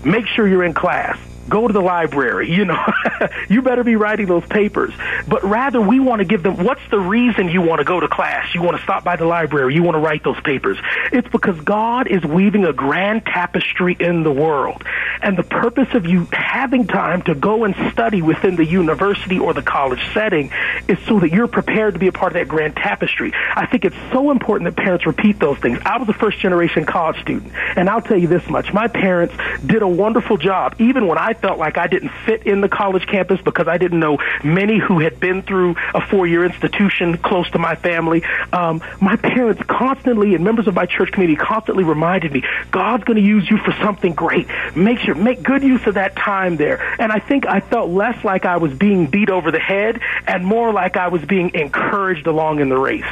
make 0.04 0.26
sure 0.28 0.47
you're 0.47 0.63
in 0.63 0.74
class 0.74 1.17
go 1.52 1.67
to 1.67 1.74
the 1.74 1.82
library. 1.82 2.50
You 2.50 2.65
know, 2.65 2.84
you 3.50 3.62
better 3.62 3.84
be 3.84 3.95
writing 3.95 4.26
those 4.26 4.45
papers. 4.45 4.93
But 5.28 5.43
rather, 5.43 5.80
we 5.80 6.00
want 6.00 6.19
to 6.19 6.26
give 6.26 6.41
them 6.41 6.63
what's 6.63 6.82
the 6.89 7.00
reason 7.00 7.50
you 7.50 7.62
want 7.62 7.80
to 7.80 7.86
go 7.86 8.00
to 8.00 8.08
class? 8.08 8.56
You 8.56 8.63
want 8.63 8.78
to 8.78 8.84
stop 8.84 9.04
by 9.04 9.17
the 9.17 9.26
library. 9.26 9.76
You 9.76 9.84
want 9.84 9.95
to 9.95 10.00
write 10.00 10.24
those 10.24 10.39
papers. 10.41 10.78
It's 11.12 11.28
because 11.28 11.60
God 11.62 12.08
is 12.08 12.24
weaving 12.24 12.65
a 12.65 12.74
grand 12.74 13.26
tapestry 13.26 13.95
in 14.00 14.24
the 14.24 14.32
world. 14.32 14.84
And 15.21 15.38
the 15.38 15.43
purpose 15.43 15.93
of 15.93 16.05
you 16.05 16.27
having 16.31 16.88
time 16.88 17.21
to 17.23 17.36
go 17.36 17.63
and 17.63 17.75
study 17.91 18.21
within 18.21 18.55
the 18.55 18.65
university 18.65 19.39
or 19.39 19.53
the 19.53 19.62
college 19.62 20.01
setting 20.13 20.51
is 20.88 20.97
so 21.07 21.19
that 21.19 21.31
you're 21.31 21.47
prepared 21.47 21.93
to 21.93 21.99
be 21.99 22.07
a 22.07 22.12
part 22.12 22.31
of 22.31 22.34
that 22.36 22.47
grand 22.47 22.75
tapestry. 22.75 23.34
I 23.55 23.65
think 23.65 23.86
it's 23.86 23.95
so 24.12 24.31
important 24.31 24.73
that 24.73 24.81
parents 24.81 25.05
repeat 25.05 25.39
those 25.39 25.57
things. 25.60 25.79
I 25.86 25.97
was 25.97 26.10
a 26.10 26.13
first 26.13 26.39
generation 26.39 26.86
college 26.86 27.21
student, 27.21 27.53
and 27.75 27.89
I'll 27.89 28.01
tell 28.01 28.17
you 28.17 28.27
this 28.27 28.47
much. 28.49 28.73
My 28.73 28.88
parents 28.88 29.36
did 29.65 29.81
a 29.81 29.88
wonderful 29.88 30.38
job, 30.38 30.75
even 30.79 31.07
when 31.07 31.17
I 31.17 31.34
felt 31.34 31.60
like 31.60 31.77
I 31.77 31.88
didn't 31.88 32.12
fit 32.25 32.43
in 32.43 32.62
the 32.62 32.69
college 32.69 33.05
campus 33.05 33.39
because 33.41 33.67
I 33.67 33.77
didn't 33.77 33.99
know 33.99 34.17
many 34.43 34.79
who 34.79 34.99
had 34.99 35.19
been 35.19 35.41
through 35.43 35.75
a 35.93 36.01
four 36.07 36.27
year 36.27 36.43
institution 36.45 37.17
close 37.17 37.49
to 37.51 37.60
my 37.60 37.75
family. 37.75 38.23
Um, 38.51 38.81
my 38.99 39.15
parents 39.15 39.62
constantly 39.67 40.36
and 40.36 40.43
members 40.43 40.67
of 40.67 40.73
my 40.73 40.86
church 40.86 41.12
community 41.12 41.38
constantly 41.38 41.84
reminded 41.84 42.31
me, 42.31 42.43
God's 42.71 43.03
going 43.03 43.17
to 43.17 43.23
use 43.23 43.49
you 43.49 43.57
for 43.57 43.71
something 43.81 44.13
great. 44.13 44.47
Make 44.75 44.99
sure, 44.99 45.11
make 45.15 45.43
good 45.43 45.63
use 45.63 45.86
of 45.88 45.95
that 45.95 46.15
time 46.15 46.58
there. 46.58 46.82
And 47.00 47.12
I 47.12 47.19
think 47.19 47.45
I 47.45 47.60
felt 47.60 47.89
less 47.89 48.24
like 48.24 48.45
I 48.45 48.58
was 48.58 48.74
being 48.74 49.08
beat 49.08 49.30
over 49.30 49.52
the 49.52 49.60
head 49.60 50.02
and 50.28 50.45
more 50.45 50.71
like 50.71 50.97
I 50.97 51.08
was 51.08 51.24
being 51.24 51.52
encouraged 51.54 52.28
along 52.28 52.60
in 52.60 52.69
the 52.69 52.78
race. 52.78 53.06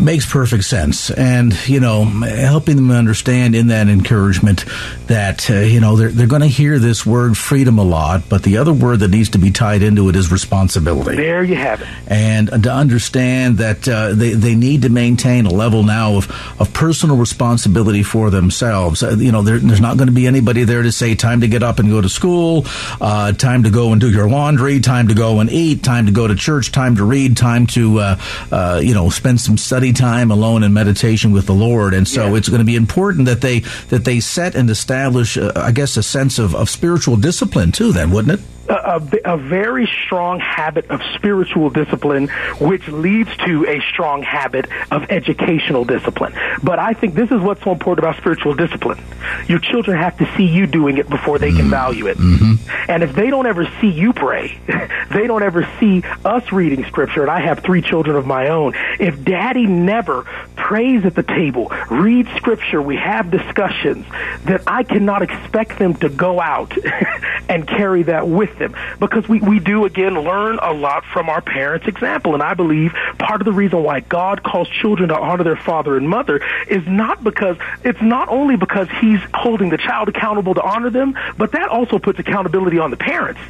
Makes 0.00 0.30
perfect 0.30 0.62
sense. 0.62 1.10
And, 1.10 1.52
you 1.68 1.80
know, 1.80 2.04
helping 2.04 2.76
them 2.76 2.92
understand 2.92 3.56
in 3.56 3.66
that 3.66 3.88
encouragement 3.88 4.64
that, 5.08 5.50
uh, 5.50 5.54
you 5.54 5.80
know, 5.80 5.96
they're, 5.96 6.10
they're 6.10 6.28
going 6.28 6.42
to 6.42 6.46
hear 6.46 6.78
this 6.78 7.04
word 7.04 7.36
freedom 7.36 7.78
a 7.78 7.82
lot, 7.82 8.28
but 8.28 8.44
the 8.44 8.58
other 8.58 8.72
word 8.72 9.00
that 9.00 9.10
needs 9.10 9.30
to 9.30 9.38
be 9.38 9.50
tied 9.50 9.82
into 9.82 10.08
it 10.08 10.14
is 10.14 10.30
responsibility. 10.30 11.16
There 11.16 11.42
you 11.42 11.56
have 11.56 11.82
it. 11.82 11.88
And 12.06 12.48
to 12.62 12.72
understand 12.72 13.58
that 13.58 13.88
uh, 13.88 14.12
they, 14.12 14.34
they 14.34 14.54
need 14.54 14.82
to 14.82 14.88
maintain 14.88 15.46
a 15.46 15.50
level 15.50 15.82
now 15.82 16.18
of, 16.18 16.30
of 16.60 16.72
personal 16.72 17.16
responsibility 17.16 18.04
for 18.04 18.30
themselves. 18.30 19.02
Uh, 19.02 19.16
you 19.18 19.32
know, 19.32 19.42
there, 19.42 19.58
there's 19.58 19.80
not 19.80 19.96
going 19.96 20.08
to 20.08 20.14
be 20.14 20.28
anybody 20.28 20.62
there 20.62 20.82
to 20.82 20.92
say, 20.92 21.16
time 21.16 21.40
to 21.40 21.48
get 21.48 21.64
up 21.64 21.80
and 21.80 21.90
go 21.90 22.00
to 22.00 22.08
school, 22.08 22.64
uh, 23.00 23.32
time 23.32 23.64
to 23.64 23.70
go 23.70 23.90
and 23.90 24.00
do 24.00 24.08
your 24.08 24.28
laundry, 24.28 24.78
time 24.78 25.08
to 25.08 25.14
go 25.14 25.40
and 25.40 25.50
eat, 25.50 25.82
time 25.82 26.06
to 26.06 26.12
go 26.12 26.28
to 26.28 26.36
church, 26.36 26.70
time 26.70 26.94
to 26.94 27.04
read, 27.04 27.36
time 27.36 27.66
to, 27.66 27.98
uh, 27.98 28.20
uh, 28.52 28.80
you 28.80 28.94
know, 28.94 29.10
spend 29.10 29.40
some 29.40 29.58
study 29.58 29.87
time 29.92 30.30
alone 30.30 30.62
in 30.62 30.72
meditation 30.72 31.32
with 31.32 31.46
the 31.46 31.54
Lord. 31.54 31.94
And 31.94 32.06
so 32.06 32.28
yeah. 32.28 32.36
it's 32.36 32.48
going 32.48 32.60
to 32.60 32.64
be 32.64 32.76
important 32.76 33.26
that 33.26 33.40
they 33.40 33.60
that 33.88 34.04
they 34.04 34.20
set 34.20 34.54
and 34.54 34.70
establish, 34.70 35.36
uh, 35.36 35.52
I 35.56 35.72
guess, 35.72 35.96
a 35.96 36.02
sense 36.02 36.38
of, 36.38 36.54
of 36.54 36.68
spiritual 36.68 37.16
discipline 37.16 37.72
too. 37.72 37.92
Then, 37.92 38.10
wouldn't 38.10 38.40
it? 38.40 38.46
A, 38.68 39.02
a, 39.24 39.36
very 39.36 39.88
strong 40.04 40.40
habit 40.40 40.90
of 40.90 41.00
spiritual 41.14 41.70
discipline, 41.70 42.28
which 42.60 42.86
leads 42.88 43.34
to 43.38 43.66
a 43.66 43.80
strong 43.92 44.22
habit 44.22 44.66
of 44.90 45.04
educational 45.10 45.84
discipline. 45.84 46.34
But 46.62 46.78
I 46.78 46.92
think 46.92 47.14
this 47.14 47.30
is 47.30 47.40
what's 47.40 47.62
so 47.62 47.72
important 47.72 48.04
about 48.04 48.16
spiritual 48.18 48.54
discipline. 48.54 49.02
Your 49.46 49.58
children 49.58 49.96
have 49.96 50.18
to 50.18 50.36
see 50.36 50.44
you 50.44 50.66
doing 50.66 50.98
it 50.98 51.08
before 51.08 51.38
they 51.38 51.50
can 51.50 51.62
mm-hmm. 51.62 51.70
value 51.70 52.06
it. 52.08 52.18
Mm-hmm. 52.18 52.90
And 52.90 53.02
if 53.02 53.14
they 53.14 53.30
don't 53.30 53.46
ever 53.46 53.70
see 53.80 53.88
you 53.88 54.12
pray, 54.12 54.58
they 55.10 55.26
don't 55.26 55.42
ever 55.42 55.68
see 55.80 56.02
us 56.24 56.52
reading 56.52 56.84
scripture, 56.84 57.22
and 57.22 57.30
I 57.30 57.40
have 57.40 57.60
three 57.60 57.82
children 57.82 58.16
of 58.16 58.26
my 58.26 58.48
own. 58.48 58.74
If 58.98 59.24
daddy 59.24 59.66
never 59.66 60.24
prays 60.56 61.04
at 61.04 61.14
the 61.14 61.22
table, 61.22 61.72
reads 61.90 62.30
scripture, 62.36 62.82
we 62.82 62.96
have 62.96 63.30
discussions, 63.30 64.06
that 64.44 64.62
I 64.66 64.82
cannot 64.82 65.22
expect 65.22 65.78
them 65.78 65.94
to 65.96 66.08
go 66.08 66.40
out 66.40 66.72
and 67.48 67.66
carry 67.66 68.02
that 68.04 68.28
with 68.28 68.57
them 68.58 68.74
because 68.98 69.28
we, 69.28 69.40
we 69.40 69.58
do 69.58 69.84
again 69.84 70.14
learn 70.14 70.58
a 70.60 70.72
lot 70.72 71.04
from 71.04 71.28
our 71.28 71.40
parents' 71.40 71.86
example. 71.86 72.34
And 72.34 72.42
I 72.42 72.54
believe 72.54 72.92
part 73.18 73.40
of 73.40 73.44
the 73.44 73.52
reason 73.52 73.82
why 73.82 74.00
God 74.00 74.42
calls 74.42 74.68
children 74.68 75.08
to 75.10 75.18
honor 75.18 75.44
their 75.44 75.56
father 75.56 75.96
and 75.96 76.08
mother 76.08 76.40
is 76.68 76.86
not 76.86 77.22
because 77.22 77.56
it's 77.84 78.00
not 78.02 78.28
only 78.28 78.56
because 78.56 78.88
he's 79.00 79.20
holding 79.34 79.70
the 79.70 79.78
child 79.78 80.08
accountable 80.08 80.54
to 80.54 80.62
honor 80.62 80.90
them, 80.90 81.16
but 81.36 81.52
that 81.52 81.68
also 81.68 81.98
puts 81.98 82.18
accountability 82.18 82.78
on 82.78 82.90
the 82.90 82.96
parents 82.96 83.40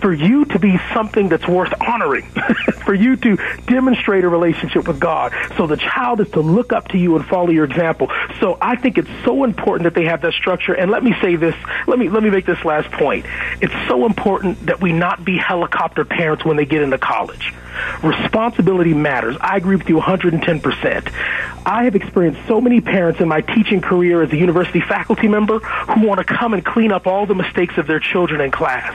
for 0.00 0.12
you 0.12 0.44
to 0.46 0.58
be 0.58 0.78
something 0.92 1.28
that's 1.28 1.46
worth 1.46 1.72
honoring, 1.80 2.24
for 2.84 2.94
you 2.94 3.16
to 3.16 3.36
demonstrate 3.66 4.24
a 4.24 4.28
relationship 4.28 4.86
with 4.88 5.00
God. 5.00 5.32
So 5.56 5.66
the 5.66 5.76
child 5.76 6.20
is 6.20 6.30
to 6.30 6.40
look 6.40 6.72
up 6.72 6.88
to 6.88 6.98
you 6.98 7.16
and 7.16 7.26
follow 7.26 7.50
your 7.50 7.64
example. 7.64 8.10
So 8.40 8.58
I 8.60 8.76
think 8.76 8.98
it's 8.98 9.10
so 9.24 9.44
important 9.44 9.84
that 9.84 9.94
they 9.94 10.06
have 10.06 10.22
that 10.22 10.32
structure. 10.34 10.74
And 10.74 10.90
let 10.90 11.02
me 11.02 11.14
say 11.20 11.36
this, 11.36 11.54
let 11.86 11.98
me 11.98 12.08
let 12.08 12.22
me 12.22 12.30
make 12.30 12.46
this 12.46 12.64
last 12.64 12.90
point. 12.92 13.26
It's 13.60 13.74
so 13.88 14.06
important 14.06 14.55
that 14.62 14.80
we 14.80 14.92
not 14.92 15.24
be 15.24 15.36
helicopter 15.36 16.04
parents 16.04 16.44
when 16.44 16.56
they 16.56 16.64
get 16.64 16.82
into 16.82 16.98
college. 16.98 17.52
Responsibility 18.02 18.94
matters. 18.94 19.36
I 19.40 19.56
agree 19.56 19.76
with 19.76 19.88
you 19.88 19.96
110%. 19.98 21.12
I 21.66 21.84
have 21.84 21.96
experienced 21.96 22.40
so 22.46 22.60
many 22.60 22.80
parents 22.80 23.20
in 23.20 23.26
my 23.26 23.40
teaching 23.40 23.80
career 23.80 24.22
as 24.22 24.32
a 24.32 24.36
university 24.36 24.80
faculty 24.80 25.26
member 25.26 25.58
who 25.58 26.06
want 26.06 26.18
to 26.18 26.24
come 26.24 26.54
and 26.54 26.64
clean 26.64 26.92
up 26.92 27.08
all 27.08 27.26
the 27.26 27.34
mistakes 27.34 27.76
of 27.76 27.88
their 27.88 27.98
children 27.98 28.40
in 28.40 28.52
class. 28.52 28.94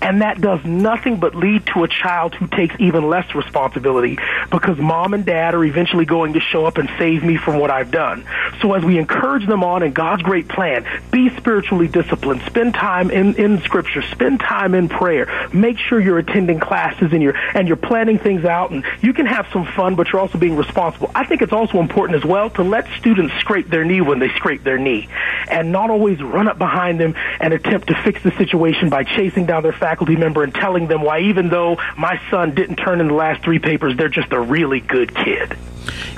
And 0.00 0.22
that 0.22 0.40
does 0.40 0.64
nothing 0.64 1.18
but 1.18 1.34
lead 1.34 1.66
to 1.74 1.82
a 1.82 1.88
child 1.88 2.34
who 2.34 2.46
takes 2.46 2.76
even 2.78 3.08
less 3.08 3.34
responsibility 3.34 4.18
because 4.50 4.78
mom 4.78 5.14
and 5.14 5.24
dad 5.24 5.54
are 5.54 5.64
eventually 5.64 6.04
going 6.04 6.34
to 6.34 6.40
show 6.40 6.66
up 6.66 6.78
and 6.78 6.88
save 6.98 7.24
me 7.24 7.36
from 7.36 7.58
what 7.58 7.70
I've 7.70 7.90
done. 7.90 8.24
So 8.60 8.74
as 8.74 8.84
we 8.84 8.98
encourage 8.98 9.46
them 9.46 9.64
on 9.64 9.82
in 9.82 9.92
God's 9.92 10.22
great 10.22 10.46
plan, 10.46 10.86
be 11.10 11.34
spiritually 11.36 11.88
disciplined, 11.88 12.42
spend 12.42 12.74
time 12.74 13.10
in, 13.10 13.34
in 13.34 13.60
scripture, 13.62 14.02
spend 14.02 14.38
time 14.40 14.74
in 14.74 14.88
prayer, 14.88 15.48
make 15.52 15.78
sure 15.78 16.00
you're 16.00 16.18
attending 16.18 16.60
classes 16.60 17.12
and 17.12 17.22
you're, 17.22 17.36
and 17.54 17.66
you're 17.66 17.76
planning 17.76 18.13
things 18.18 18.44
out 18.44 18.70
and 18.70 18.84
you 19.00 19.12
can 19.12 19.26
have 19.26 19.46
some 19.52 19.64
fun, 19.64 19.94
but 19.94 20.12
you're 20.12 20.20
also 20.20 20.38
being 20.38 20.56
responsible. 20.56 21.10
I 21.14 21.24
think 21.24 21.42
it's 21.42 21.52
also 21.52 21.78
important 21.78 22.18
as 22.18 22.24
well 22.24 22.50
to 22.50 22.62
let 22.62 22.86
students 22.98 23.34
scrape 23.40 23.68
their 23.68 23.84
knee 23.84 24.00
when 24.00 24.18
they 24.18 24.28
scrape 24.30 24.64
their 24.64 24.78
knee 24.78 25.08
and 25.48 25.72
not 25.72 25.90
always 25.90 26.22
run 26.22 26.48
up 26.48 26.58
behind 26.58 27.00
them 27.00 27.14
and 27.40 27.54
attempt 27.54 27.88
to 27.88 27.94
fix 28.02 28.22
the 28.22 28.30
situation 28.32 28.88
by 28.88 29.04
chasing 29.04 29.46
down 29.46 29.62
their 29.62 29.72
faculty 29.72 30.16
member 30.16 30.42
and 30.42 30.54
telling 30.54 30.86
them 30.86 31.02
why 31.02 31.20
even 31.20 31.48
though 31.48 31.76
my 31.96 32.20
son 32.30 32.54
didn't 32.54 32.76
turn 32.76 33.00
in 33.00 33.08
the 33.08 33.14
last 33.14 33.42
three 33.42 33.58
papers, 33.58 33.96
they're 33.96 34.08
just 34.08 34.32
a 34.32 34.40
really 34.40 34.80
good 34.80 35.14
kid. 35.14 35.56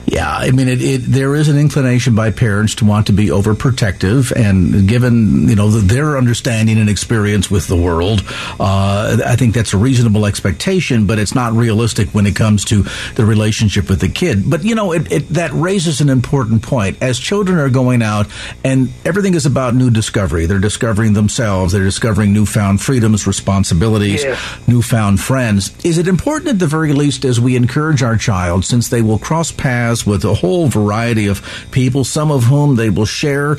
Yeah, 0.06 0.30
I 0.30 0.52
mean, 0.52 0.68
it, 0.68 0.80
it, 0.80 0.98
there 0.98 1.34
is 1.34 1.48
an 1.48 1.58
inclination 1.58 2.14
by 2.14 2.30
parents 2.30 2.76
to 2.76 2.84
want 2.84 3.08
to 3.08 3.12
be 3.12 3.26
overprotective, 3.26 4.30
and 4.30 4.88
given 4.88 5.48
you 5.48 5.56
know 5.56 5.68
their 5.68 6.16
understanding 6.16 6.78
and 6.78 6.88
experience 6.88 7.50
with 7.50 7.66
the 7.66 7.76
world, 7.76 8.22
uh, 8.60 9.18
I 9.26 9.34
think 9.34 9.54
that's 9.54 9.74
a 9.74 9.76
reasonable 9.76 10.24
expectation. 10.24 11.06
But 11.06 11.18
it's 11.18 11.34
not 11.34 11.54
realistic 11.54 12.10
when 12.10 12.24
it 12.24 12.36
comes 12.36 12.64
to 12.66 12.84
the 13.16 13.26
relationship 13.26 13.88
with 13.88 14.00
the 14.00 14.08
kid. 14.08 14.48
But 14.48 14.64
you 14.64 14.76
know, 14.76 14.92
it, 14.92 15.10
it, 15.10 15.28
that 15.30 15.50
raises 15.52 16.00
an 16.00 16.08
important 16.08 16.62
point. 16.62 17.02
As 17.02 17.18
children 17.18 17.58
are 17.58 17.68
going 17.68 18.00
out, 18.00 18.28
and 18.64 18.90
everything 19.04 19.34
is 19.34 19.44
about 19.44 19.74
new 19.74 19.90
discovery. 19.90 20.46
They're 20.46 20.60
discovering 20.60 21.14
themselves. 21.14 21.72
They're 21.72 21.82
discovering 21.82 22.32
newfound 22.32 22.80
freedoms, 22.80 23.26
responsibilities, 23.26 24.24
newfound 24.68 25.20
friends. 25.20 25.76
Is 25.84 25.98
it 25.98 26.06
important 26.06 26.50
at 26.50 26.58
the 26.60 26.68
very 26.68 26.92
least 26.92 27.24
as 27.24 27.40
we 27.40 27.56
encourage 27.56 28.04
our 28.04 28.16
child, 28.16 28.64
since 28.64 28.88
they 28.88 29.02
will 29.02 29.18
cross 29.18 29.50
paths 29.50 29.95
with 30.04 30.24
a 30.24 30.34
whole 30.34 30.66
variety 30.66 31.28
of 31.28 31.40
people, 31.70 32.02
some 32.02 32.32
of 32.32 32.44
whom 32.44 32.74
they 32.74 32.90
will 32.90 33.06
share 33.06 33.56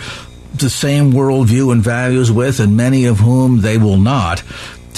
the 0.56 0.70
same 0.70 1.14
worldview 1.14 1.72
and 1.72 1.82
values 1.82 2.32
with, 2.32 2.60
and 2.60 2.76
many 2.76 3.06
of 3.06 3.20
whom 3.20 3.62
they 3.62 3.78
will 3.78 3.98
not 3.98 4.44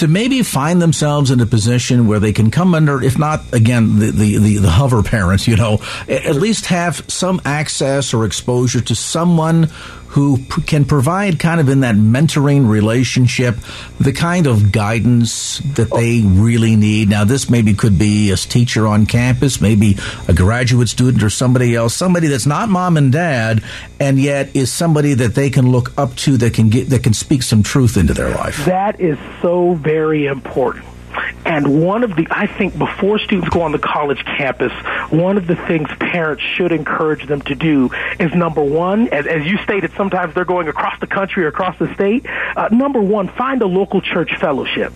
to 0.00 0.08
maybe 0.08 0.42
find 0.42 0.80
themselves 0.80 1.30
in 1.30 1.40
a 1.40 1.46
position 1.46 2.06
where 2.06 2.18
they 2.18 2.32
can 2.32 2.50
come 2.50 2.74
under, 2.74 3.02
if 3.02 3.18
not 3.18 3.42
again 3.52 3.98
the, 3.98 4.10
the, 4.10 4.38
the, 4.38 4.56
the, 4.56 4.70
hover 4.70 5.02
parents, 5.02 5.46
you 5.46 5.56
know, 5.56 5.78
at 6.08 6.36
least 6.36 6.64
have 6.64 7.04
some 7.06 7.38
access 7.44 8.14
or 8.14 8.24
exposure 8.24 8.80
to 8.80 8.94
someone 8.94 9.68
who 10.10 10.38
p- 10.38 10.62
can 10.62 10.84
provide 10.84 11.38
kind 11.38 11.60
of 11.60 11.68
in 11.68 11.80
that 11.80 11.94
mentoring 11.94 12.68
relationship 12.68 13.54
the 14.00 14.12
kind 14.12 14.48
of 14.48 14.72
guidance 14.72 15.58
that 15.76 15.88
oh. 15.92 15.96
they 15.96 16.22
really 16.22 16.74
need. 16.74 17.08
Now, 17.08 17.24
this 17.24 17.48
maybe 17.48 17.74
could 17.74 17.96
be 17.96 18.32
a 18.32 18.36
teacher 18.36 18.88
on 18.88 19.06
campus, 19.06 19.60
maybe 19.60 19.96
a 20.26 20.32
graduate 20.32 20.88
student 20.88 21.22
or 21.22 21.30
somebody 21.30 21.76
else, 21.76 21.94
somebody 21.94 22.26
that's 22.26 22.46
not 22.46 22.68
mom 22.68 22.96
and 22.96 23.12
dad, 23.12 23.62
and 24.00 24.18
yet 24.18 24.54
is 24.54 24.72
somebody 24.72 25.14
that 25.14 25.36
they 25.36 25.48
can 25.48 25.70
look 25.70 25.96
up 25.96 26.16
to 26.16 26.36
that 26.38 26.54
can 26.54 26.70
get 26.70 26.88
that 26.88 27.04
can 27.04 27.14
speak 27.14 27.42
some 27.44 27.62
truth 27.62 27.96
into 27.96 28.12
their 28.12 28.30
life. 28.30 28.64
That 28.64 29.00
is 29.00 29.18
so 29.40 29.74
very 29.74 30.26
important. 30.26 30.84
And 31.44 31.82
one 31.82 32.04
of 32.04 32.16
the, 32.16 32.26
I 32.30 32.46
think 32.46 32.76
before 32.76 33.18
students 33.18 33.48
go 33.48 33.62
on 33.62 33.72
the 33.72 33.78
college 33.78 34.24
campus, 34.24 34.72
one 35.10 35.36
of 35.36 35.46
the 35.46 35.56
things 35.56 35.88
parents 35.98 36.42
should 36.42 36.72
encourage 36.72 37.26
them 37.26 37.40
to 37.42 37.54
do 37.54 37.90
is 38.18 38.32
number 38.34 38.62
one, 38.62 39.08
as, 39.08 39.26
as 39.26 39.46
you 39.46 39.58
stated, 39.58 39.92
sometimes 39.96 40.34
they're 40.34 40.44
going 40.44 40.68
across 40.68 40.98
the 41.00 41.06
country 41.06 41.44
or 41.44 41.48
across 41.48 41.78
the 41.78 41.92
state. 41.94 42.26
Uh, 42.56 42.68
number 42.70 43.00
one, 43.00 43.28
find 43.28 43.62
a 43.62 43.66
local 43.66 44.00
church 44.00 44.36
fellowship. 44.38 44.92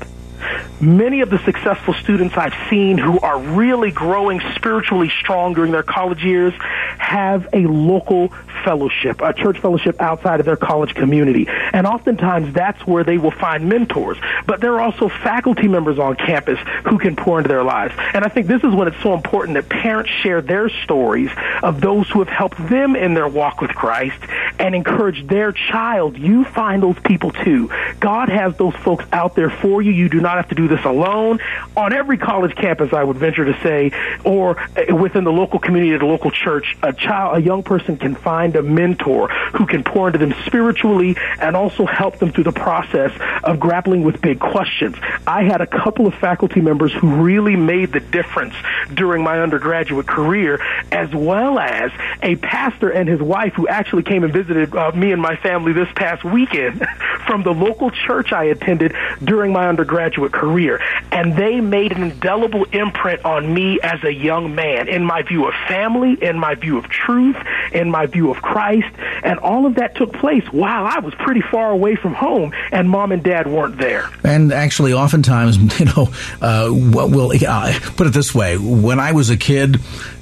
Many 0.81 1.21
of 1.21 1.31
the 1.31 1.39
successful 1.45 1.95
students 1.95 2.37
I've 2.37 2.55
seen 2.69 2.99
who 2.99 3.19
are 3.21 3.39
really 3.39 3.91
growing 3.91 4.41
spiritually 4.57 5.11
strong 5.21 5.55
during 5.55 5.73
their 5.73 5.83
college 5.83 6.23
years 6.23 6.53
have 6.99 7.49
a 7.53 7.67
local 7.67 8.29
fellowship, 8.65 9.21
a 9.21 9.33
church 9.33 9.59
fellowship 9.59 10.01
outside 10.01 10.41
of 10.41 10.47
their 10.47 10.57
college 10.57 10.95
community. 10.95 11.47
And 11.49 11.87
oftentimes 11.87 12.53
that's 12.55 12.87
where 12.87 13.05
they 13.05 13.19
will 13.19 13.31
find 13.31 13.69
mentors. 13.69 14.19
But 14.47 14.61
there 14.61 14.75
are 14.75 14.81
also 14.81 15.09
faculty 15.09 15.69
members 15.69 15.99
on 15.99 16.17
campus 16.17 16.59
who 16.85 16.99
can 16.99 17.15
pour 17.15 17.39
into 17.39 17.49
their 17.49 17.63
lives. 17.63 17.95
And 18.15 18.25
I 18.25 18.29
think 18.29 18.47
this 18.47 18.63
is 18.65 18.75
when 18.75 18.89
it's 18.89 19.03
so 19.03 19.15
important 19.15 19.55
that 19.55 19.69
parents 19.69 20.11
share 20.11 20.41
their 20.41 20.69
stories 20.69 21.31
of 21.63 21.81
those 21.81 22.09
who 22.11 22.21
have 22.21 22.29
helped 22.29 22.59
them 22.69 22.97
in 22.97 23.15
their 23.15 23.29
walk 23.29 23.61
with 23.61 23.75
Christ 23.75 24.19
and 24.59 24.75
encourage 24.75 25.27
their 25.27 25.53
child. 25.53 26.19
You 26.19 26.45
find 26.45 26.83
those 26.83 26.99
people 27.05 27.31
too. 27.31 27.71
God 28.01 28.29
has 28.29 28.57
those 28.57 28.75
folks 28.77 29.05
out 29.13 29.35
there 29.35 29.51
for 29.51 29.83
you. 29.83 29.93
You 29.93 30.09
do 30.09 30.21
not 30.21 30.34
have 30.37 30.49
to 30.49 30.55
do 30.55 30.69
this 30.69 30.85
alone. 30.85 31.41
On 31.77 31.93
every 31.93 32.19
college 32.19 32.55
campus, 32.57 32.93
I 32.93 33.05
would 33.05 33.17
venture 33.17 33.45
to 33.45 33.61
say, 33.63 33.93
or 34.25 34.57
within 34.93 35.25
the 35.25 35.33
local 35.33 35.59
community, 35.59 35.97
the 35.97 36.07
local 36.07 36.31
church, 36.31 36.77
a 36.83 36.93
child, 36.93 37.37
a 37.37 37.43
young 37.43 37.63
person 37.63 37.97
can 37.97 38.15
find 38.15 38.57
a 38.57 38.63
mentor 38.63 39.29
who 39.29 39.67
can 39.67 39.85
pour 39.85 40.07
into 40.07 40.19
them 40.19 40.35
spiritually 40.47 41.17
and 41.39 41.57
also 41.57 41.87
help 41.87 42.19
them 42.19 42.33
through 42.33 42.45
the 42.45 42.53
process 42.53 43.13
of 43.43 43.61
grappling 43.61 44.03
with 44.03 44.21
big 44.21 44.41
questions. 44.41 44.97
I 45.27 45.43
had 45.45 45.61
a 45.61 45.67
couple 45.67 46.07
of 46.07 46.15
faculty 46.15 46.61
members 46.61 46.93
who 46.93 47.23
really 47.23 47.57
made 47.57 47.93
the 47.93 48.01
difference 48.01 48.55
during 48.93 49.23
my 49.23 49.41
undergraduate 49.41 50.07
career, 50.07 50.61
as 50.93 51.13
well 51.15 51.59
as 51.59 51.91
a 52.23 52.37
pastor 52.37 52.91
and 52.91 53.09
his 53.09 53.21
wife 53.21 53.53
who 53.55 53.69
actually 53.69 54.05
came 54.05 54.25
and 54.25 54.33
visited 54.33 54.55
visited 54.55 54.77
uh, 54.77 54.93
me 54.93 55.13
and 55.13 55.21
my 55.21 55.37
family 55.37 55.73
this 55.73 55.89
past 55.95 56.25
weekend 56.25 56.87
from 57.27 57.43
the 57.43 57.53
local 57.53 57.91
church 57.91 58.33
I 58.33 58.45
attended 58.45 58.95
during 59.23 59.53
my 59.53 59.69
undergraduate 59.69 60.24
career. 60.29 60.81
And 61.13 61.37
they 61.37 61.61
made 61.61 61.93
an 61.93 62.03
indelible 62.03 62.65
imprint 62.73 63.25
on 63.25 63.53
me 63.53 63.81
as 63.83 64.03
a 64.05 64.13
young 64.13 64.55
man 64.55 64.89
in 64.89 65.05
my 65.05 65.23
view 65.23 65.47
of 65.47 65.55
family, 65.69 66.15
in 66.21 66.39
my 66.39 66.55
view 66.55 66.79
of 66.79 66.89
truth, 66.89 67.37
in 67.73 67.91
my 67.91 68.07
view 68.07 68.31
of 68.31 68.43
Christ. 68.43 68.95
And 69.23 69.39
all 69.39 69.67
of 69.67 69.77
that 69.77 69.95
took 69.97 70.13
place 70.13 70.45
while 70.53 70.87
I 70.87 70.99
was 70.99 71.15
pretty 71.15 71.41
far 71.41 71.71
away 71.71 71.97
from 71.97 72.15
home 72.15 72.53
and 72.73 72.89
mom 72.89 73.13
and 73.13 73.23
dad 73.23 73.47
weren't 73.47 73.79
there. 73.79 74.11
And 74.23 74.53
actually, 74.53 74.93
oftentimes, 74.93 75.57
you 75.81 75.87
know, 75.87 76.09
uh, 76.41 76.69
well, 76.71 77.33
uh, 77.33 77.79
put 77.97 78.07
it 78.07 78.13
this 78.13 78.35
way 78.35 78.57
when 78.57 79.01
I 79.01 79.13
was 79.13 79.31
a 79.31 79.37
kid, 79.37 79.75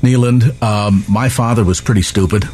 Kneeland, 0.03 0.63
um, 0.63 1.05
my 1.09 1.29
father 1.29 1.65
was 1.65 1.81
pretty 1.81 2.03
stupid. 2.03 2.49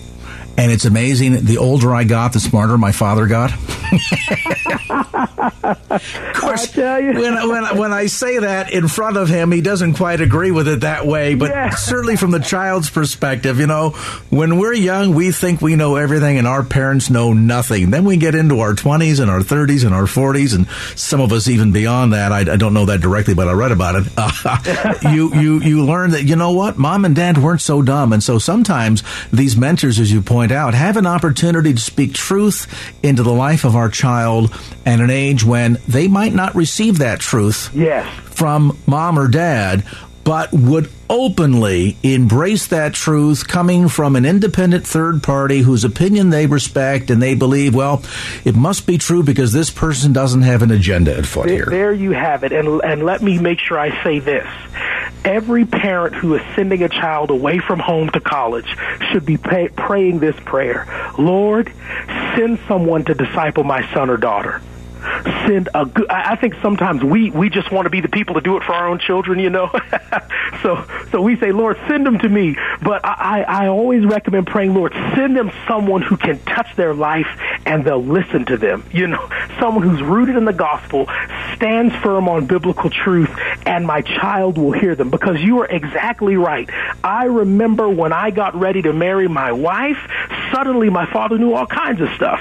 And 0.56 0.72
it's 0.72 0.84
amazing. 0.84 1.44
The 1.44 1.58
older 1.58 1.94
I 1.94 2.02
got, 2.02 2.32
the 2.32 2.40
smarter 2.40 2.76
my 2.76 2.90
father 2.90 3.28
got. 3.28 3.52
of 4.68 6.32
course, 6.34 6.74
when, 6.74 7.48
when, 7.48 7.76
when 7.76 7.92
I 7.92 8.06
say 8.06 8.38
that 8.38 8.72
in 8.72 8.88
front 8.88 9.16
of 9.16 9.28
him, 9.28 9.52
he 9.52 9.60
doesn't 9.60 9.94
quite 9.94 10.20
agree 10.20 10.50
with 10.50 10.66
it 10.66 10.80
that 10.80 11.06
way. 11.06 11.34
But 11.34 11.50
yeah. 11.50 11.70
certainly 11.70 12.16
from 12.16 12.30
the 12.30 12.40
child's 12.40 12.90
perspective, 12.90 13.60
you 13.60 13.66
know, 13.66 13.90
when 14.30 14.58
we're 14.58 14.74
young, 14.74 15.14
we 15.14 15.30
think 15.30 15.60
we 15.60 15.76
know 15.76 15.96
everything 15.96 16.38
and 16.38 16.46
our 16.46 16.62
parents 16.62 17.10
know 17.10 17.32
nothing. 17.32 17.90
Then 17.90 18.04
we 18.04 18.16
get 18.16 18.34
into 18.34 18.60
our 18.60 18.72
20s 18.72 19.20
and 19.20 19.30
our 19.30 19.40
30s 19.40 19.84
and 19.84 19.94
our 19.94 20.04
40s, 20.04 20.54
and 20.54 20.68
some 20.98 21.20
of 21.20 21.32
us 21.32 21.48
even 21.48 21.72
beyond 21.72 22.12
that. 22.12 22.32
I, 22.32 22.40
I 22.40 22.56
don't 22.56 22.74
know 22.74 22.86
that 22.86 23.00
directly, 23.00 23.34
but 23.34 23.48
I 23.48 23.52
read 23.52 23.72
about 23.72 23.94
it. 23.96 24.12
Uh, 24.16 24.94
you, 25.12 25.34
you, 25.34 25.60
you 25.60 25.84
learn 25.84 26.12
that, 26.12 26.24
you 26.24 26.36
know 26.36 26.52
what? 26.52 26.78
Mom 26.78 27.04
and 27.04 27.14
dad 27.14 27.38
weren't 27.38 27.60
so 27.60 27.82
dumb. 27.82 28.12
And 28.12 28.22
so 28.22 28.38
sometimes 28.38 29.02
these 29.30 29.56
mentors, 29.56 30.00
as 30.00 30.10
you 30.10 30.22
point 30.22 30.48
point 30.48 30.52
out, 30.52 30.72
have 30.72 30.96
an 30.96 31.04
opportunity 31.04 31.74
to 31.74 31.80
speak 31.80 32.14
truth 32.14 32.66
into 33.02 33.24
the 33.24 33.32
life 33.32 33.64
of 33.64 33.74
our 33.74 33.88
child 33.88 34.50
at 34.86 35.00
an 35.00 35.10
age 35.10 35.44
when 35.44 35.78
they 35.86 36.08
might 36.08 36.34
not 36.34 36.54
receive 36.54 36.98
that 36.98 37.20
truth 37.20 37.70
yes. 37.74 38.06
from 38.30 38.76
mom 38.86 39.18
or 39.18 39.28
dad, 39.28 39.84
but 40.28 40.52
would 40.52 40.90
openly 41.08 41.96
embrace 42.02 42.66
that 42.66 42.92
truth 42.92 43.48
coming 43.48 43.88
from 43.88 44.14
an 44.14 44.26
independent 44.26 44.86
third 44.86 45.22
party 45.22 45.60
whose 45.60 45.84
opinion 45.84 46.28
they 46.28 46.44
respect 46.44 47.08
and 47.08 47.22
they 47.22 47.34
believe, 47.34 47.74
well, 47.74 48.02
it 48.44 48.54
must 48.54 48.86
be 48.86 48.98
true 48.98 49.22
because 49.22 49.54
this 49.54 49.70
person 49.70 50.12
doesn't 50.12 50.42
have 50.42 50.60
an 50.60 50.70
agenda 50.70 51.16
at 51.16 51.24
foot 51.24 51.46
there, 51.46 51.56
here. 51.56 51.64
There 51.64 51.92
you 51.94 52.10
have 52.10 52.44
it. 52.44 52.52
And, 52.52 52.82
and 52.82 53.04
let 53.04 53.22
me 53.22 53.38
make 53.38 53.58
sure 53.58 53.78
I 53.78 54.04
say 54.04 54.18
this 54.18 54.46
every 55.24 55.64
parent 55.64 56.14
who 56.14 56.34
is 56.34 56.42
sending 56.54 56.82
a 56.82 56.90
child 56.90 57.30
away 57.30 57.58
from 57.58 57.78
home 57.78 58.10
to 58.10 58.20
college 58.20 58.68
should 59.10 59.24
be 59.24 59.38
pay, 59.38 59.70
praying 59.70 60.18
this 60.18 60.36
prayer 60.44 60.86
Lord, 61.18 61.72
send 62.36 62.58
someone 62.68 63.06
to 63.06 63.14
disciple 63.14 63.64
my 63.64 63.90
son 63.94 64.10
or 64.10 64.18
daughter 64.18 64.60
send 65.46 65.68
a 65.74 65.86
good 65.86 66.08
I 66.10 66.36
think 66.36 66.54
sometimes 66.62 67.02
we 67.02 67.30
we 67.30 67.48
just 67.48 67.70
want 67.70 67.86
to 67.86 67.90
be 67.90 68.00
the 68.00 68.08
people 68.08 68.34
to 68.34 68.40
do 68.40 68.56
it 68.56 68.62
for 68.62 68.72
our 68.72 68.88
own 68.88 68.98
children, 68.98 69.38
you 69.38 69.50
know. 69.50 69.70
so 70.62 70.84
so 71.10 71.20
we 71.20 71.36
say, 71.38 71.52
Lord, 71.52 71.78
send 71.88 72.06
them 72.06 72.18
to 72.18 72.28
me. 72.28 72.56
But 72.82 73.04
I, 73.04 73.42
I 73.42 73.66
always 73.68 74.04
recommend 74.04 74.46
praying, 74.46 74.74
Lord, 74.74 74.92
send 75.14 75.36
them 75.36 75.50
someone 75.66 76.02
who 76.02 76.16
can 76.16 76.38
touch 76.40 76.74
their 76.76 76.94
life 76.94 77.28
and 77.66 77.84
they'll 77.84 78.04
listen 78.04 78.44
to 78.46 78.56
them. 78.56 78.84
You 78.92 79.06
know, 79.08 79.28
someone 79.60 79.88
who's 79.88 80.02
rooted 80.02 80.36
in 80.36 80.44
the 80.44 80.52
gospel, 80.52 81.08
stands 81.56 81.94
firm 81.96 82.28
on 82.28 82.46
biblical 82.46 82.90
truth, 82.90 83.30
and 83.66 83.86
my 83.86 84.02
child 84.02 84.58
will 84.58 84.72
hear 84.72 84.94
them. 84.94 85.10
Because 85.10 85.40
you 85.40 85.60
are 85.60 85.66
exactly 85.66 86.36
right. 86.36 86.68
I 87.02 87.24
remember 87.24 87.88
when 87.88 88.12
I 88.12 88.30
got 88.30 88.54
ready 88.54 88.82
to 88.82 88.92
marry 88.92 89.28
my 89.28 89.52
wife, 89.52 89.98
suddenly 90.52 90.90
my 90.90 91.10
father 91.12 91.38
knew 91.38 91.54
all 91.54 91.66
kinds 91.66 92.00
of 92.00 92.08
stuff. 92.16 92.40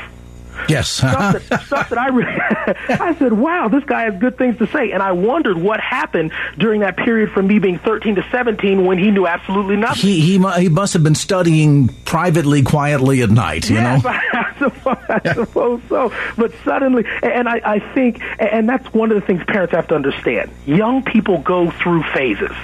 Yes. 0.67 0.89
stuff, 0.89 1.47
that, 1.47 1.63
stuff 1.65 1.89
that 1.89 1.97
I, 1.97 2.09
re- 2.09 2.25
I 2.99 3.15
said, 3.15 3.33
wow, 3.33 3.67
this 3.67 3.83
guy 3.83 4.03
has 4.03 4.19
good 4.19 4.37
things 4.37 4.57
to 4.57 4.67
say. 4.67 4.91
And 4.91 5.01
I 5.01 5.11
wondered 5.11 5.57
what 5.57 5.79
happened 5.79 6.31
during 6.57 6.81
that 6.81 6.97
period 6.97 7.31
from 7.31 7.47
me 7.47 7.59
being 7.59 7.79
13 7.79 8.15
to 8.15 8.25
17 8.31 8.85
when 8.85 8.97
he 8.97 9.11
knew 9.11 9.27
absolutely 9.27 9.75
nothing. 9.75 10.09
He, 10.09 10.19
he, 10.19 10.51
he 10.59 10.69
must 10.69 10.93
have 10.93 11.03
been 11.03 11.15
studying 11.15 11.89
privately, 12.05 12.63
quietly 12.63 13.21
at 13.21 13.29
night, 13.29 13.69
you 13.69 13.75
yes, 13.75 14.03
know? 14.03 14.09
I 14.13 14.55
suppose, 14.57 14.97
I 15.09 15.33
suppose 15.33 15.81
so. 15.89 16.13
But 16.37 16.53
suddenly, 16.63 17.05
and 17.23 17.47
I, 17.47 17.61
I 17.63 17.79
think, 17.93 18.21
and 18.39 18.67
that's 18.67 18.91
one 18.93 19.11
of 19.11 19.15
the 19.19 19.25
things 19.25 19.43
parents 19.45 19.73
have 19.73 19.87
to 19.87 19.95
understand. 19.95 20.51
Young 20.65 21.03
people 21.03 21.39
go 21.39 21.71
through 21.71 22.03
phases 22.13 22.55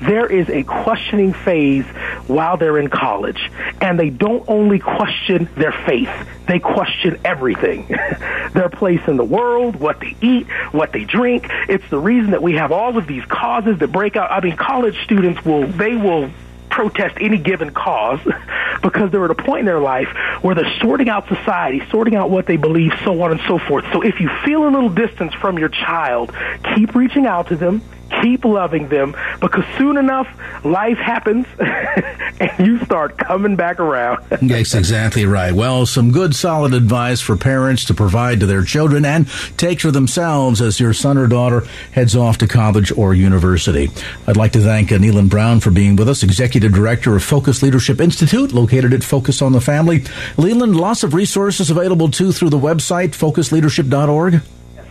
there 0.00 0.26
is 0.26 0.48
a 0.48 0.62
questioning 0.64 1.32
phase 1.32 1.84
while 2.26 2.56
they're 2.56 2.78
in 2.78 2.88
college. 2.88 3.50
And 3.80 3.98
they 3.98 4.10
don't 4.10 4.48
only 4.48 4.78
question 4.78 5.48
their 5.56 5.72
faith, 5.72 6.10
they 6.46 6.58
question 6.58 7.20
everything. 7.24 7.86
their 8.54 8.68
place 8.68 9.00
in 9.06 9.16
the 9.16 9.24
world, 9.24 9.76
what 9.76 10.00
they 10.00 10.16
eat, 10.20 10.46
what 10.72 10.92
they 10.92 11.04
drink. 11.04 11.46
It's 11.68 11.88
the 11.90 11.98
reason 11.98 12.30
that 12.32 12.42
we 12.42 12.54
have 12.54 12.72
all 12.72 12.96
of 12.96 13.06
these 13.06 13.24
causes 13.26 13.78
that 13.78 13.92
break 13.92 14.16
out. 14.16 14.30
I 14.30 14.40
mean, 14.40 14.56
college 14.56 14.96
students 15.04 15.44
will, 15.44 15.66
they 15.66 15.94
will 15.94 16.30
protest 16.74 17.16
any 17.20 17.38
given 17.38 17.72
cause 17.72 18.18
because 18.82 19.10
they're 19.12 19.24
at 19.24 19.30
a 19.30 19.34
point 19.34 19.60
in 19.60 19.66
their 19.66 19.80
life 19.80 20.08
where 20.42 20.54
they're 20.54 20.78
sorting 20.80 21.08
out 21.08 21.28
society, 21.28 21.82
sorting 21.90 22.16
out 22.16 22.30
what 22.30 22.46
they 22.46 22.56
believe, 22.56 22.92
so 23.04 23.22
on 23.22 23.30
and 23.30 23.40
so 23.46 23.58
forth. 23.58 23.84
So 23.92 24.02
if 24.02 24.20
you 24.20 24.28
feel 24.44 24.66
a 24.66 24.70
little 24.70 24.88
distance 24.88 25.32
from 25.34 25.58
your 25.58 25.68
child, 25.68 26.34
keep 26.74 26.94
reaching 26.94 27.26
out 27.26 27.48
to 27.48 27.56
them, 27.56 27.80
keep 28.22 28.44
loving 28.44 28.88
them 28.88 29.14
because 29.40 29.64
soon 29.76 29.96
enough 29.96 30.28
life 30.64 30.98
happens 30.98 31.46
and 31.58 32.66
you 32.66 32.82
start 32.84 33.18
coming 33.18 33.56
back 33.56 33.80
around. 33.80 34.24
That's 34.28 34.74
exactly 34.74 35.26
right. 35.26 35.52
Well, 35.52 35.86
some 35.86 36.12
good 36.12 36.34
solid 36.34 36.74
advice 36.74 37.20
for 37.20 37.36
parents 37.36 37.84
to 37.86 37.94
provide 37.94 38.40
to 38.40 38.46
their 38.46 38.62
children 38.62 39.04
and 39.04 39.28
take 39.56 39.80
for 39.80 39.90
themselves 39.90 40.60
as 40.60 40.80
your 40.80 40.92
son 40.92 41.18
or 41.18 41.26
daughter 41.26 41.66
heads 41.92 42.16
off 42.16 42.38
to 42.38 42.46
college 42.46 42.92
or 42.92 43.14
university. 43.14 43.90
I'd 44.26 44.36
like 44.36 44.52
to 44.52 44.60
thank 44.60 44.90
Kneeland 44.90 45.30
Brown 45.30 45.60
for 45.60 45.70
being 45.70 45.96
with 45.96 46.08
us, 46.08 46.22
Executive 46.22 46.72
Director 46.72 47.14
of 47.16 47.22
Focus 47.22 47.62
Leadership 47.62 48.00
Institute, 48.00 48.52
located 48.52 48.92
at 48.94 49.04
Focus 49.04 49.42
on 49.42 49.52
the 49.52 49.60
Family. 49.60 50.00
Kneeland, 50.36 50.76
lots 50.76 51.02
of 51.02 51.14
resources 51.14 51.70
available 51.70 52.10
too 52.10 52.32
through 52.32 52.50
the 52.50 52.58
website, 52.58 53.10
focusleadership.org 53.10 54.42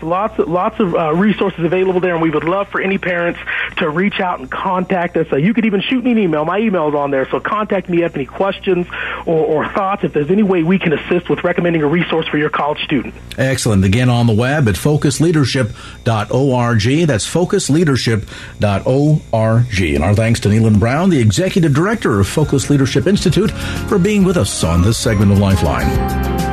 lots 0.04 0.38
of 0.40 0.48
lots 0.48 0.80
of 0.80 0.96
uh, 0.96 1.14
resources 1.14 1.64
available 1.64 2.00
there, 2.00 2.14
and 2.14 2.22
we 2.22 2.30
would 2.30 2.44
love 2.44 2.68
for 2.70 2.82
any 2.82 2.98
parents 2.98 3.40
to 3.78 3.90
reach 3.90 4.20
out 4.20 4.40
and 4.40 4.52
contact 4.52 5.18
us. 5.18 5.28
Uh, 5.32 5.38
you 5.38 5.54
could 5.54 5.66
even 5.66 5.82
shoot 5.82 6.04
me 6.04 6.12
an 6.12 6.18
email. 6.18 6.46
My 6.46 6.60
email 6.60 6.90
is 6.90 6.96
on 6.96 7.12
there, 7.12 7.30
so 7.30 7.40
contact 7.40 7.90
me 7.90 8.04
if 8.04 8.16
any 8.16 8.26
questions 8.26 8.88
or, 9.26 9.46
or 9.46 9.68
thoughts. 9.70 10.04
If 10.04 10.14
there's 10.14 10.32
any 10.32 10.44
way 10.44 10.64
we 10.64 10.80
can 10.80 10.94
assist 10.94 11.30
with 11.30 11.44
recommending 11.44 11.84
a 11.84 11.88
resource 11.88 12.28
for 12.28 12.38
your 12.38 12.50
college 12.50 12.84
student. 12.84 13.14
Excellent. 13.38 13.84
Again, 13.84 14.10
on 14.10 14.28
the 14.28 14.34
web 14.34 14.68
at 14.68 14.76
focusleadership.org. 14.76 17.08
That's 17.08 17.34
focusleadership.org. 17.34 19.96
And 19.96 20.04
our 20.04 20.16
thanks 20.16 20.40
to 20.42 20.50
Kneeland 20.50 20.80
Brown, 20.80 21.10
the 21.10 21.20
Executive 21.20 21.74
Director 21.74 22.20
of 22.20 22.28
Focus 22.28 22.70
Leadership 22.70 23.08
Institute, 23.08 23.52
for 23.88 23.98
being 23.98 24.24
with 24.24 24.38
us 24.38 24.64
on 24.64 24.82
this 24.82 24.98
segment 24.98 25.32
of 25.32 25.40
Lifeline. 25.40 26.53